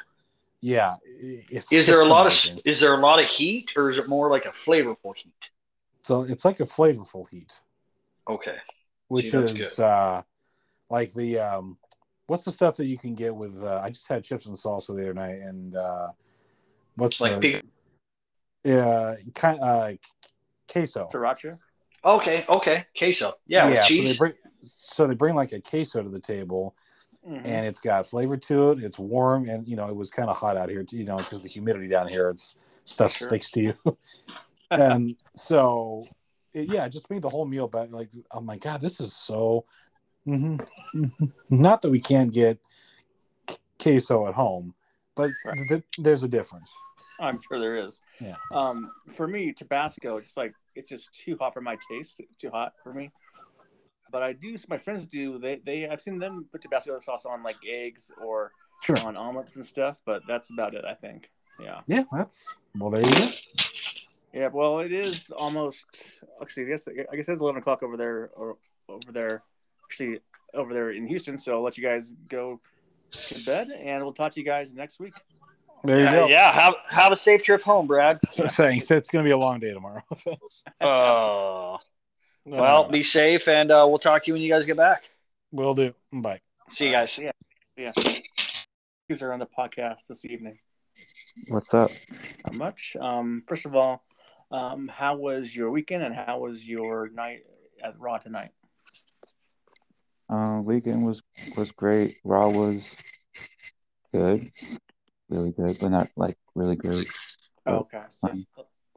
[0.61, 3.89] yeah it's Is there a it's lot of is there a lot of heat, or
[3.89, 5.32] is it more like a flavorful heat?
[6.02, 7.52] so it's like a flavorful heat
[8.28, 8.57] Okay,
[9.09, 10.23] which See, is uh
[10.90, 11.78] like the um
[12.31, 14.94] what's the stuff that you can get with uh, i just had chips and salsa
[14.94, 16.09] the other night and uh
[16.94, 17.61] what's like the,
[18.65, 18.73] big.
[18.73, 19.90] uh kind uh
[20.70, 21.59] queso Sriracha.
[22.02, 23.35] Okay, okay, queso.
[23.47, 24.16] Yeah, with so they cheese.
[24.16, 24.32] bring
[24.62, 26.74] so they bring like a queso to the table
[27.28, 27.44] Mhm.
[27.44, 30.36] and it's got flavor to it it's warm and you know it was kind of
[30.36, 32.55] hot out here you know because the humidity down here it's
[32.85, 33.28] stuff Sure.
[33.28, 33.74] sticks to you
[34.70, 36.07] and so
[36.55, 39.12] it, yeah it just made the whole meal better like oh my god this is
[39.12, 39.66] so
[40.27, 40.67] Mhm.
[40.95, 41.33] Mhm.
[41.51, 42.59] not that we can't get
[43.79, 44.75] queso at home
[45.15, 45.59] but Right.
[45.69, 46.73] th- there's a difference
[47.23, 48.01] I'm sure there is.
[48.19, 48.37] Yeah.
[48.55, 52.23] Um, for me, Tabasco, it's just like it's just too hot for my taste.
[52.39, 53.11] Too hot for me.
[54.11, 54.57] But I do.
[54.71, 55.39] My friends do.
[55.39, 58.53] They they I've seen them put Tabasco sauce on like eggs or
[58.83, 60.01] sure on omelets and stuff.
[60.07, 60.87] But that's about it.
[60.87, 61.31] I think.
[61.61, 61.83] Yeah.
[61.87, 63.29] yeah that's well there you go
[64.33, 64.49] Yeah.
[64.49, 65.85] Well, it is almost.
[66.41, 68.57] Actually, I guess I guess it's eleven o'clock over there or
[68.89, 69.43] over there.
[69.91, 70.21] Actually,
[70.55, 71.37] over there in Houston.
[71.37, 72.61] So I'll let you guys go
[73.27, 75.15] to bed, and we'll talk to you guys next week.
[75.83, 76.53] there you Yeah, go yeah.
[76.53, 78.21] Have have a safe trip home, Brad.
[78.31, 80.01] thanks it's gonna be a long day tomorrow
[80.81, 81.77] Uh,
[82.45, 85.03] well, be safe, and uh, we'll talk to you when you guys get back.
[85.51, 87.19] will do bye See you guys.
[87.19, 87.33] Yeah.
[87.77, 87.93] Yeah.
[89.09, 90.61] Who's are on the podcast this evening?
[91.49, 91.91] What's up?
[92.47, 92.97] Not much.
[93.01, 94.05] Um, first of all,
[94.53, 97.41] um, how was your weekend and how was your night
[97.83, 98.51] at Raw tonight?
[100.31, 101.23] Uh, weekend was
[101.57, 102.19] was great.
[102.23, 102.85] Raw was
[104.12, 104.52] good,
[105.28, 107.09] really good, but not like really great.
[107.66, 108.02] Oh, okay.
[108.11, 108.44] So, fine.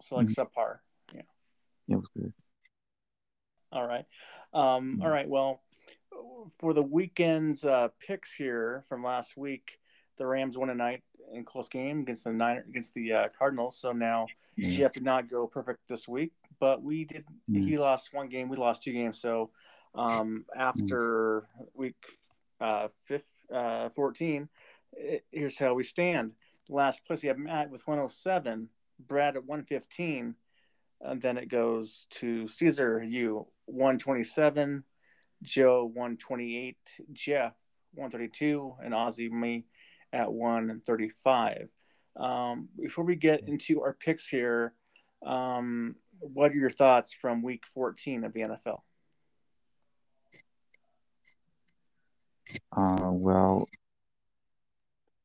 [0.02, 0.78] So like subpar.
[1.14, 1.22] Yeah,
[1.90, 2.34] it was good.
[3.72, 4.06] All right.
[4.54, 5.28] Um, all right.
[5.28, 5.64] Well,
[6.60, 9.80] for the weekend's uh, picks here from last week,
[10.18, 11.02] the Rams won a night
[11.34, 13.78] in close game against the Niner against the uh, Cardinals.
[13.78, 14.70] So now Yeah.
[14.70, 17.26] Jeff did not go perfect this week, but we did.
[17.50, 17.68] Mm.
[17.68, 18.50] He lost one game.
[18.50, 19.20] We lost two games.
[19.20, 19.50] So
[19.96, 21.96] um, after week
[22.60, 24.50] uh, fifth, uh, 14,
[24.94, 26.32] it, here's how we stand.
[26.70, 28.70] Last place we have Matt with 107,
[29.08, 30.36] Brad at 115,
[31.02, 34.84] and then it goes to Caesar, you 127,
[35.42, 36.78] Joe 128,
[37.12, 37.54] Jeff
[37.94, 39.66] 132, and Ozzy me
[40.12, 41.70] at 135.
[42.16, 44.74] Um, before we get into our picks here,
[45.26, 48.82] um, what are your thoughts from week 14 of the NFL?
[52.76, 53.70] Uh, well,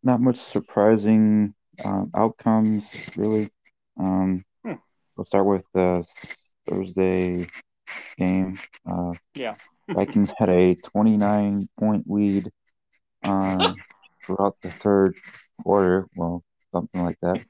[0.02, 3.50] not much surprising um, outcomes, really.
[3.98, 4.74] Um, Hmm.
[5.16, 6.04] We'll start with the
[6.68, 7.46] Thursday
[8.16, 8.58] game.
[8.88, 9.56] Uh, Yeah.
[9.88, 12.50] Vikings had a 29 point lead
[13.22, 13.76] um,
[14.24, 15.14] throughout the third
[15.62, 16.06] quarter.
[16.14, 17.44] Well, something like that.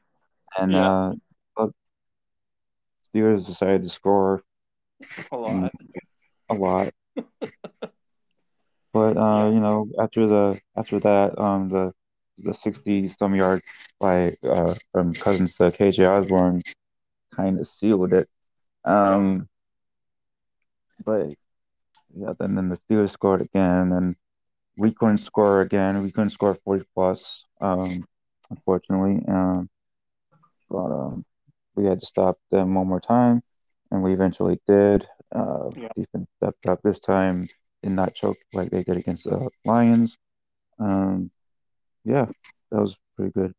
[0.56, 1.12] And Yeah.
[1.58, 1.66] uh,
[3.14, 4.42] Steelers decided to score
[5.32, 5.72] A lot.
[6.50, 6.94] a lot.
[8.98, 9.52] But uh, Yeah.
[9.52, 11.92] you know, after the after that, um, the
[12.38, 13.62] the sixty some yard
[14.00, 16.62] by uh from Cousins to KJ Osborne
[17.36, 18.28] kind of sealed it.
[18.84, 19.48] Um,
[21.04, 21.26] but
[22.14, 24.16] yeah, then then the Steelers scored again, and
[24.76, 26.02] we couldn't score again.
[26.02, 28.04] We couldn't score forty plus, um,
[28.50, 29.24] unfortunately.
[29.28, 29.68] Um,
[30.70, 31.24] but um,
[31.76, 33.42] we had to stop them one more time,
[33.90, 35.06] and we eventually did.
[35.34, 35.92] Uh, Yeah.
[35.96, 37.48] defense stepped up this time,
[37.82, 40.16] did not choke like they did against the Lions.
[40.78, 41.30] Um,
[42.04, 42.26] yeah,
[42.70, 43.52] that was a pretty good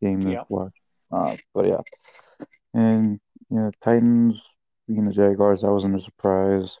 [0.00, 0.42] game to Yeah.
[0.48, 0.72] watch.
[1.10, 1.80] Uh, but yeah,
[2.74, 3.20] and
[3.50, 4.40] you know, Titans
[4.88, 6.78] beating the Jaguars, that wasn't a surprise.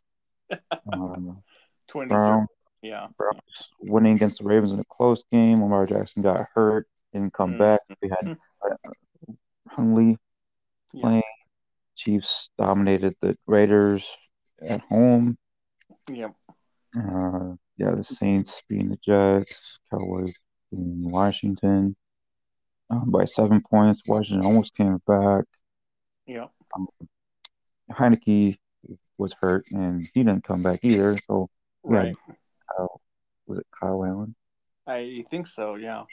[0.92, 1.42] Um,
[1.88, 2.46] 20 Brown,
[2.82, 3.06] Yeah.
[3.16, 5.62] Browns winning against the Ravens in a close game.
[5.62, 7.58] Lamar Jackson got hurt, didn't come Mm.
[7.58, 7.80] back.
[8.02, 8.92] We had uh,
[9.68, 10.18] Huntley
[10.92, 11.00] Yeah.
[11.02, 11.22] playing.
[11.94, 14.04] Chiefs dominated the Raiders
[14.60, 15.36] at home.
[16.10, 16.30] Yeah.
[16.96, 20.34] Uh, yeah, the Saints beating the Jets, Cowboys
[20.70, 21.96] beating Washington
[22.90, 24.02] um, by seven points.
[24.06, 25.44] Washington almost came back.
[26.26, 26.46] Yeah.
[26.76, 26.88] Um,
[27.90, 28.58] Heinicke
[29.18, 31.18] was hurt and he didn't come back either.
[31.26, 31.48] So
[31.88, 32.16] yeah, Right.
[32.76, 33.00] Kyle,
[33.46, 34.34] was it Kyle Allen?
[34.86, 35.76] I think so.
[35.76, 36.04] Yeah.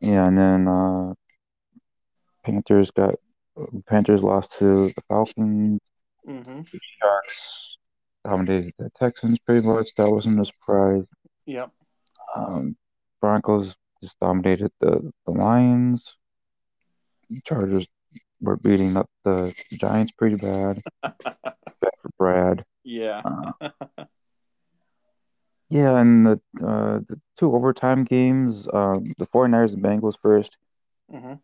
[0.00, 1.14] Yeah, and then uh,
[2.44, 3.14] Panthers got
[3.86, 5.80] Panthers lost to the Falcons.
[6.28, 6.60] Mm-hmm.
[7.00, 7.75] Sharks
[8.26, 9.94] dominated the Texans pretty much.
[9.96, 11.04] That wasn't a surprise.
[11.46, 11.70] Yep.
[12.34, 12.76] Um,
[13.20, 16.16] Broncos just dominated the, the Lions.
[17.44, 17.86] Chargers
[18.40, 20.82] were beating up the Giants pretty bad.
[21.02, 22.64] Bad for Brad.
[22.84, 23.22] Yeah.
[23.60, 23.70] Uh,
[25.68, 30.56] yeah, and the uh, the two overtime games, um, the 49ers and Bengals first.
[31.12, 31.34] Mm-hmm.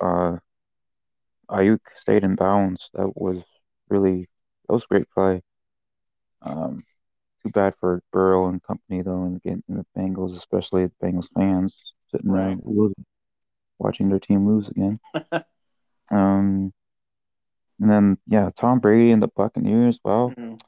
[0.00, 0.38] Uh, uh,
[1.50, 2.90] Aiyuk stayed in bounds.
[2.94, 3.42] That was
[3.88, 4.28] really
[4.66, 5.42] that was great play.
[6.42, 6.84] Um,
[7.42, 11.92] too bad for Burrow and company though, and getting the Bengals, especially the Bengals fans
[12.10, 12.58] sitting Right.
[12.64, 13.04] losing,
[13.78, 14.98] watching their team lose again.
[16.10, 16.72] um,
[17.80, 20.00] and then yeah, Tom Brady and the Buccaneers.
[20.04, 20.60] Well, Mhm.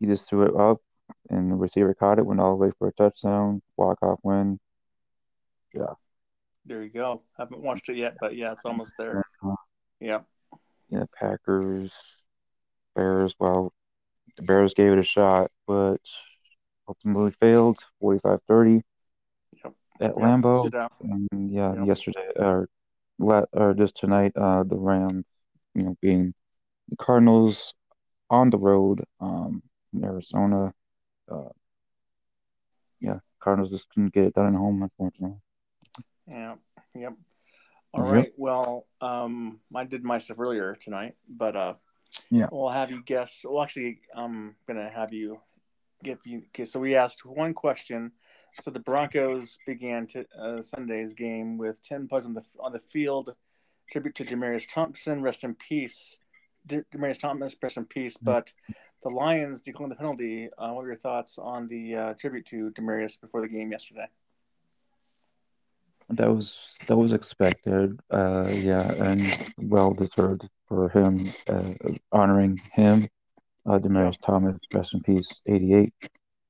[0.00, 0.82] he just threw it up,
[1.30, 4.58] and the receiver caught it, went all the way for a touchdown, walk off win.
[5.72, 5.94] Yeah.
[6.66, 7.22] There you go.
[7.36, 9.22] Haven't watched it yet, but yeah, it's almost there.
[10.00, 10.22] Yeah.
[10.88, 11.92] Yeah, Packers,
[12.94, 13.34] Bears.
[13.38, 13.72] Well,
[14.36, 16.00] the Bears gave it a shot, but
[16.88, 18.82] ultimately failed 45-30
[19.64, 19.74] Yep.
[20.00, 20.16] at Yep.
[20.16, 20.88] Lambeau.
[21.00, 21.86] And yeah, Yep.
[21.86, 22.68] yesterday or
[23.18, 25.24] or just tonight, uh, the Rams,
[25.74, 26.34] you know, being
[26.88, 27.74] the Cardinals
[28.28, 29.62] on the road, um,
[29.92, 30.74] in Arizona.
[31.30, 31.48] Uh,
[33.00, 35.38] yeah, Cardinals just couldn't get it done at home, unfortunately.
[36.26, 36.56] Yeah.
[36.94, 37.14] Yep.
[37.92, 38.12] All Yep.
[38.12, 38.32] right.
[38.36, 41.74] Well, um, I did my stuff earlier tonight, but uh,
[42.30, 42.48] Yeah.
[42.50, 43.44] we'll have you guess.
[43.48, 45.40] Well, actually, I'm gonna have you
[46.02, 46.42] give you.
[46.48, 48.12] Okay, so we asked one question.
[48.60, 52.78] So the Broncos began to, uh, Sunday's game with ten plays on the on the
[52.78, 53.34] field.
[53.90, 56.18] Tribute to Demaryius Thompson, rest in peace.
[56.66, 58.16] De- Demaryius Thompson, rest in peace.
[58.16, 58.52] But
[59.02, 60.48] the Lions declined the penalty.
[60.56, 64.08] Uh, what were your thoughts on the uh, tribute to Demaryius before the game yesterday?
[66.10, 67.98] That was that was expected.
[68.10, 71.74] Uh, yeah, and well deserved for him, uh,
[72.12, 73.08] honoring him.
[73.66, 75.92] Uh, Demaryius Thomas, rest in peace, 88.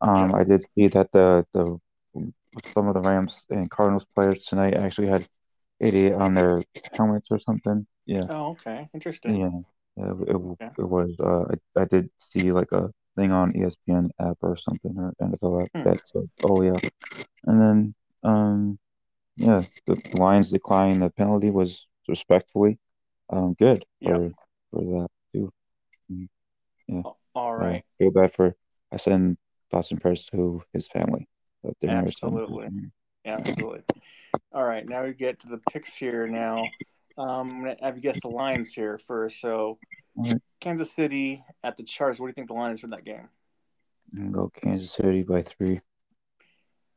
[0.00, 1.78] Um, I did see that the the
[2.72, 5.28] some of the Rams and Cardinals players tonight actually had
[5.80, 6.62] 88 on their
[6.92, 7.86] helmets or something.
[8.06, 8.88] Yeah, Oh, okay.
[8.94, 9.36] Interesting.
[9.40, 9.50] yeah,
[9.96, 10.12] yeah.
[10.12, 10.70] It, it, Okay.
[10.78, 11.14] it was.
[11.20, 11.44] Uh,
[11.76, 15.70] I, I did see like a thing on ESPN app or something or NFL app
[15.74, 15.82] Hmm.
[15.84, 16.78] that said, "Oh yeah,"
[17.44, 18.78] and then um,
[19.36, 22.78] yeah, the Lions declining the penalty was respectfully
[23.34, 24.12] um good Yep.
[24.12, 24.32] for
[24.70, 25.52] for that too.
[27.34, 28.54] All Uh, feel bad for
[28.92, 29.36] I send
[29.70, 31.28] thoughts and prayers to his family.
[31.64, 32.38] That they never saw him.
[32.38, 32.90] Absolutely.
[33.24, 33.82] Absolutely.
[34.52, 34.86] All right.
[34.88, 36.28] Now we get to the picks here.
[36.28, 36.62] Now,
[37.16, 39.40] um, I'm gonna have you guess the lines here first.
[39.40, 39.78] So,
[40.14, 40.40] right.
[40.60, 42.20] Kansas City at the Chargers.
[42.20, 43.28] What do you think the line is for that game?
[44.12, 45.80] I'm gonna go Kansas City by three.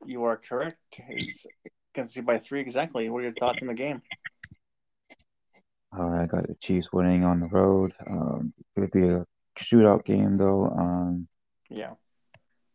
[0.06, 0.78] You are correct.
[1.10, 1.48] It's
[1.94, 3.10] Kansas City by three exactly.
[3.10, 4.02] What are your thoughts on the game?
[5.92, 7.94] Right, I got the Chiefs winning on the road.
[8.10, 9.26] Um, it would be a
[9.58, 10.68] shootout game though.
[10.68, 11.28] Um,
[11.70, 11.94] Yeah.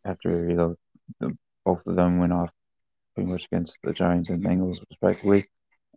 [0.05, 0.75] after you know
[1.19, 2.51] the both of them went off
[3.15, 5.47] pretty much against the Giants and Bengals respectively,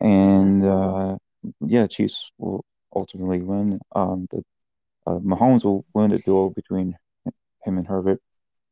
[0.01, 1.17] and uh,
[1.61, 2.65] yeah, Chiefs will
[2.95, 3.81] ultimately win.
[3.95, 4.45] Um, the
[5.07, 6.97] uh, Mahomes will win the duel between
[7.65, 8.21] him and Herbert.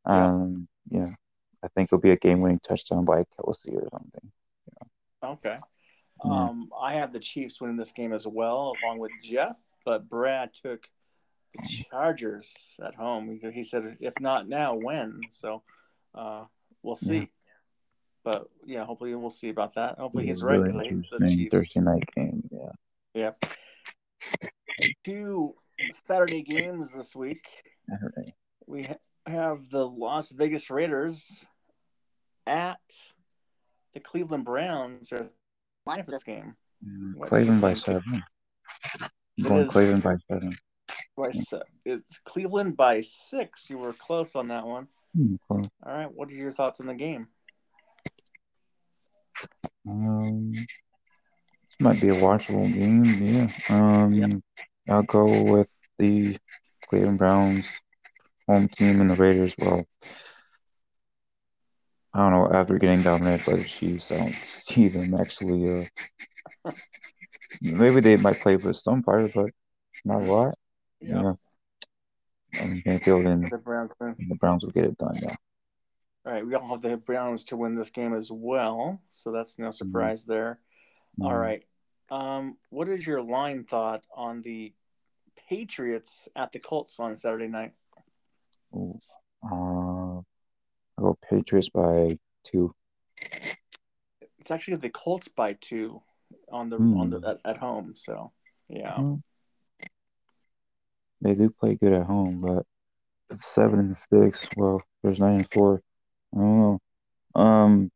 [0.04, 1.14] Um, yeah,
[1.62, 4.32] I think it'll be a game-winning touchdown by Kelce or something.
[5.22, 5.58] Okay.
[6.22, 9.56] Um, I have the Chiefs winning this game as well, along with Jeff.
[9.84, 10.88] But Brad took
[11.54, 12.52] the Chargers
[12.84, 13.38] at home.
[13.42, 15.62] He, he said, "If not now, when?" So
[16.14, 16.44] uh,
[16.82, 17.16] we'll see.
[17.16, 17.24] Yeah.
[18.24, 19.98] But yeah, hopefully we'll see about that.
[19.98, 20.58] Hopefully he's right.
[20.58, 21.50] really 'cause I hate the Chiefs.
[21.52, 22.48] Thursday night game.
[22.50, 22.70] Yeah.
[23.14, 23.48] Yeah.
[25.04, 25.54] Two
[26.04, 27.46] Saturday games this week.
[27.88, 28.34] Saturday.
[28.66, 28.96] We ha-
[29.26, 31.44] have the Las Vegas Raiders
[32.46, 32.80] at
[33.92, 35.12] the Cleveland Browns.
[35.12, 35.28] Are
[35.86, 36.54] line for this game.
[36.86, 38.22] Mm, Cleveland by seven.
[39.38, 40.56] I'm going Cleveland by seven.
[41.16, 43.68] By se- it's Cleveland by six.
[43.70, 44.88] You were close on that one.
[45.16, 45.36] Hmm.
[45.48, 46.12] All right.
[46.12, 47.28] What are your thoughts on the game?
[49.88, 50.66] Um, this
[51.80, 53.04] might be a watchable game.
[53.04, 53.50] Yeah.
[53.68, 54.42] Um,
[54.88, 56.36] I'll go with the
[56.88, 57.66] Cleveland Browns
[58.48, 59.54] home team and the Raiders.
[59.58, 59.86] Well,
[62.14, 62.56] I don't know.
[62.56, 65.88] After getting dominated by the Chiefs, I don't see them actually.
[66.64, 66.70] Uh,
[67.60, 69.50] maybe they might play with some fire, but
[70.04, 70.54] not a lot.
[71.00, 71.22] Yeah.
[71.22, 71.32] Yeah.
[72.60, 74.14] And and The Browns win.
[74.28, 75.18] the Browns will get it done.
[75.20, 75.34] Yeah.
[76.24, 76.46] All right.
[76.46, 79.00] We all have the Browns to win this game as well.
[79.10, 80.60] So that's no surprise there.
[81.20, 81.40] All Mm.
[81.40, 81.64] right.
[82.10, 84.72] Um, what is your line thought on the
[85.48, 87.72] Patriots at the Colts on Saturday night?
[88.74, 89.00] Ooh.
[89.42, 89.83] Uh,
[91.04, 92.74] I'll Patriots by two.
[94.38, 96.02] It's actually the Colts by two
[96.50, 96.98] on the Hmm.
[96.98, 97.94] on the at, at home.
[97.96, 98.32] So
[98.68, 98.98] yeah.
[98.98, 99.22] Well,
[101.20, 102.66] They do play good at home, but
[103.30, 104.46] it's seven and six.
[104.56, 105.82] Well, there's nine and four.
[106.34, 107.40] I don't know.
[107.40, 107.90] Um,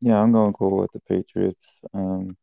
[0.00, 1.80] yeah, I'm gonna go with the Patriots.
[1.92, 2.36] Um,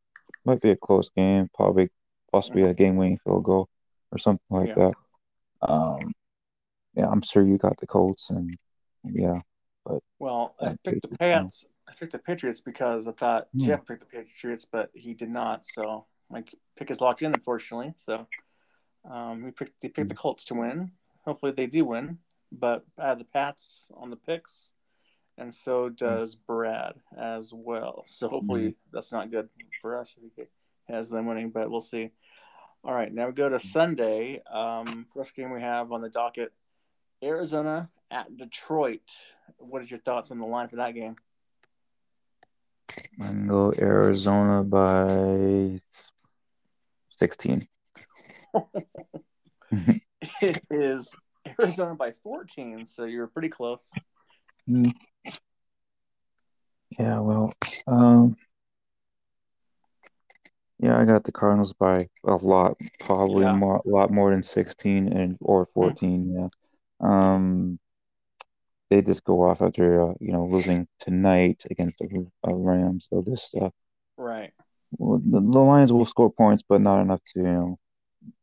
[0.45, 1.89] might be a close game, probably
[2.31, 3.69] possibly a game-winning field goal
[4.11, 4.91] or something like Yeah.
[5.61, 5.69] that.
[5.69, 6.13] Um,
[6.95, 8.57] yeah, I'm sure you got the Colts, and
[9.03, 9.41] yeah,
[10.19, 11.17] Well, I picked the Patriots.
[11.19, 11.67] Pats.
[11.89, 13.65] I picked the Patriots because I thought Hmm.
[13.65, 15.65] Jeff picked the Patriots, but he did not.
[15.65, 16.43] So my
[16.77, 17.93] pick is locked in, unfortunately.
[17.97, 18.27] So
[19.09, 20.91] um, we picked they picked the Colts to win.
[21.25, 22.19] Hopefully they do win.
[22.51, 24.73] But I have the Pats on the picks,
[25.37, 28.03] and so does Brad as well.
[28.05, 29.49] So hopefully that's not good
[29.81, 30.43] for us if he
[30.93, 32.11] has them winning, but we'll see.
[32.83, 34.41] All right, now we go to Sunday.
[34.51, 36.51] Um, first game we have on the docket:
[37.23, 39.09] Arizona at Detroit.
[39.57, 41.15] What is your thoughts on the line for that game?
[43.19, 45.81] I'm go Arizona by
[47.09, 47.67] sixteen.
[50.41, 51.15] It is
[51.59, 53.89] Arizona by 14, so you're pretty close.
[54.69, 54.93] Mm.
[56.99, 57.53] Yeah, well,
[57.87, 58.35] um,
[60.77, 63.55] yeah, I got the Cardinals by a lot, probably Yeah.
[63.55, 66.33] more, a lot more than 16 and or 14.
[66.35, 66.47] Yeah.
[66.99, 67.79] Um,
[68.91, 73.07] they just go off after uh, you know losing tonight against the uh, Rams.
[73.09, 73.69] So this uh,
[74.17, 74.51] Right.
[74.91, 77.79] well, the, the Lions will score points, but not enough to you know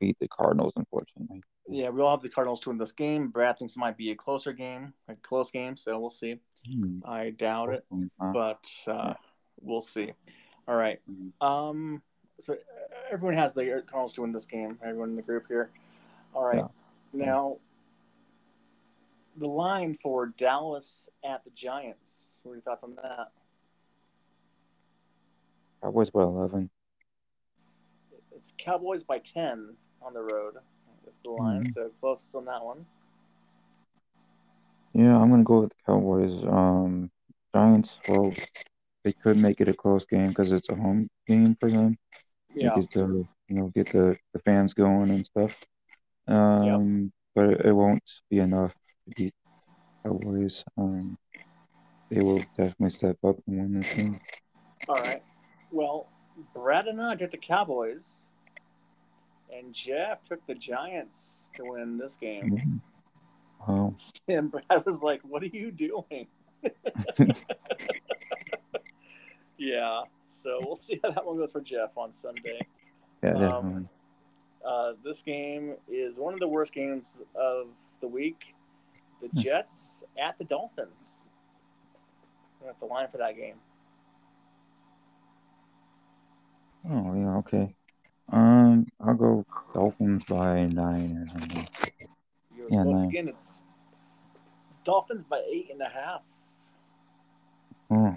[0.00, 1.42] beat the Cardinals, unfortunately.
[1.68, 3.28] Yeah, we all have the Cardinals to win this game.
[3.28, 6.40] Brad thinks it might be a closer game, a close game, so we'll see.
[6.66, 7.00] Hmm.
[7.04, 7.84] I doubt it,
[8.18, 9.14] but uh,
[9.60, 10.12] we'll see.
[10.66, 11.00] All right.
[11.40, 12.02] Um.
[12.40, 12.56] So
[13.12, 14.78] everyone has the Cardinals to win this game.
[14.82, 15.70] Everyone in the group here.
[16.34, 16.64] All right.
[17.12, 17.24] Yeah.
[17.26, 17.56] Now,
[19.38, 22.40] the line for Dallas at the Giants.
[22.42, 23.30] What are your thoughts on that?
[25.82, 26.70] Cowboys by 11.
[28.36, 30.54] It's Cowboys by 10 on the road.
[31.04, 31.72] That's the line, Mhm.
[31.72, 32.86] so close on that one.
[34.92, 36.44] Yeah, I'm gonna go with the Cowboys.
[36.44, 37.10] Um,
[37.54, 38.32] Giants, well,
[39.04, 41.96] they could make it a close game because it's a home game for them.
[42.54, 42.74] Yeah.
[42.76, 45.56] Make it uh, you know, get the, the fans going and stuff.
[46.26, 48.74] Um, but it, it won't be enough
[49.16, 49.34] beat
[50.04, 50.64] Cowboys.
[50.76, 51.16] Um,
[52.10, 54.20] they will definitely step up and win this game.
[54.88, 55.22] All right.
[55.70, 56.06] Well,
[56.54, 58.26] Brad and I took the Cowboys,
[59.54, 62.50] and Jeff took the Giants to win this game.
[62.50, 62.80] Mhm.
[63.66, 63.94] Wow.
[64.28, 66.26] And Brad was like, "What are you doing?"
[69.58, 70.02] yeah.
[70.30, 72.60] So we'll see how that one goes for Jeff on Sunday.
[73.22, 73.88] Yeah, Um.
[74.64, 77.68] Uh, this game is one of the worst games of
[78.00, 78.54] the week.
[79.20, 79.28] The.
[79.40, 81.30] Jets at the Dolphins.
[82.60, 83.56] We're at the line for that game.
[86.88, 87.74] Oh, yeah, okay.
[88.32, 91.68] Um, I'll go Dolphins by nine or something.
[92.56, 93.08] You're Yeah, close nine.
[93.08, 93.28] again.
[93.28, 93.62] It's
[94.84, 96.22] Dolphins by eight and a half.
[97.90, 98.16] Oh.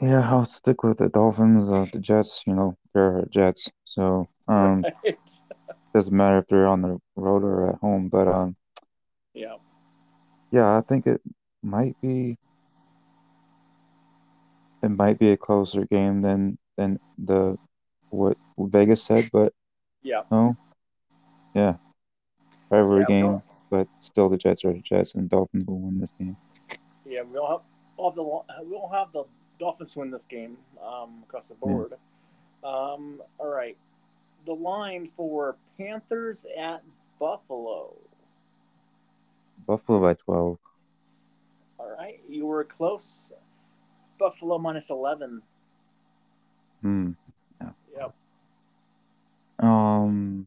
[0.00, 1.68] Yeah, I'll stick with the Dolphins.
[1.68, 5.18] Uh, the Jets, you know, they're Jets, so um, Right?
[5.94, 8.08] Doesn't matter if they're on the road or at home.
[8.08, 8.56] But um,
[9.34, 9.56] Yeah.
[10.50, 11.20] yeah, I think it
[11.62, 12.36] might be
[14.82, 17.58] it might be a closer game than than the
[18.10, 19.52] what Vegas said, but
[20.02, 20.22] Yeah.
[20.30, 20.56] no,
[21.54, 21.76] yeah,
[22.70, 26.12] rivalry Yeah, game, but still the Jets are the Jets, and Dolphins will win this
[26.18, 26.36] game.
[27.06, 27.60] Yeah, we'll have,
[27.96, 28.22] we'll have the
[28.68, 29.24] we'll have the
[29.58, 31.94] Dolphins win this game um, across the board.
[32.64, 33.76] Um, all right,
[34.46, 36.82] the line for Panthers at
[37.18, 37.94] Buffalo.
[39.66, 40.58] Buffalo by twelve.
[41.78, 43.32] All right, you were close.
[44.18, 45.42] Buffalo minus eleven.
[46.80, 47.12] Hmm.
[47.96, 48.14] Yep.
[49.60, 50.46] Um,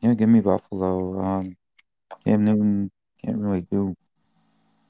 [0.00, 1.20] yeah, give me Buffalo.
[1.20, 1.56] Um,
[2.24, 2.90] Cam Newton
[3.22, 3.94] can't really do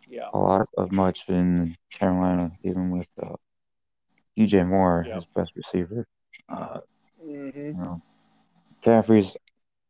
[0.08, 0.28] Yeah.
[0.32, 3.34] a lot of much in Carolina, even with uh,
[4.36, 5.16] DJ Moore, Yeah.
[5.16, 6.06] his best receiver.
[6.48, 6.80] Uh,
[7.24, 8.02] hmm know,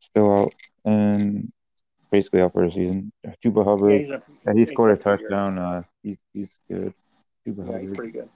[0.00, 0.54] still out
[0.84, 1.52] and
[2.10, 3.12] basically out for the season.
[3.42, 5.58] Chuba Yeah, Hubbard, he's a, yeah, he he's scored a touchdown.
[5.58, 6.94] Uh, he's he's good.
[7.46, 8.28] Chuba yeah, he's Hubbard pretty good.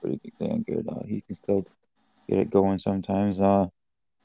[0.00, 0.86] pretty damn good.
[0.88, 1.66] Uh, he can still
[2.28, 3.40] get it going sometimes.
[3.40, 3.66] Uh,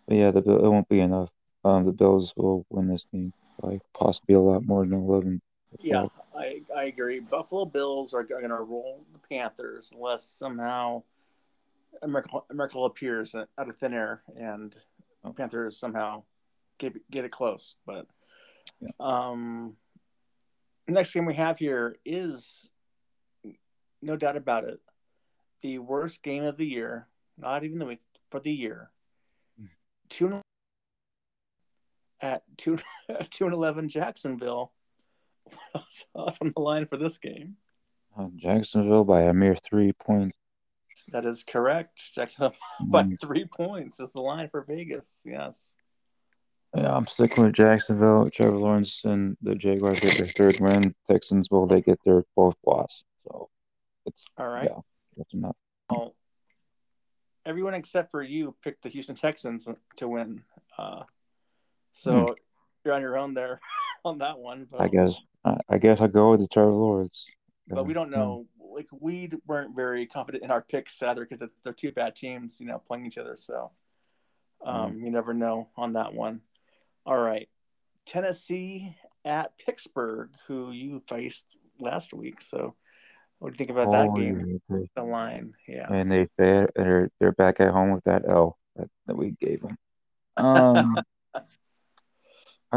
[0.08, 1.30] but yeah, the Bill- it won't be enough.
[1.64, 5.42] Um, the Bills will win this game by possibly a lot more than eleven.
[5.80, 6.06] Yeah,
[6.36, 7.20] I, I agree.
[7.20, 11.04] Buffalo Bills are going to roll the Panthers unless somehow
[12.02, 14.76] a miracle, a miracle appears out of thin air and
[15.36, 16.24] Panthers somehow
[16.78, 17.76] get get it close.
[17.86, 18.08] But
[19.00, 19.76] um,
[20.88, 22.70] next game we have here is
[24.02, 24.80] no doubt about it
[25.62, 27.08] the worst game of the year.
[27.38, 28.02] Not even the week
[28.32, 28.90] for the year.
[30.10, 30.42] Two
[32.22, 32.78] at two
[33.30, 34.72] two and eleven Jacksonville.
[35.72, 37.56] What's what's on the line for this game?
[38.18, 40.38] Uh, Jacksonville by a mere three points.
[41.12, 42.14] That is correct.
[42.14, 42.56] Jacksonville
[42.88, 45.22] by Um, three points is the line for Vegas.
[45.26, 45.74] Yes.
[46.76, 48.30] Yeah, I'm sticking with Jacksonville.
[48.30, 50.94] Trevor Lawrence and the Jaguars get their third win.
[51.10, 53.04] Texans will they get their fourth loss.
[53.24, 53.50] So
[54.06, 54.68] it's All right.
[54.70, 54.80] yeah,
[55.16, 55.56] that's enough.
[55.90, 56.14] Well,
[57.46, 60.44] everyone except for you picked the Houston Texans to win.
[60.78, 61.04] Uh,
[61.94, 62.36] so
[62.84, 63.62] you're on your own there
[64.06, 64.68] on that one.
[64.70, 64.84] But, Hmm.
[64.84, 67.26] I guess I, I guess I go with the Trevor Lawrence.
[67.68, 68.46] But we don't know.
[68.60, 72.68] Like we weren't very confident in our picks either because they're two bad teams, you
[72.68, 73.36] know, playing each other.
[73.36, 73.72] So
[74.66, 76.42] um, you never know on that one.
[77.06, 77.50] All right,
[78.06, 78.96] Tennessee
[79.26, 82.42] at Pittsburgh, who you faced last week.
[82.42, 82.76] So
[83.40, 84.60] what do you think about that oh, game?
[84.70, 85.92] yeah, The line, yeah.
[85.92, 89.62] And they they're they're they're back at home with that L that, that we gave
[89.62, 89.78] them.
[90.38, 90.96] Um,
[91.34, 91.42] I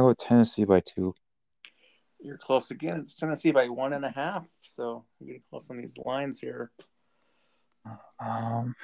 [0.01, 1.15] go Tennessee by two.
[2.23, 3.01] You're close again.
[3.01, 4.47] It's Tennessee by one and a half.
[4.63, 6.71] So you're getting close on these lines here.
[8.19, 8.75] Um,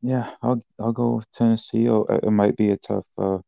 [0.00, 1.88] yeah, I'll I'll go with Tennessee.
[1.88, 3.38] Oh, it it might be a tough uh,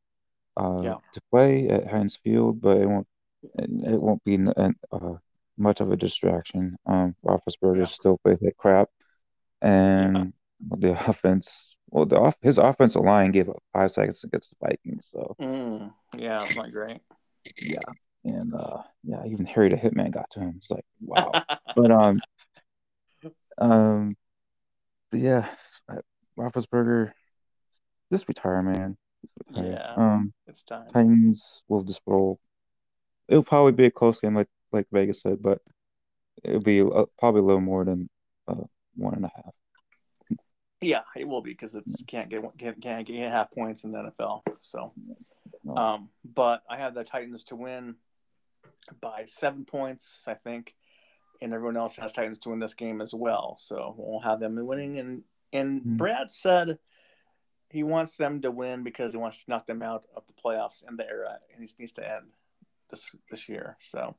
[0.56, 0.96] uh Yeah.
[1.14, 3.06] to play at Heinz Field, but it won't
[3.54, 5.14] it, won't be an- uh
[5.56, 6.76] much of a distraction.
[6.86, 7.84] Um, Roethlisberger Yeah.
[7.84, 8.88] still plays crap,
[9.62, 10.32] and
[10.78, 15.08] the offense, well, the off his offensive line gave up five seconds against the Vikings,
[15.10, 17.00] so Mm, yeah, it's not great.
[17.62, 17.78] yeah,
[18.24, 20.54] and uh, yeah, even Harry the Hitman got to him.
[20.58, 21.32] It's like wow,
[21.76, 22.20] but um,
[23.58, 24.16] um,
[25.10, 25.48] but yeah,
[26.38, 27.12] Roethlisberger,
[28.12, 28.96] just retire, man.
[29.22, 29.72] Just retire.
[29.72, 29.94] Yeah.
[29.96, 30.88] Um, it's time.
[30.92, 32.38] Titans will just roll.
[33.28, 35.60] It'll probably be a close game, like like Vegas said, but
[36.42, 38.08] it'll be uh, probably a little more than
[38.48, 38.54] uh,
[38.96, 39.54] one and a half.
[40.80, 43.98] Yeah, it will be because it's can't get can't, can't get half points in the
[43.98, 44.42] NFL.
[44.58, 44.92] So,
[45.76, 47.96] um, but I have the Titans to win
[49.00, 50.74] by seven points, I think,
[51.40, 53.56] and everyone else has Titans to win this game as well.
[53.58, 54.98] So we'll have them winning.
[54.98, 55.96] And and Mhm.
[55.96, 56.78] Brad said
[57.70, 60.86] he wants them to win because he wants to knock them out of the playoffs
[60.88, 62.32] in the era, and he needs to end
[62.88, 63.76] this this year.
[63.80, 64.16] So,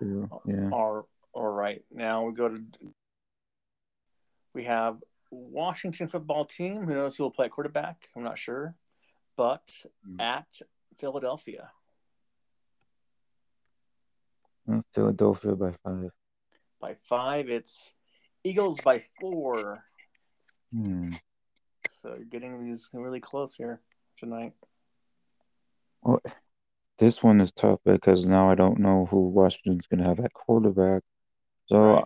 [0.00, 0.70] yeah.
[0.72, 1.84] all, all right.
[1.90, 2.64] Now we go to
[4.54, 6.86] we have Washington football team.
[6.86, 8.08] Who knows who will play quarterback?
[8.14, 8.74] I'm not sure,
[9.36, 10.20] but Mm.
[10.20, 10.60] at
[10.98, 11.72] Philadelphia.
[14.94, 16.10] Philadelphia by five.
[16.80, 17.48] by five.
[17.48, 17.92] It's
[18.44, 19.84] Eagles by four.
[20.72, 21.14] Hmm.
[22.00, 23.80] So you're getting these really close here
[24.16, 24.52] tonight.
[26.02, 26.20] Well,
[26.98, 30.32] this one is tough because now I don't know who Washington's going to have at
[30.32, 31.02] quarterback.
[31.66, 32.04] So Right.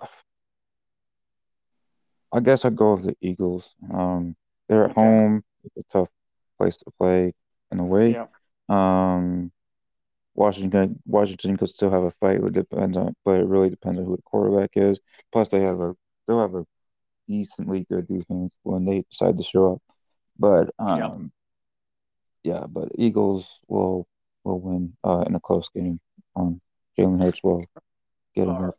[2.33, 3.75] I guess I'd go with the Eagles.
[3.93, 4.37] Um,
[4.69, 5.01] they're at Okay.
[5.01, 5.45] home.
[5.65, 6.09] It's a tough
[6.59, 7.33] place to play
[7.71, 8.11] in a way.
[8.11, 8.27] Yeah.
[8.69, 9.51] Um,
[10.37, 12.43] Washington Washington could still have a fight.
[12.43, 15.01] It depends on, but it really depends on who the quarterback is.
[15.33, 15.95] Plus, they have a
[16.27, 16.67] they'll have a
[17.27, 19.83] decently good defense when they decide to show up.
[20.39, 21.07] But Yeah.
[21.07, 21.33] um,
[22.45, 24.07] yeah, but Eagles will
[24.45, 25.99] will win uh in a close game.
[26.37, 26.61] Um,
[26.99, 27.65] Jalen Hurts will
[28.35, 28.75] get All enough.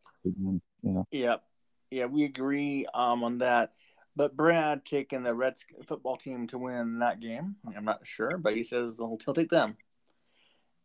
[0.84, 1.04] Yeah.
[1.12, 1.44] Yep.
[1.90, 3.74] Yeah, we agree um, on that.
[4.16, 7.56] But Brad taking the Reds football team to win that game.
[7.76, 9.78] I'm not sure, but he says he'll take them.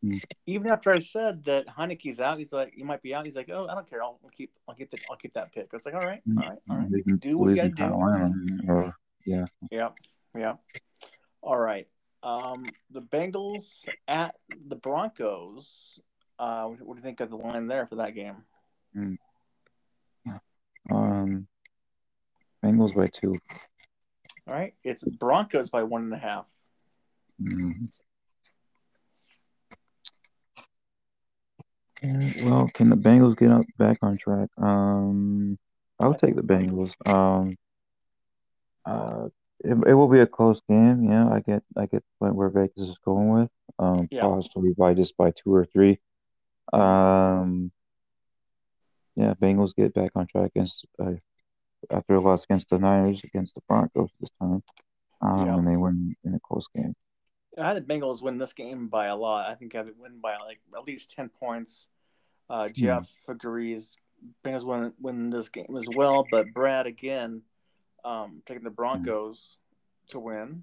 [0.02, 0.16] Hmm.
[0.46, 3.48] Even after I said that Heinicke's out, he's like, "You might be out." He's like,
[3.50, 4.02] "Oh, I don't care.
[4.02, 6.20] I'll, I'll keep, I'll keep the, I'll keep that pick." I was like, "All right,
[6.36, 7.84] all right, all right." Losing, Do what you gotta do.
[8.68, 9.44] Or yeah.
[9.70, 9.94] Yep.
[10.36, 10.58] Yep.
[11.40, 11.86] All right.
[12.24, 14.34] Um, the Bengals at
[14.66, 16.00] the Broncos.
[16.38, 18.36] Uh, what do you think of the line there for that game?
[20.90, 21.46] Um,
[22.64, 23.36] Bengals by two.
[24.48, 24.74] All right.
[24.82, 26.46] It's Broncos by one and a half.
[27.40, 27.88] Mhm.
[32.02, 34.48] Well, can the Bengals get up back on track?
[34.56, 35.58] Um,
[36.00, 36.94] I'll take the Bengals.
[37.06, 37.56] Um,
[38.84, 39.28] uh,
[39.60, 41.04] it, it will be a close game.
[41.04, 43.48] Yeah, I get I get the point where Vegas is going with.
[43.78, 44.22] Um, Yeah.
[44.22, 45.98] possibly by just by two or three.
[46.72, 47.70] Um,
[49.16, 51.12] yeah, Bengals get back on track against uh,
[51.90, 54.62] after a loss against the Niners against the Broncos this time.
[55.20, 55.56] Um, Yeah.
[55.56, 56.94] and they win in a close game.
[57.58, 59.50] I had the Bengals win this game by a lot.
[59.50, 61.88] I think I would win by like at least ten points.
[62.48, 63.98] Uh, Jeff agrees.
[64.44, 67.42] Bengals win win this game as well, but Brad again
[68.04, 69.58] um, taking the Broncos
[70.08, 70.62] to win.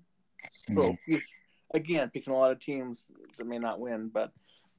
[0.51, 0.97] So Mhm.
[1.05, 1.29] he's
[1.73, 4.31] again picking a lot of teams that may not win, but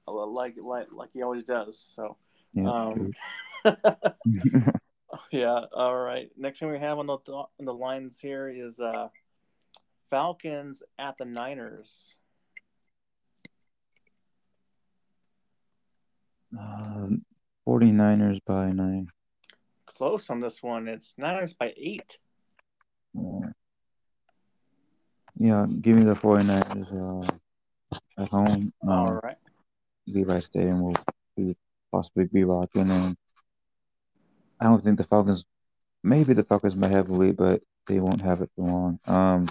[0.08, 1.78] uh, like like like he always does.
[1.78, 2.16] So
[2.54, 3.12] Yeah, um,
[5.30, 5.64] yeah.
[5.72, 6.30] All right.
[6.36, 9.08] Next thing we have on the on the lines here is uh,
[10.10, 12.16] Falcons at the Niners.
[16.58, 17.24] Um,
[17.66, 19.08] 49ers by nine.
[19.86, 20.88] Close on this one.
[20.88, 22.18] It's Niners by eight.
[23.14, 23.50] Yeah.
[25.38, 28.72] Yeah, give me the 49ers uh, at home.
[28.82, 29.36] Um, All right.
[30.06, 30.96] Levi Stadium will
[31.36, 31.56] be
[31.90, 33.16] possibly be rocking, and
[34.60, 35.46] I don't think the Falcons.
[36.02, 39.00] Maybe the Falcons might have a lead, but they won't have it for long.
[39.06, 39.48] Um,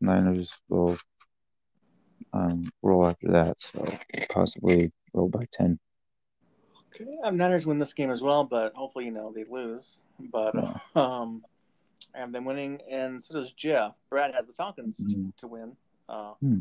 [0.00, 0.96] Niners will
[2.32, 3.86] um roll after that, so
[4.30, 5.78] possibly roll by ten.
[6.94, 7.06] Okay.
[7.22, 10.00] Um, Niners win this game as well, but hopefully, you know, they lose.
[10.18, 10.54] But
[10.96, 11.42] um,
[12.14, 13.92] I have them winning, and so does Jeff.
[14.08, 15.36] Brad has the Falcons to, Mhm.
[15.36, 15.76] to win
[16.08, 16.60] uh, Hmm.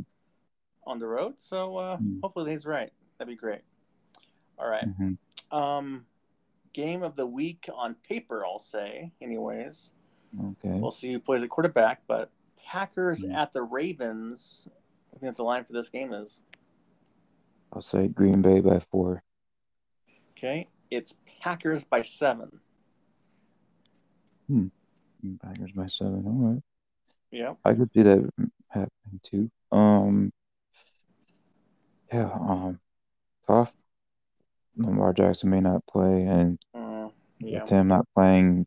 [0.85, 1.35] on the road.
[1.37, 2.19] So uh, Hmm.
[2.21, 2.91] hopefully he's right.
[3.17, 3.61] That'd be great.
[4.57, 4.87] All right.
[4.99, 5.17] Mhm.
[5.51, 6.05] Um,
[6.73, 9.11] game of the week on paper, I'll say.
[9.21, 9.93] Anyways,
[10.39, 10.79] Okay.
[10.79, 12.01] we'll see who plays at quarterback.
[12.07, 12.29] But
[12.65, 13.31] Packers Hmm.
[13.31, 14.67] at the Ravens.
[15.15, 16.43] I think the line for this game is
[17.73, 19.23] I'll say Green Bay by four.
[20.31, 20.67] okay.
[20.89, 22.59] It's Packers by seven.
[24.47, 24.67] Hmm.
[25.41, 26.23] Packers by seven.
[26.25, 26.63] All right.
[27.31, 27.53] Yeah.
[27.63, 28.29] I could see that
[28.69, 29.49] happening too.
[29.71, 30.33] Um,
[32.11, 32.79] yeah, um,
[33.47, 33.71] tough.
[34.75, 37.09] Lamar Jackson may not play, and Uh,
[37.39, 37.61] yeah.
[37.61, 38.65] with him not playing,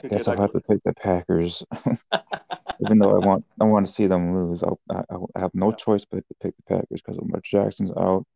[0.00, 1.62] Could guess I'll have to take the Packers.
[2.80, 4.62] Even though I want, I want to see them lose.
[4.62, 5.02] I'll, I,
[5.36, 5.76] I have no Yeah.
[5.76, 8.26] choice but to pick the Packers because Lamar Jackson's out.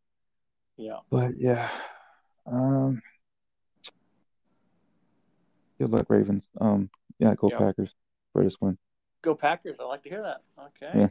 [0.77, 0.99] Yeah.
[1.09, 1.69] But yeah,
[2.45, 3.01] um,
[5.79, 6.47] good luck, Ravens.
[6.61, 6.89] Um,
[7.19, 7.57] yeah, go Yeah.
[7.57, 7.93] Packers
[8.31, 8.77] for this one.
[9.23, 9.77] Go Packers.
[9.79, 10.41] I like to hear that.
[10.59, 11.09] Okay.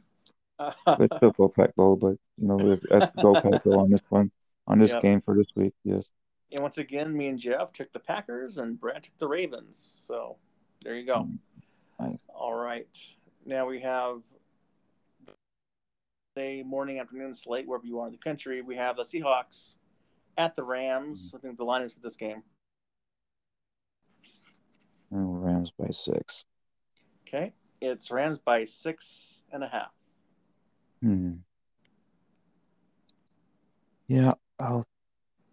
[0.59, 0.71] Yeah.
[0.99, 4.31] Let's go Pack Bowl, but you know, let's go Pack Bowl on this one,
[4.67, 5.03] on this Yep.
[5.03, 5.75] game for this week.
[5.85, 6.05] Yes.
[6.53, 9.93] And once again, me and Jeff took the Packers, and Brad took the Ravens.
[9.97, 10.37] So
[10.83, 11.25] there you go.
[11.25, 11.39] Mm,
[11.99, 12.19] nice.
[12.29, 12.99] All right.
[13.45, 14.23] Now we have
[16.35, 18.63] the morning, afternoon slate, wherever you are in the country.
[18.63, 19.77] We have the Seahawks
[20.37, 21.33] at the Rams.
[21.33, 21.39] Mm.
[21.39, 22.43] I think the line is for this game.
[25.13, 26.45] Mm, Rams by six.
[27.27, 27.53] Okay.
[27.81, 29.93] It's Rams by six and a half.
[31.03, 31.33] Hmm.
[34.09, 34.87] Yeah, I'll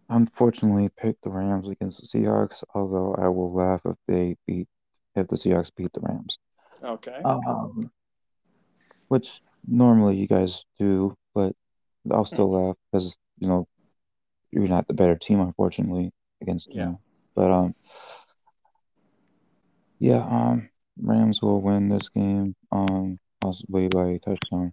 [0.08, 4.68] unfortunately pick the Rams against the Seahawks, although I will laugh if they beat
[5.14, 6.38] if the Seahawks beat the Rams.
[6.82, 7.20] Okay.
[7.24, 7.90] Um,
[9.08, 11.54] which normally you guys do, but
[12.10, 13.68] I'll still laugh because you know
[14.50, 16.88] you're not the better team, unfortunately, against Yeah.
[16.88, 16.98] you.
[17.34, 17.74] But um,
[19.98, 20.68] yeah, um,
[21.00, 24.72] Rams will win this game, um, possibly by a touchdown.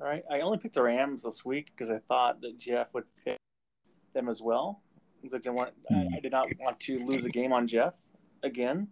[0.00, 0.24] All right.
[0.30, 3.38] I only picked the Rams this week because I thought that Jeff would pick
[4.12, 4.80] them as well.
[5.20, 7.94] Because I didn't want, I, I did not want to lose a game on Jeff
[8.42, 8.88] again.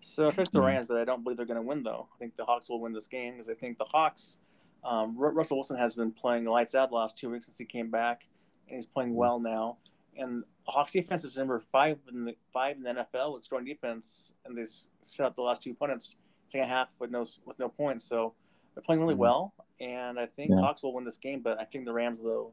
[0.00, 0.66] So I picked the Hmm.
[0.66, 2.08] Rams, but I don't believe they're going to win though.
[2.14, 4.38] I think the Hawks will win this game because I think the Hawks.
[4.84, 7.64] Um, Ru- Russell Wilson has been playing lights out the last two weeks since he
[7.64, 8.26] came back,
[8.68, 9.78] and he's playing well now.
[10.16, 13.64] And the Hawks defense is number five in the five in the NFL with strong
[13.64, 14.64] defense, and they
[15.08, 16.16] shut out the last two opponents
[16.48, 18.04] second half with no with no points.
[18.04, 18.34] So
[18.74, 19.18] they're playing really Mhm.
[19.18, 20.60] well, and I think Yeah.
[20.60, 21.40] Hawks will win this game.
[21.40, 22.52] But I think the Rams though,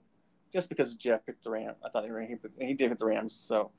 [0.52, 2.10] just because Jeff picked the Rams, I thought he,
[2.60, 3.34] he, he did pick the Rams.
[3.34, 3.72] So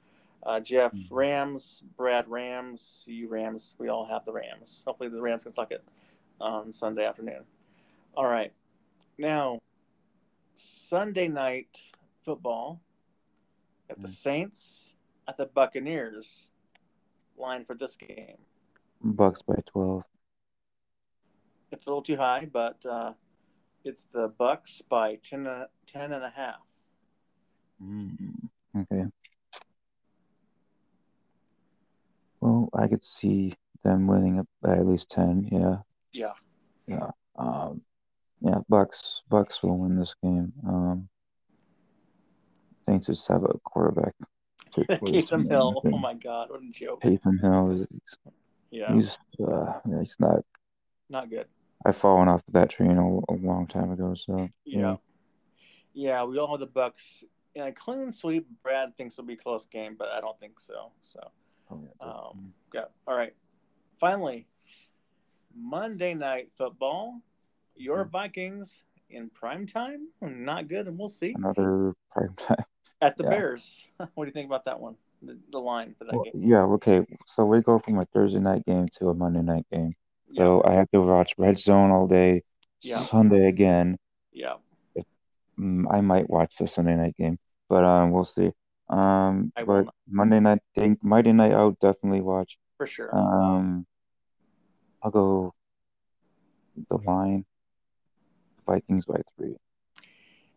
[0.42, 1.08] uh, Jeff Mhm.
[1.10, 4.82] Rams, Brad Rams, you Rams, we all have the Rams.
[4.86, 5.84] Hopefully the Rams can suck it
[6.40, 7.44] on Sunday afternoon.
[8.16, 8.52] All right,
[9.18, 9.58] now
[10.54, 11.82] Sunday night
[12.24, 12.80] football
[13.88, 14.10] at the Mhm.
[14.10, 14.94] Saints
[15.28, 16.48] at the Buccaneers.
[17.36, 18.36] Line for this game.
[19.02, 20.04] Bucks by twelve.
[21.70, 23.14] It's a little too high, but uh,
[23.84, 26.60] it's the Bucks by 10, and- 10 and a half.
[27.82, 29.04] Mm, okay.
[32.40, 35.48] Well, I could see them winning by at least ten.
[35.50, 35.78] Yeah.
[36.12, 36.32] Yeah.
[36.86, 37.10] Yeah.
[37.36, 37.82] Um.
[38.40, 38.60] Yeah.
[38.68, 39.22] Bucks.
[39.28, 40.52] Bucks will win this game.
[40.66, 41.08] Um.
[42.86, 44.14] Saints just have a quarterback.
[44.72, 45.80] Taysom Hill.
[45.84, 47.02] Oh my God, what a joke.
[47.02, 47.86] Taysom Hill is
[48.70, 50.44] Yeah, he's uh he's not.
[51.08, 51.46] not good.
[51.84, 54.14] I've fallen off of that train a, a long time ago.
[54.14, 54.96] So Yeah.
[55.92, 57.24] Yeah, we all have the Bucks
[57.54, 58.46] in a clean sweep.
[58.62, 60.92] Brad thinks it'll be a close game, but I don't think so.
[61.00, 61.20] So,
[61.70, 62.06] Oh, yeah.
[62.06, 62.84] um, yeah.
[63.06, 63.34] All right.
[63.98, 64.46] Finally,
[65.56, 67.20] Monday night football.
[67.76, 68.10] Your Hmm.
[68.10, 70.08] Vikings in prime time.
[70.20, 71.34] Not good, and we'll see.
[71.36, 72.64] another prime time.
[73.02, 73.30] At the Yeah.
[73.30, 73.86] Bears.
[74.14, 74.96] What do you think about that one?
[75.22, 76.32] The, the line for that Well, game.
[76.36, 76.62] yeah.
[76.62, 77.06] Okay.
[77.26, 79.94] So we go from a Thursday night game to a Monday night game.
[80.30, 80.42] Yeah.
[80.42, 82.42] So I have to watch Red Zone all day.
[82.80, 83.04] Yeah.
[83.06, 83.98] Sunday again.
[84.32, 84.54] Yeah.
[85.58, 87.38] Mm, I might watch the Sunday night game,
[87.68, 88.50] but um, we'll see.
[88.88, 89.86] Um, I but.
[90.08, 92.58] Monday night, think Monday night, I'll definitely watch.
[92.78, 93.14] For sure.
[93.14, 93.86] Um,
[95.02, 95.54] I'll go
[96.88, 97.44] the line,
[98.66, 99.56] Vikings by three.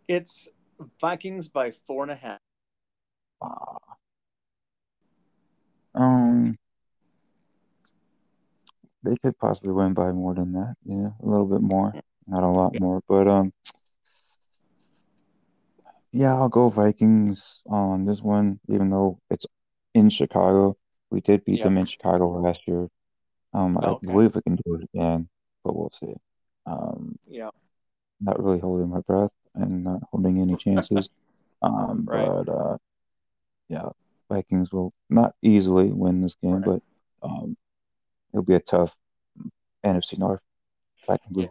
[0.07, 0.47] It's
[1.01, 2.39] Vikings by four and a half.
[3.41, 3.77] Ah.
[5.95, 6.57] Um,
[9.03, 10.75] they could possibly win by more than that.
[10.83, 11.93] Yeah, a little bit more,
[12.27, 13.53] not a lot more, but um,
[16.11, 19.45] yeah, I'll go Vikings on this one, even though it's
[19.93, 20.77] in Chicago.
[21.09, 21.63] We did beat Yeah.
[21.65, 22.87] them in Chicago last year.
[23.53, 24.07] Um, I Okay.
[24.11, 25.29] believe we can do it again,
[25.63, 26.13] but we'll see.
[26.65, 27.49] Um, Yeah.
[28.21, 31.09] not really holding my breath and not holding any chances.
[31.61, 32.27] Um, Right.
[32.27, 32.77] but uh,
[33.69, 33.89] yeah,
[34.29, 36.65] Vikings will not easily win this game, Right.
[36.65, 36.81] but
[37.21, 37.55] um,
[38.33, 38.95] it'll be a tough
[39.85, 40.41] NFC North
[41.05, 41.49] Vikings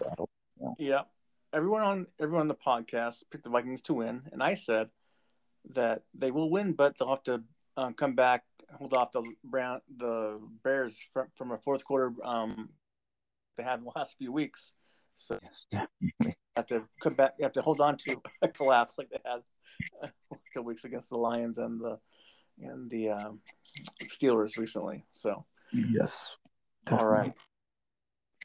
[0.00, 0.28] battle.
[0.78, 1.02] Yeah.
[1.52, 4.88] Everyone on everyone on the podcast picked the Vikings to win, and I said
[5.74, 7.42] that they will win, but they'll have to
[7.76, 8.42] um, come back,
[8.72, 12.70] hold off the Brown, the Bears from, from a fourth quarter um,
[13.56, 14.74] they had in the last few weeks.
[15.14, 15.38] So
[15.72, 15.86] Yes.
[16.56, 17.34] have to come back.
[17.38, 19.40] You have to hold on to a collapse like they had
[20.02, 20.10] a
[20.52, 21.98] couple weeks against the Lions and the
[22.60, 23.40] and the um,
[24.04, 25.04] Steelers recently.
[25.10, 25.44] So
[25.74, 26.36] Yes.
[26.90, 27.32] all right.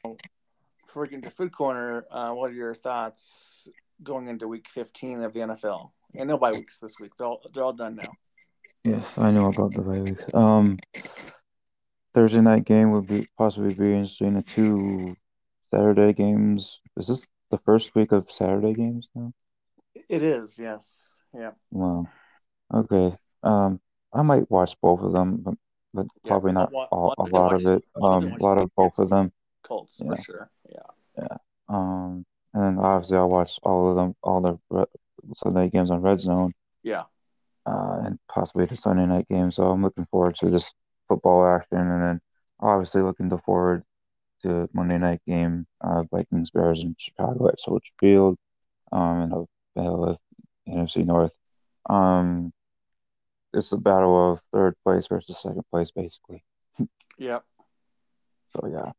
[0.02, 3.68] Before we get into food corner, uh, what are your thoughts
[4.02, 5.90] going into week 15 of the NFL?
[6.14, 7.12] And no bye weeks this week.
[7.16, 8.10] They're all, they're all done now.
[8.82, 10.24] Yes, I know about the bye weeks.
[10.34, 10.78] Um,
[12.12, 14.34] Thursday night game would be possibly be interesting.
[14.34, 15.16] The two
[15.70, 16.80] Saturday games.
[16.96, 19.32] Is this the first week of Saturday games now?
[20.08, 21.22] It is, yes.
[21.32, 21.52] Yeah.
[21.70, 22.08] Wow.
[22.74, 23.16] Okay.
[23.42, 23.80] Um,
[24.12, 25.44] I might watch both of them,
[25.92, 27.84] but, Yeah, probably not I'll all, a lot of it.
[27.96, 29.32] I'll Um, a lot of both of them.
[29.62, 30.14] Colts Yeah.
[30.16, 30.50] for sure.
[30.68, 31.36] Yeah.
[31.68, 34.40] Um, and then obviously I'll watch all of them, all
[34.70, 34.86] the
[35.36, 36.52] Sunday games on Red Zone,
[36.82, 37.04] Yeah.
[37.66, 39.50] uh, and possibly the Sunday night game.
[39.50, 40.72] So I'm looking forward to this
[41.08, 42.20] football action, and then
[42.58, 43.84] obviously looking to forward
[44.42, 48.38] to Monday night game, uh, Vikings Bears in Chicago at Soldier Field,
[48.90, 49.44] um, in a
[49.74, 50.18] battle of
[50.66, 51.32] NFC North.
[51.88, 52.52] Um,
[53.52, 56.44] it's a battle of third place versus second place, basically.
[57.18, 57.40] Yeah.
[58.52, 58.90] So yeah,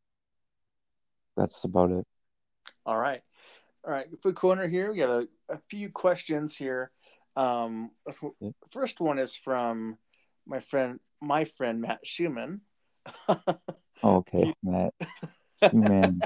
[1.36, 2.06] that's about it.
[2.86, 3.20] All right.
[3.84, 4.06] All right.
[4.22, 4.90] Food corner here.
[4.92, 6.90] We have a, a few questions here.
[7.36, 7.90] Um,
[8.40, 8.54] Yep.
[8.70, 9.98] first one is from
[10.46, 12.62] my friend, my friend Matt Schumann.
[14.02, 14.94] Okay, Matt.
[15.62, 16.22] Sue man.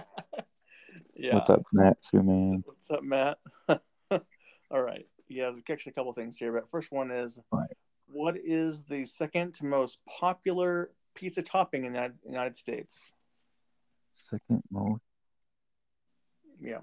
[1.16, 1.34] yeah.
[1.34, 1.98] What's up, Matt?
[2.02, 2.62] Sue man.
[2.64, 3.38] What's up, Matt?
[3.68, 5.06] All right.
[5.28, 7.66] Yeah, there's actually a couple things here, but first one is Right.
[8.06, 13.12] What is the second most popular pizza topping in the United- States?
[14.14, 15.02] Second most.
[16.60, 16.80] Yeah.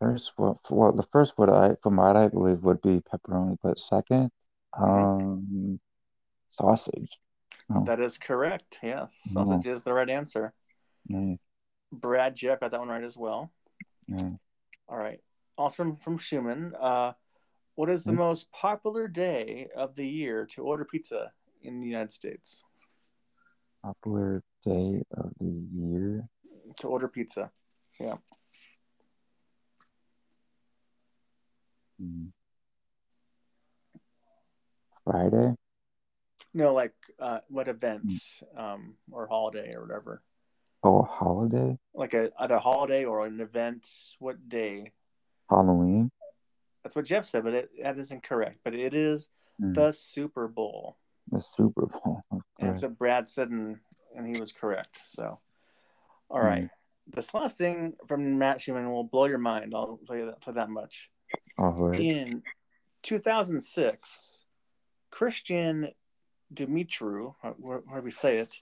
[0.00, 3.78] First, well, well, the first would I, from what I believe, would be pepperoni, but
[3.78, 4.30] second,
[4.78, 5.80] um,
[6.50, 7.18] sausage.
[7.74, 8.78] Oh, That is correct.
[8.82, 9.10] Yes.
[9.34, 9.44] No.
[9.44, 10.52] Sausage is the right answer.
[11.06, 11.34] yeah,
[11.90, 13.50] Brad Jeff got that one right as well.
[14.06, 14.30] yeah.
[14.88, 15.20] All right.
[15.56, 17.12] Also from, Schumann, uh,
[17.74, 18.18] what is the Hmm?
[18.18, 21.32] most popular day of the year to order pizza
[21.62, 22.64] in the United States?
[23.82, 26.28] Popular day of the year.
[26.78, 27.50] To order pizza.
[31.98, 32.26] Hmm.
[35.04, 35.54] Friday.
[36.54, 38.12] No, like uh, what event
[38.56, 40.22] um, or holiday or whatever.
[40.84, 41.76] Oh, holiday.
[41.94, 43.88] Like a a holiday or an event.
[44.18, 44.92] What day?
[45.50, 46.10] Halloween.
[46.82, 48.60] That's what Jeff said, but it, that isn't correct.
[48.64, 49.30] But it is
[49.60, 49.72] Hmm.
[49.72, 50.96] the Super Bowl.
[51.32, 52.22] The Super Bowl.
[52.60, 53.78] And so Brad said, and,
[54.16, 54.98] and he was correct.
[55.04, 55.38] So,
[56.30, 56.68] all right.
[57.06, 59.72] This last thing from Matt Schumann will blow your mind.
[59.74, 61.08] I'll tell you that, tell that much.
[61.56, 62.00] Oh, right.
[62.00, 62.42] In
[63.02, 64.44] 2006,
[65.10, 65.88] Christian
[66.52, 68.60] Dumitru, where, where we say it,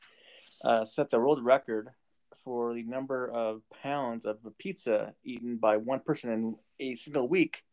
[0.64, 1.88] uh, set the world record
[2.46, 7.64] for the number of pounds of pizza eaten by one person in a single week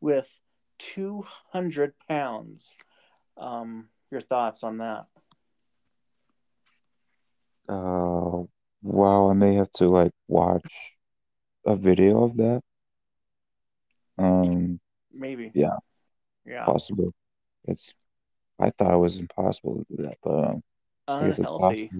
[0.00, 0.26] with
[0.78, 2.72] 200 pounds.
[3.36, 5.04] Um, your thoughts on that?
[7.68, 8.44] Uh,
[8.82, 10.64] wow, I may have to like watch
[11.66, 12.62] a video of that.
[14.16, 14.80] Um,
[15.12, 15.52] Maybe.
[15.54, 15.76] Yeah.
[16.46, 16.64] Yeah.
[16.64, 17.12] possible.
[17.66, 17.94] It's,
[18.58, 20.62] I thought it was impossible to do that, but um,
[21.08, 21.90] I guess it's Unhealthy.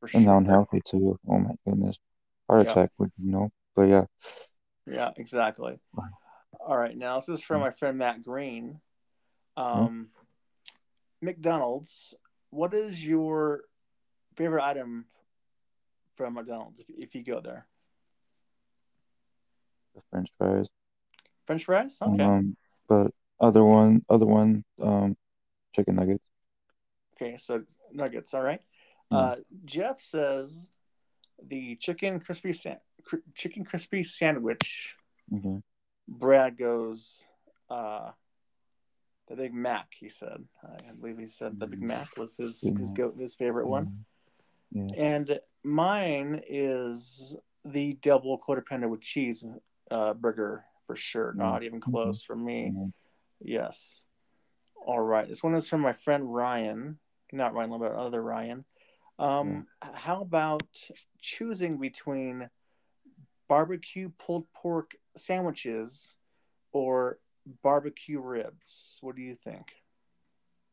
[0.00, 0.36] For And sure.
[0.36, 1.18] unhealthy too.
[1.28, 1.96] Oh my goodness.
[2.48, 2.72] Heart Yeah.
[2.72, 3.50] attack would you know.
[3.74, 4.04] But yeah,
[4.86, 5.78] Yeah, exactly.
[6.60, 8.80] All right, now this is from my friend Matt Green.
[9.56, 10.08] Um,
[11.20, 12.14] McDonald's.
[12.50, 13.62] What is your
[14.36, 15.06] favorite item
[16.16, 17.66] from McDonald's if, if you go there?
[19.94, 20.66] the French fries.
[21.46, 21.98] French fries.
[22.00, 22.22] Okay.
[22.22, 22.56] Um,
[22.88, 25.16] but other one, other one, um,
[25.74, 26.22] chicken nuggets.
[27.16, 27.36] okay.
[27.36, 27.62] So
[27.92, 28.32] nuggets.
[28.34, 28.60] All right.
[29.12, 29.32] Mm.
[29.32, 30.70] Uh, Jeff says
[31.42, 34.96] the chicken crispy sa- cr- chicken crispy sandwich.
[35.34, 35.62] Okay.
[36.06, 37.24] Brad goes
[37.70, 38.10] uh,
[39.28, 39.88] the Big Mac.
[39.98, 40.44] He said.
[40.62, 43.84] I believe he said the Big Mac was his Big his go his favorite one.
[43.86, 44.04] Um,
[44.70, 45.02] Yeah.
[45.02, 49.44] And mine is the double quarter pounder with cheese
[49.90, 51.32] uh, burger for sure.
[51.34, 52.72] Not even close for me.
[52.74, 52.92] Mhm.
[53.40, 54.04] Yes.
[54.76, 55.28] All right.
[55.28, 56.98] This one is from my friend Ryan.
[57.32, 58.64] Not Ryan, but other Ryan.
[59.18, 60.62] Um, How about
[61.20, 62.48] choosing between
[63.48, 66.16] barbecue pulled pork sandwiches
[66.72, 67.18] or
[67.62, 68.98] barbecue ribs?
[69.00, 69.66] What do you think?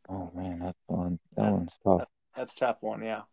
[0.08, 1.20] Oh man, that's fun.
[1.36, 1.52] That Yeah.
[1.52, 2.08] one's tough.
[2.36, 3.02] That's a tough one.
[3.04, 3.24] Yeah.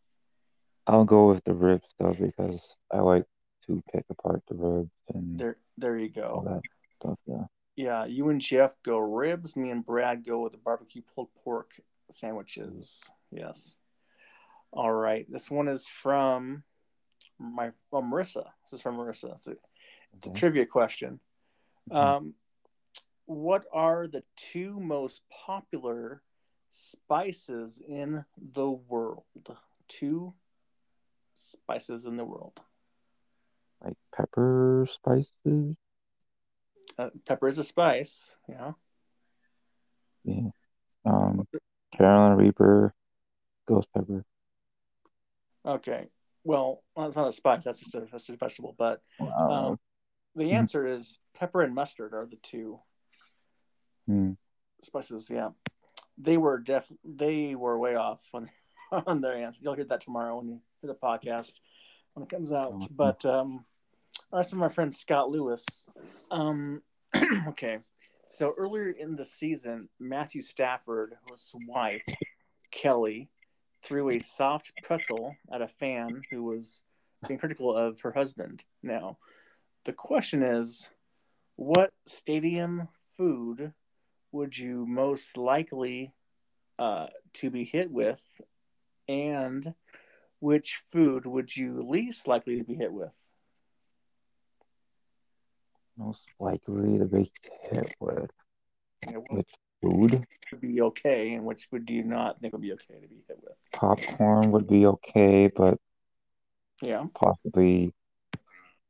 [0.86, 3.26] I'll go with the ribs though because I like
[3.66, 6.60] to pick apart the ribs and There, there you go.
[6.98, 7.18] stuff.
[7.26, 7.44] Yeah.
[7.74, 9.56] Yeah, you and Jeff go ribs.
[9.56, 11.80] Me and Brad go with the barbecue pulled pork
[12.10, 13.10] sandwiches.
[13.30, 13.78] Yes.
[14.72, 15.26] All right.
[15.30, 16.64] This one is from
[17.38, 18.46] my well, Marissa.
[18.64, 19.32] This is from Marissa.
[19.34, 19.52] It's a,
[20.14, 20.38] it's a Okay.
[20.40, 21.20] trivia question.
[21.90, 21.96] Mhm.
[21.96, 22.34] Um,
[23.26, 26.22] what are the two most popular
[26.70, 29.24] spices in the world?
[29.88, 30.34] Two
[31.34, 32.60] spices in the world.
[33.82, 35.76] Like pepper spices.
[36.98, 38.34] Uh, pepper is a spice.
[38.48, 38.72] Yeah.
[40.24, 40.50] Yeah.
[41.04, 41.46] Um,
[41.92, 42.94] Carolina Reaper,
[43.66, 44.24] ghost pepper.
[45.64, 46.08] Okay.
[46.44, 47.64] Well, it's not a spice.
[47.64, 48.74] That's just a, that's just a vegetable.
[48.76, 49.50] But Wow.
[49.50, 49.80] um,
[50.34, 50.52] the Mhm.
[50.54, 52.80] answer is pepper and mustard are the two
[54.06, 54.32] Hmm.
[54.82, 55.30] spices.
[55.30, 55.50] Yeah,
[56.18, 58.50] they were def they were way off on
[59.06, 59.60] on their answer.
[59.62, 61.60] You'll hear that tomorrow when you hear the podcast
[62.14, 62.72] when it comes out.
[62.72, 62.94] Awesome.
[62.96, 63.64] But um,
[64.32, 65.86] that's from my friend Scott Lewis.
[66.30, 66.82] Um,
[67.48, 67.78] okay,
[68.26, 72.02] so earlier in the season, Matthew Stafford, his wife
[72.70, 73.28] Kelly,
[73.82, 76.82] threw a soft pretzel at a fan who was
[77.26, 78.64] being critical of her husband.
[78.82, 79.18] Now,
[79.84, 80.90] the question is,
[81.56, 83.72] what stadium food
[84.30, 86.12] would you most likely
[86.78, 88.20] uh, to be hit with
[89.08, 89.74] And
[90.40, 93.12] which food would you least likely to be hit with?
[95.96, 97.30] Most likely to be
[97.70, 98.30] hit with
[99.06, 99.50] You know, which
[99.82, 100.24] food?
[100.52, 103.38] would be okay, and which would you not think would be okay to be hit
[103.42, 103.54] with?
[103.72, 105.78] Popcorn would be okay, but
[106.82, 107.06] Yeah.
[107.14, 107.92] possibly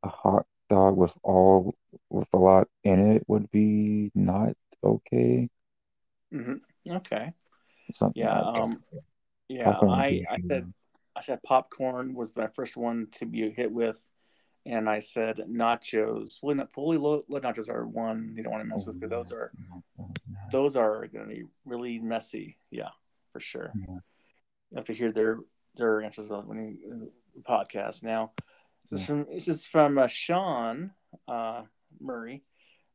[0.03, 1.73] a hot dog with all
[2.09, 4.53] with a lot in it would be not
[4.83, 5.49] okay.
[6.31, 6.53] hmm
[6.89, 7.33] Okay.
[7.95, 8.41] Something Yeah.
[8.41, 8.63] like.
[8.63, 8.83] Um.
[9.47, 9.69] Yeah.
[9.69, 10.73] I I said
[11.15, 13.97] I said popcorn was my first one to be hit with,
[14.65, 16.39] and I said nachos.
[16.39, 19.51] Fully, fully loaded nachos are one you don't want to mess with because those are
[20.51, 22.57] those are going to be really messy.
[22.71, 22.89] Yeah,
[23.31, 23.71] for sure.
[23.75, 23.95] Yeah.
[24.71, 25.39] You have to hear their
[25.75, 27.11] their answers on when you
[27.47, 28.03] podcast.
[28.03, 28.31] Now,
[28.89, 30.91] this is from this is from uh, Sean
[31.27, 31.63] uh,
[31.99, 32.43] Murray.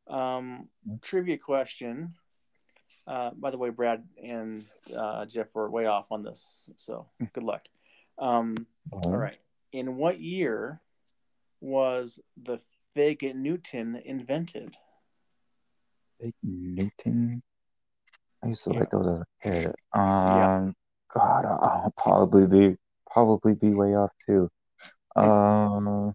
[0.08, 0.68] Um,
[1.02, 2.14] trivia question.
[3.06, 4.64] Uh, by the way, Brad and
[4.96, 7.62] uh, Jeff were way off on this, so good luck.
[8.18, 9.38] Um, all right.
[9.72, 10.80] In what year
[11.60, 12.60] was the
[12.94, 14.76] Fig Newton invented?
[16.20, 17.42] Fig Newton.
[18.42, 18.80] I used to Yeah.
[18.80, 19.66] like those as a kid.
[19.92, 20.70] Um, Yeah.
[21.12, 22.76] God, I'll probably be
[23.10, 24.50] probably be way off too.
[25.16, 26.14] Um,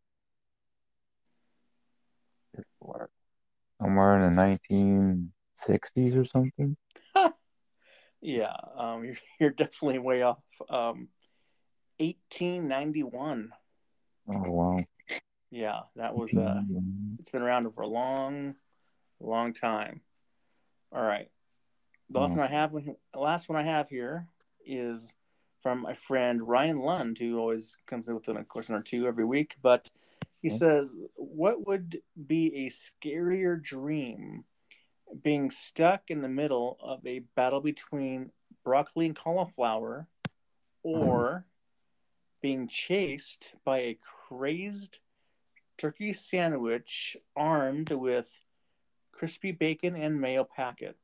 [3.81, 6.77] somewhere in the 1960s or something.
[8.25, 10.39] Yeah, um, you're, you're definitely way off.
[10.69, 11.09] Um,
[11.99, 13.51] 1891.
[14.29, 14.79] Oh wow.
[15.53, 16.63] Yeah, that was uh,
[17.19, 18.55] it's been around for a long,
[19.19, 20.01] long time.
[20.91, 21.29] All right,
[22.09, 24.27] the last one I have, the last one I have here
[24.65, 25.13] is
[25.61, 29.25] from my friend Ryan Lund, who always comes in with a question or two every
[29.25, 29.55] week.
[29.61, 29.91] But
[30.41, 34.45] he says, "What would be a scarier dream?
[35.21, 38.31] Being stuck in the middle of a battle between
[38.63, 40.07] broccoli and cauliflower,
[40.81, 41.45] or
[42.41, 44.97] being chased by a crazed
[45.77, 48.27] turkey sandwich armed with
[49.11, 50.97] crispy bacon and mayo packet?"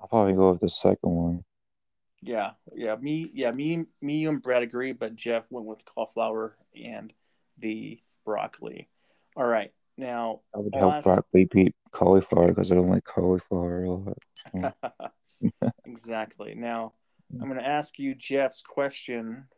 [0.00, 1.44] I'll probably go with the second one.
[2.22, 6.56] Yeah, yeah, me, yeah, me, me, you and Brad agree, but Jeff went with cauliflower
[6.74, 7.12] and
[7.58, 8.88] the broccoli.
[9.36, 13.84] All right, now, I would help ask- broccoli beat cauliflower because I don't like cauliflower
[13.84, 14.18] a lot.
[14.52, 14.72] So,
[15.86, 16.54] exactly.
[16.54, 16.92] Now,
[17.32, 19.48] I'm going to ask you Jeff's question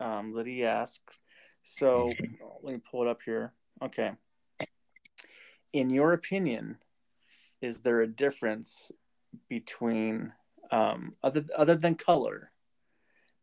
[0.00, 1.20] um, that he asks.
[1.64, 2.12] So,
[2.62, 3.52] let me pull it up here.
[3.82, 4.12] Okay.
[5.72, 6.76] In your opinion,
[7.60, 8.92] is there a difference
[9.48, 10.32] between
[10.70, 12.52] um, other other than color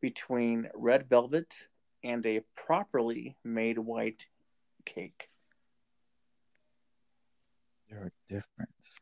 [0.01, 1.53] between red velvet
[2.03, 4.27] and a properly made white
[4.85, 5.27] cake?
[7.89, 8.99] There a difference.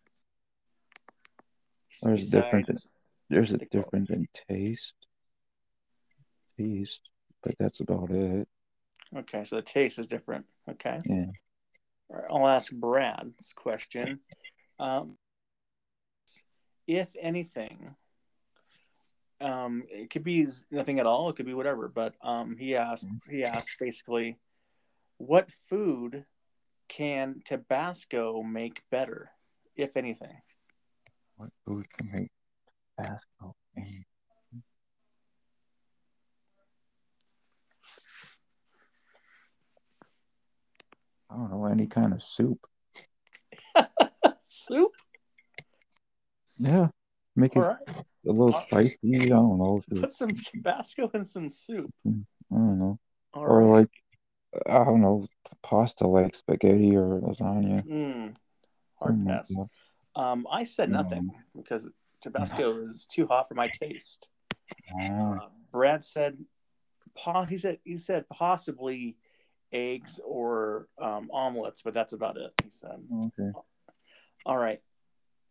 [2.02, 2.88] There's a difference
[3.30, 3.84] There's a The color.
[3.84, 4.96] difference in taste.
[6.58, 7.10] Taste,
[7.44, 8.48] but that's about it.
[9.18, 10.45] Okay, so the taste is different.
[10.69, 10.99] Okay.
[11.06, 11.23] Yeah.
[12.10, 14.19] Right, I'll ask Brad's question.
[14.80, 15.18] Um,
[16.88, 17.95] if anything,
[19.41, 21.30] um, it could be nothing at all.
[21.30, 21.88] It could be whatever.
[21.88, 23.07] But um, he asked.
[23.30, 24.38] He asked basically,
[25.18, 26.26] what food
[26.88, 29.31] can Tabasco make better,
[29.76, 30.41] if anything?
[31.38, 32.31] What food can make
[32.98, 33.56] Tabasco?
[33.76, 34.06] and-
[41.30, 42.60] I don't know, any kind of soup.
[44.42, 44.92] Soup.
[46.58, 46.88] Yeah.
[47.36, 47.88] Make it All right.
[47.88, 49.16] a little Uh, spicy.
[49.22, 49.82] I don't know.
[49.92, 51.92] It- Put some Tabasco in some soup.
[52.06, 52.12] I
[52.52, 53.00] don't know.
[53.34, 53.80] All Or right.
[53.82, 55.28] like, I don't know,
[55.62, 57.86] pasta like spaghetti or lasagna.
[57.86, 58.36] Mm,
[58.96, 59.56] hard like pass.
[60.16, 61.88] Um, I said nothing because
[62.22, 64.28] Tabasco is too hot for my taste.
[65.00, 66.38] Ah, Uh, Brad said,
[67.16, 69.16] po- he said he said possibly
[69.72, 72.52] eggs or um, omelets, but that's about it.
[72.64, 73.52] He said, okay.
[74.46, 74.82] "All right."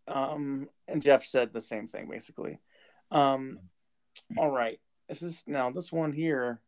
[0.06, 2.58] Um, and Jeff said the same thing basically.
[3.10, 3.58] Um,
[4.36, 6.60] all right, this is now this one here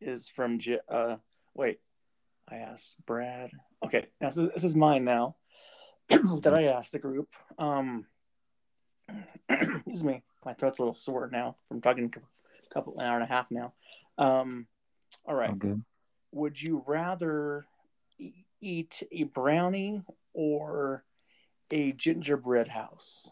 [0.00, 1.16] is from Je- uh,
[1.54, 1.80] wait,
[2.48, 3.50] I asked Brad.
[3.84, 5.36] Okay, now this is, this is mine now
[6.08, 7.28] that I asked the group.
[7.58, 8.06] Um,
[9.48, 13.24] excuse me, my throat's a little sore now from talking a couple an hour and
[13.24, 13.72] a half now.
[14.18, 14.66] Um,
[15.26, 15.74] all right, Okay.
[16.34, 17.64] Would you rather
[18.18, 20.02] e- eat a brownie
[20.32, 21.04] or
[21.70, 23.30] a gingerbread house?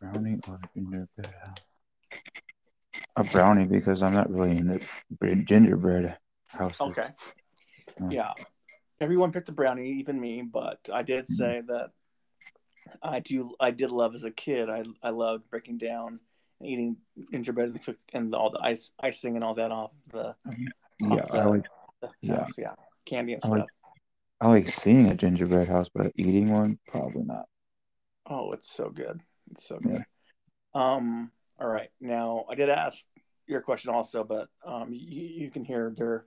[0.00, 1.58] Brownie or gingerbread house?
[3.16, 4.80] A brownie because I'm not really into
[5.44, 6.80] gingerbread houses.
[6.80, 7.08] Okay.
[8.08, 8.32] Yeah.
[9.00, 11.34] Everyone picked a brownie, even me, but I did mm-hmm.
[11.34, 11.90] say that
[13.02, 13.54] I do.
[13.58, 14.70] I did love as a kid.
[14.70, 16.20] I I loved breaking down
[16.62, 16.96] eating
[17.30, 20.34] gingerbread and, cook, and all the ice icing and all that off the
[21.00, 21.66] Yeah, off I like
[22.00, 22.36] the yeah.
[22.38, 22.58] house.
[22.58, 22.74] Yeah,
[23.06, 23.58] candy and I stuff.
[23.58, 23.68] like
[24.40, 27.46] I like seeing a gingerbread house, but eating one probably not.
[28.26, 29.22] Oh, it's so good.
[29.50, 29.98] It's so Yeah.
[30.74, 30.80] good.
[30.80, 31.30] Um.
[31.60, 31.90] All right.
[32.00, 33.06] Now I did ask
[33.46, 36.26] your question also, but um, you, you can hear their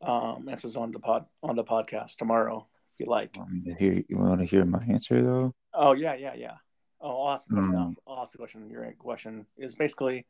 [0.00, 3.36] um answers on the pod on the podcast tomorrow if you like.
[3.36, 4.02] Want to hear?
[4.08, 5.54] You want to hear my answer though?
[5.72, 6.54] Oh yeah, yeah, yeah.
[7.00, 7.74] Oh, I'll ask the question.
[7.74, 7.78] Mm.
[7.78, 7.94] now.
[8.06, 8.68] I'll ask the question.
[8.70, 10.26] Your question is basically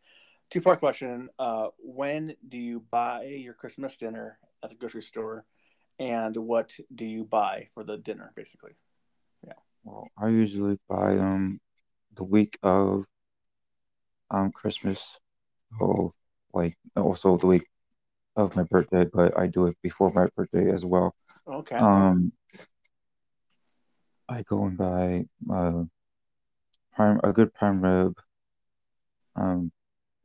[0.51, 1.29] two part question.
[1.39, 5.45] Uh, when do you buy your Christmas dinner at the grocery store,
[5.99, 8.33] and what do you buy for the dinner?
[8.37, 8.73] Basically,
[9.47, 9.55] yeah.
[9.85, 11.61] Well, I usually buy them
[12.15, 13.05] the week of
[14.31, 15.19] um Christmas,
[15.81, 16.13] or
[16.53, 17.67] like also the week
[18.37, 21.15] of my birthday, but I do it before my birthday as well.
[21.47, 21.77] okay.
[21.77, 22.33] Um,
[24.29, 25.85] I go and buy uh
[26.99, 28.15] prime a good prime rib.
[29.37, 29.73] Um,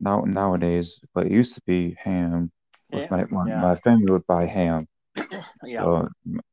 [0.00, 2.52] now nowadays, but it used to be ham.
[2.90, 4.86] Yeah, my my, yeah, my family would buy ham,
[5.64, 5.84] yeah.
[5.84, 6.08] so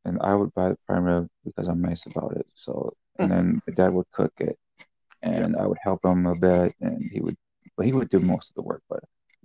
[0.06, 2.48] and I would buy the prime rib because I'm nice about it.
[2.56, 4.58] So and then my dad would cook it,
[5.24, 7.38] and I would help him a bit, and he would,
[7.78, 8.84] but he would do most of the work.
[8.90, 9.04] But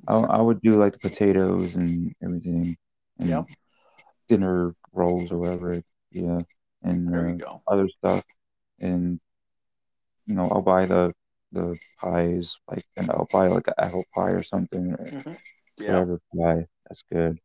[0.09, 2.77] I, I would do like the potatoes and everything,
[3.19, 3.47] and Yep.
[4.28, 5.82] dinner rolls or whatever,
[6.12, 6.43] yeah,
[6.82, 8.24] and uh, other stuff,
[8.81, 9.20] and
[10.27, 11.12] you know I'll buy the
[11.53, 15.32] the pies, like, and I'll buy like an apple pie or something, or hmm
[15.78, 16.66] Yeah, whatever pie.
[16.89, 17.39] That's good.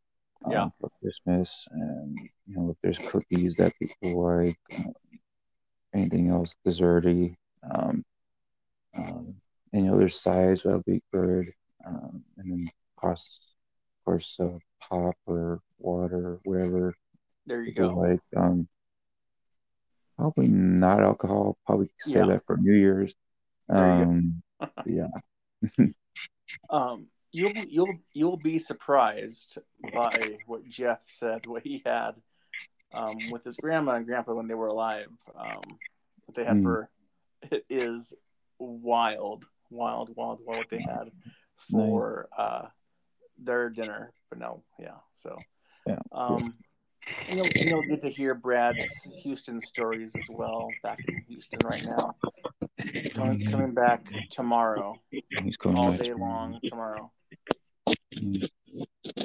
[0.50, 0.64] Yeah.
[0.64, 2.18] Um, for Christmas, and
[2.48, 4.94] you know if there's cookies that people like, um,
[5.94, 7.36] anything else desserty,
[7.72, 8.04] um,
[8.98, 9.36] um,
[9.74, 11.54] and you know there's sides that'll be good,
[11.86, 13.40] um, and then cost,
[14.00, 16.96] of course, uh, pop or water, whatever
[17.46, 17.90] there you go.
[17.96, 18.22] like.
[18.38, 18.68] Um,
[20.22, 21.58] probably not alcohol.
[21.66, 22.26] Probably save Yeah.
[22.28, 23.16] that for New Year's.
[23.68, 24.10] There you go.
[24.12, 24.44] Um,
[24.86, 25.88] yeah.
[26.70, 29.58] Um, you'll you'll you'll be surprised
[29.92, 31.48] by what Jeff said.
[31.48, 32.12] What he had
[32.94, 35.10] um, with his grandma and grandpa when they were alive.
[35.36, 35.80] Um,
[36.26, 36.64] what they had Mm.
[36.64, 36.90] for
[37.50, 38.14] it is
[38.60, 40.60] wild, wild, wild, wild.
[40.60, 41.12] What they had
[41.72, 42.68] for uh,
[43.40, 44.14] their dinner.
[44.30, 44.98] But no, yeah.
[45.16, 45.40] So
[45.88, 45.98] Yeah.
[46.12, 46.54] um,
[47.28, 48.88] and you'll, and you'll get to hear Brad's
[49.24, 50.68] Houston stories as well.
[50.84, 52.16] Back in Houston right now,
[53.14, 54.96] coming coming back tomorrow,
[55.44, 57.12] He's going all back day to- long tomorrow.
[58.16, 58.48] Mm.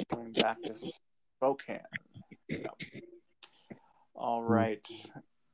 [0.09, 1.79] coming back to Spokane.
[2.49, 2.71] Yep.
[4.15, 4.85] All right.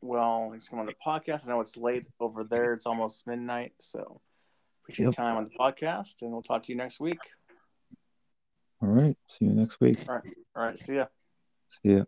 [0.01, 1.45] Well, he's coming on the podcast.
[1.45, 2.73] I know it's late over there.
[2.73, 3.73] It's almost midnight.
[3.79, 4.21] So
[4.83, 7.19] appreciate your time on the podcast, and we'll talk to you next week.
[8.81, 9.17] All right.
[9.27, 9.97] See you next week.
[10.07, 10.23] All right.
[10.23, 10.77] See ya.
[10.77, 11.05] See ya.
[11.83, 12.03] Yeah.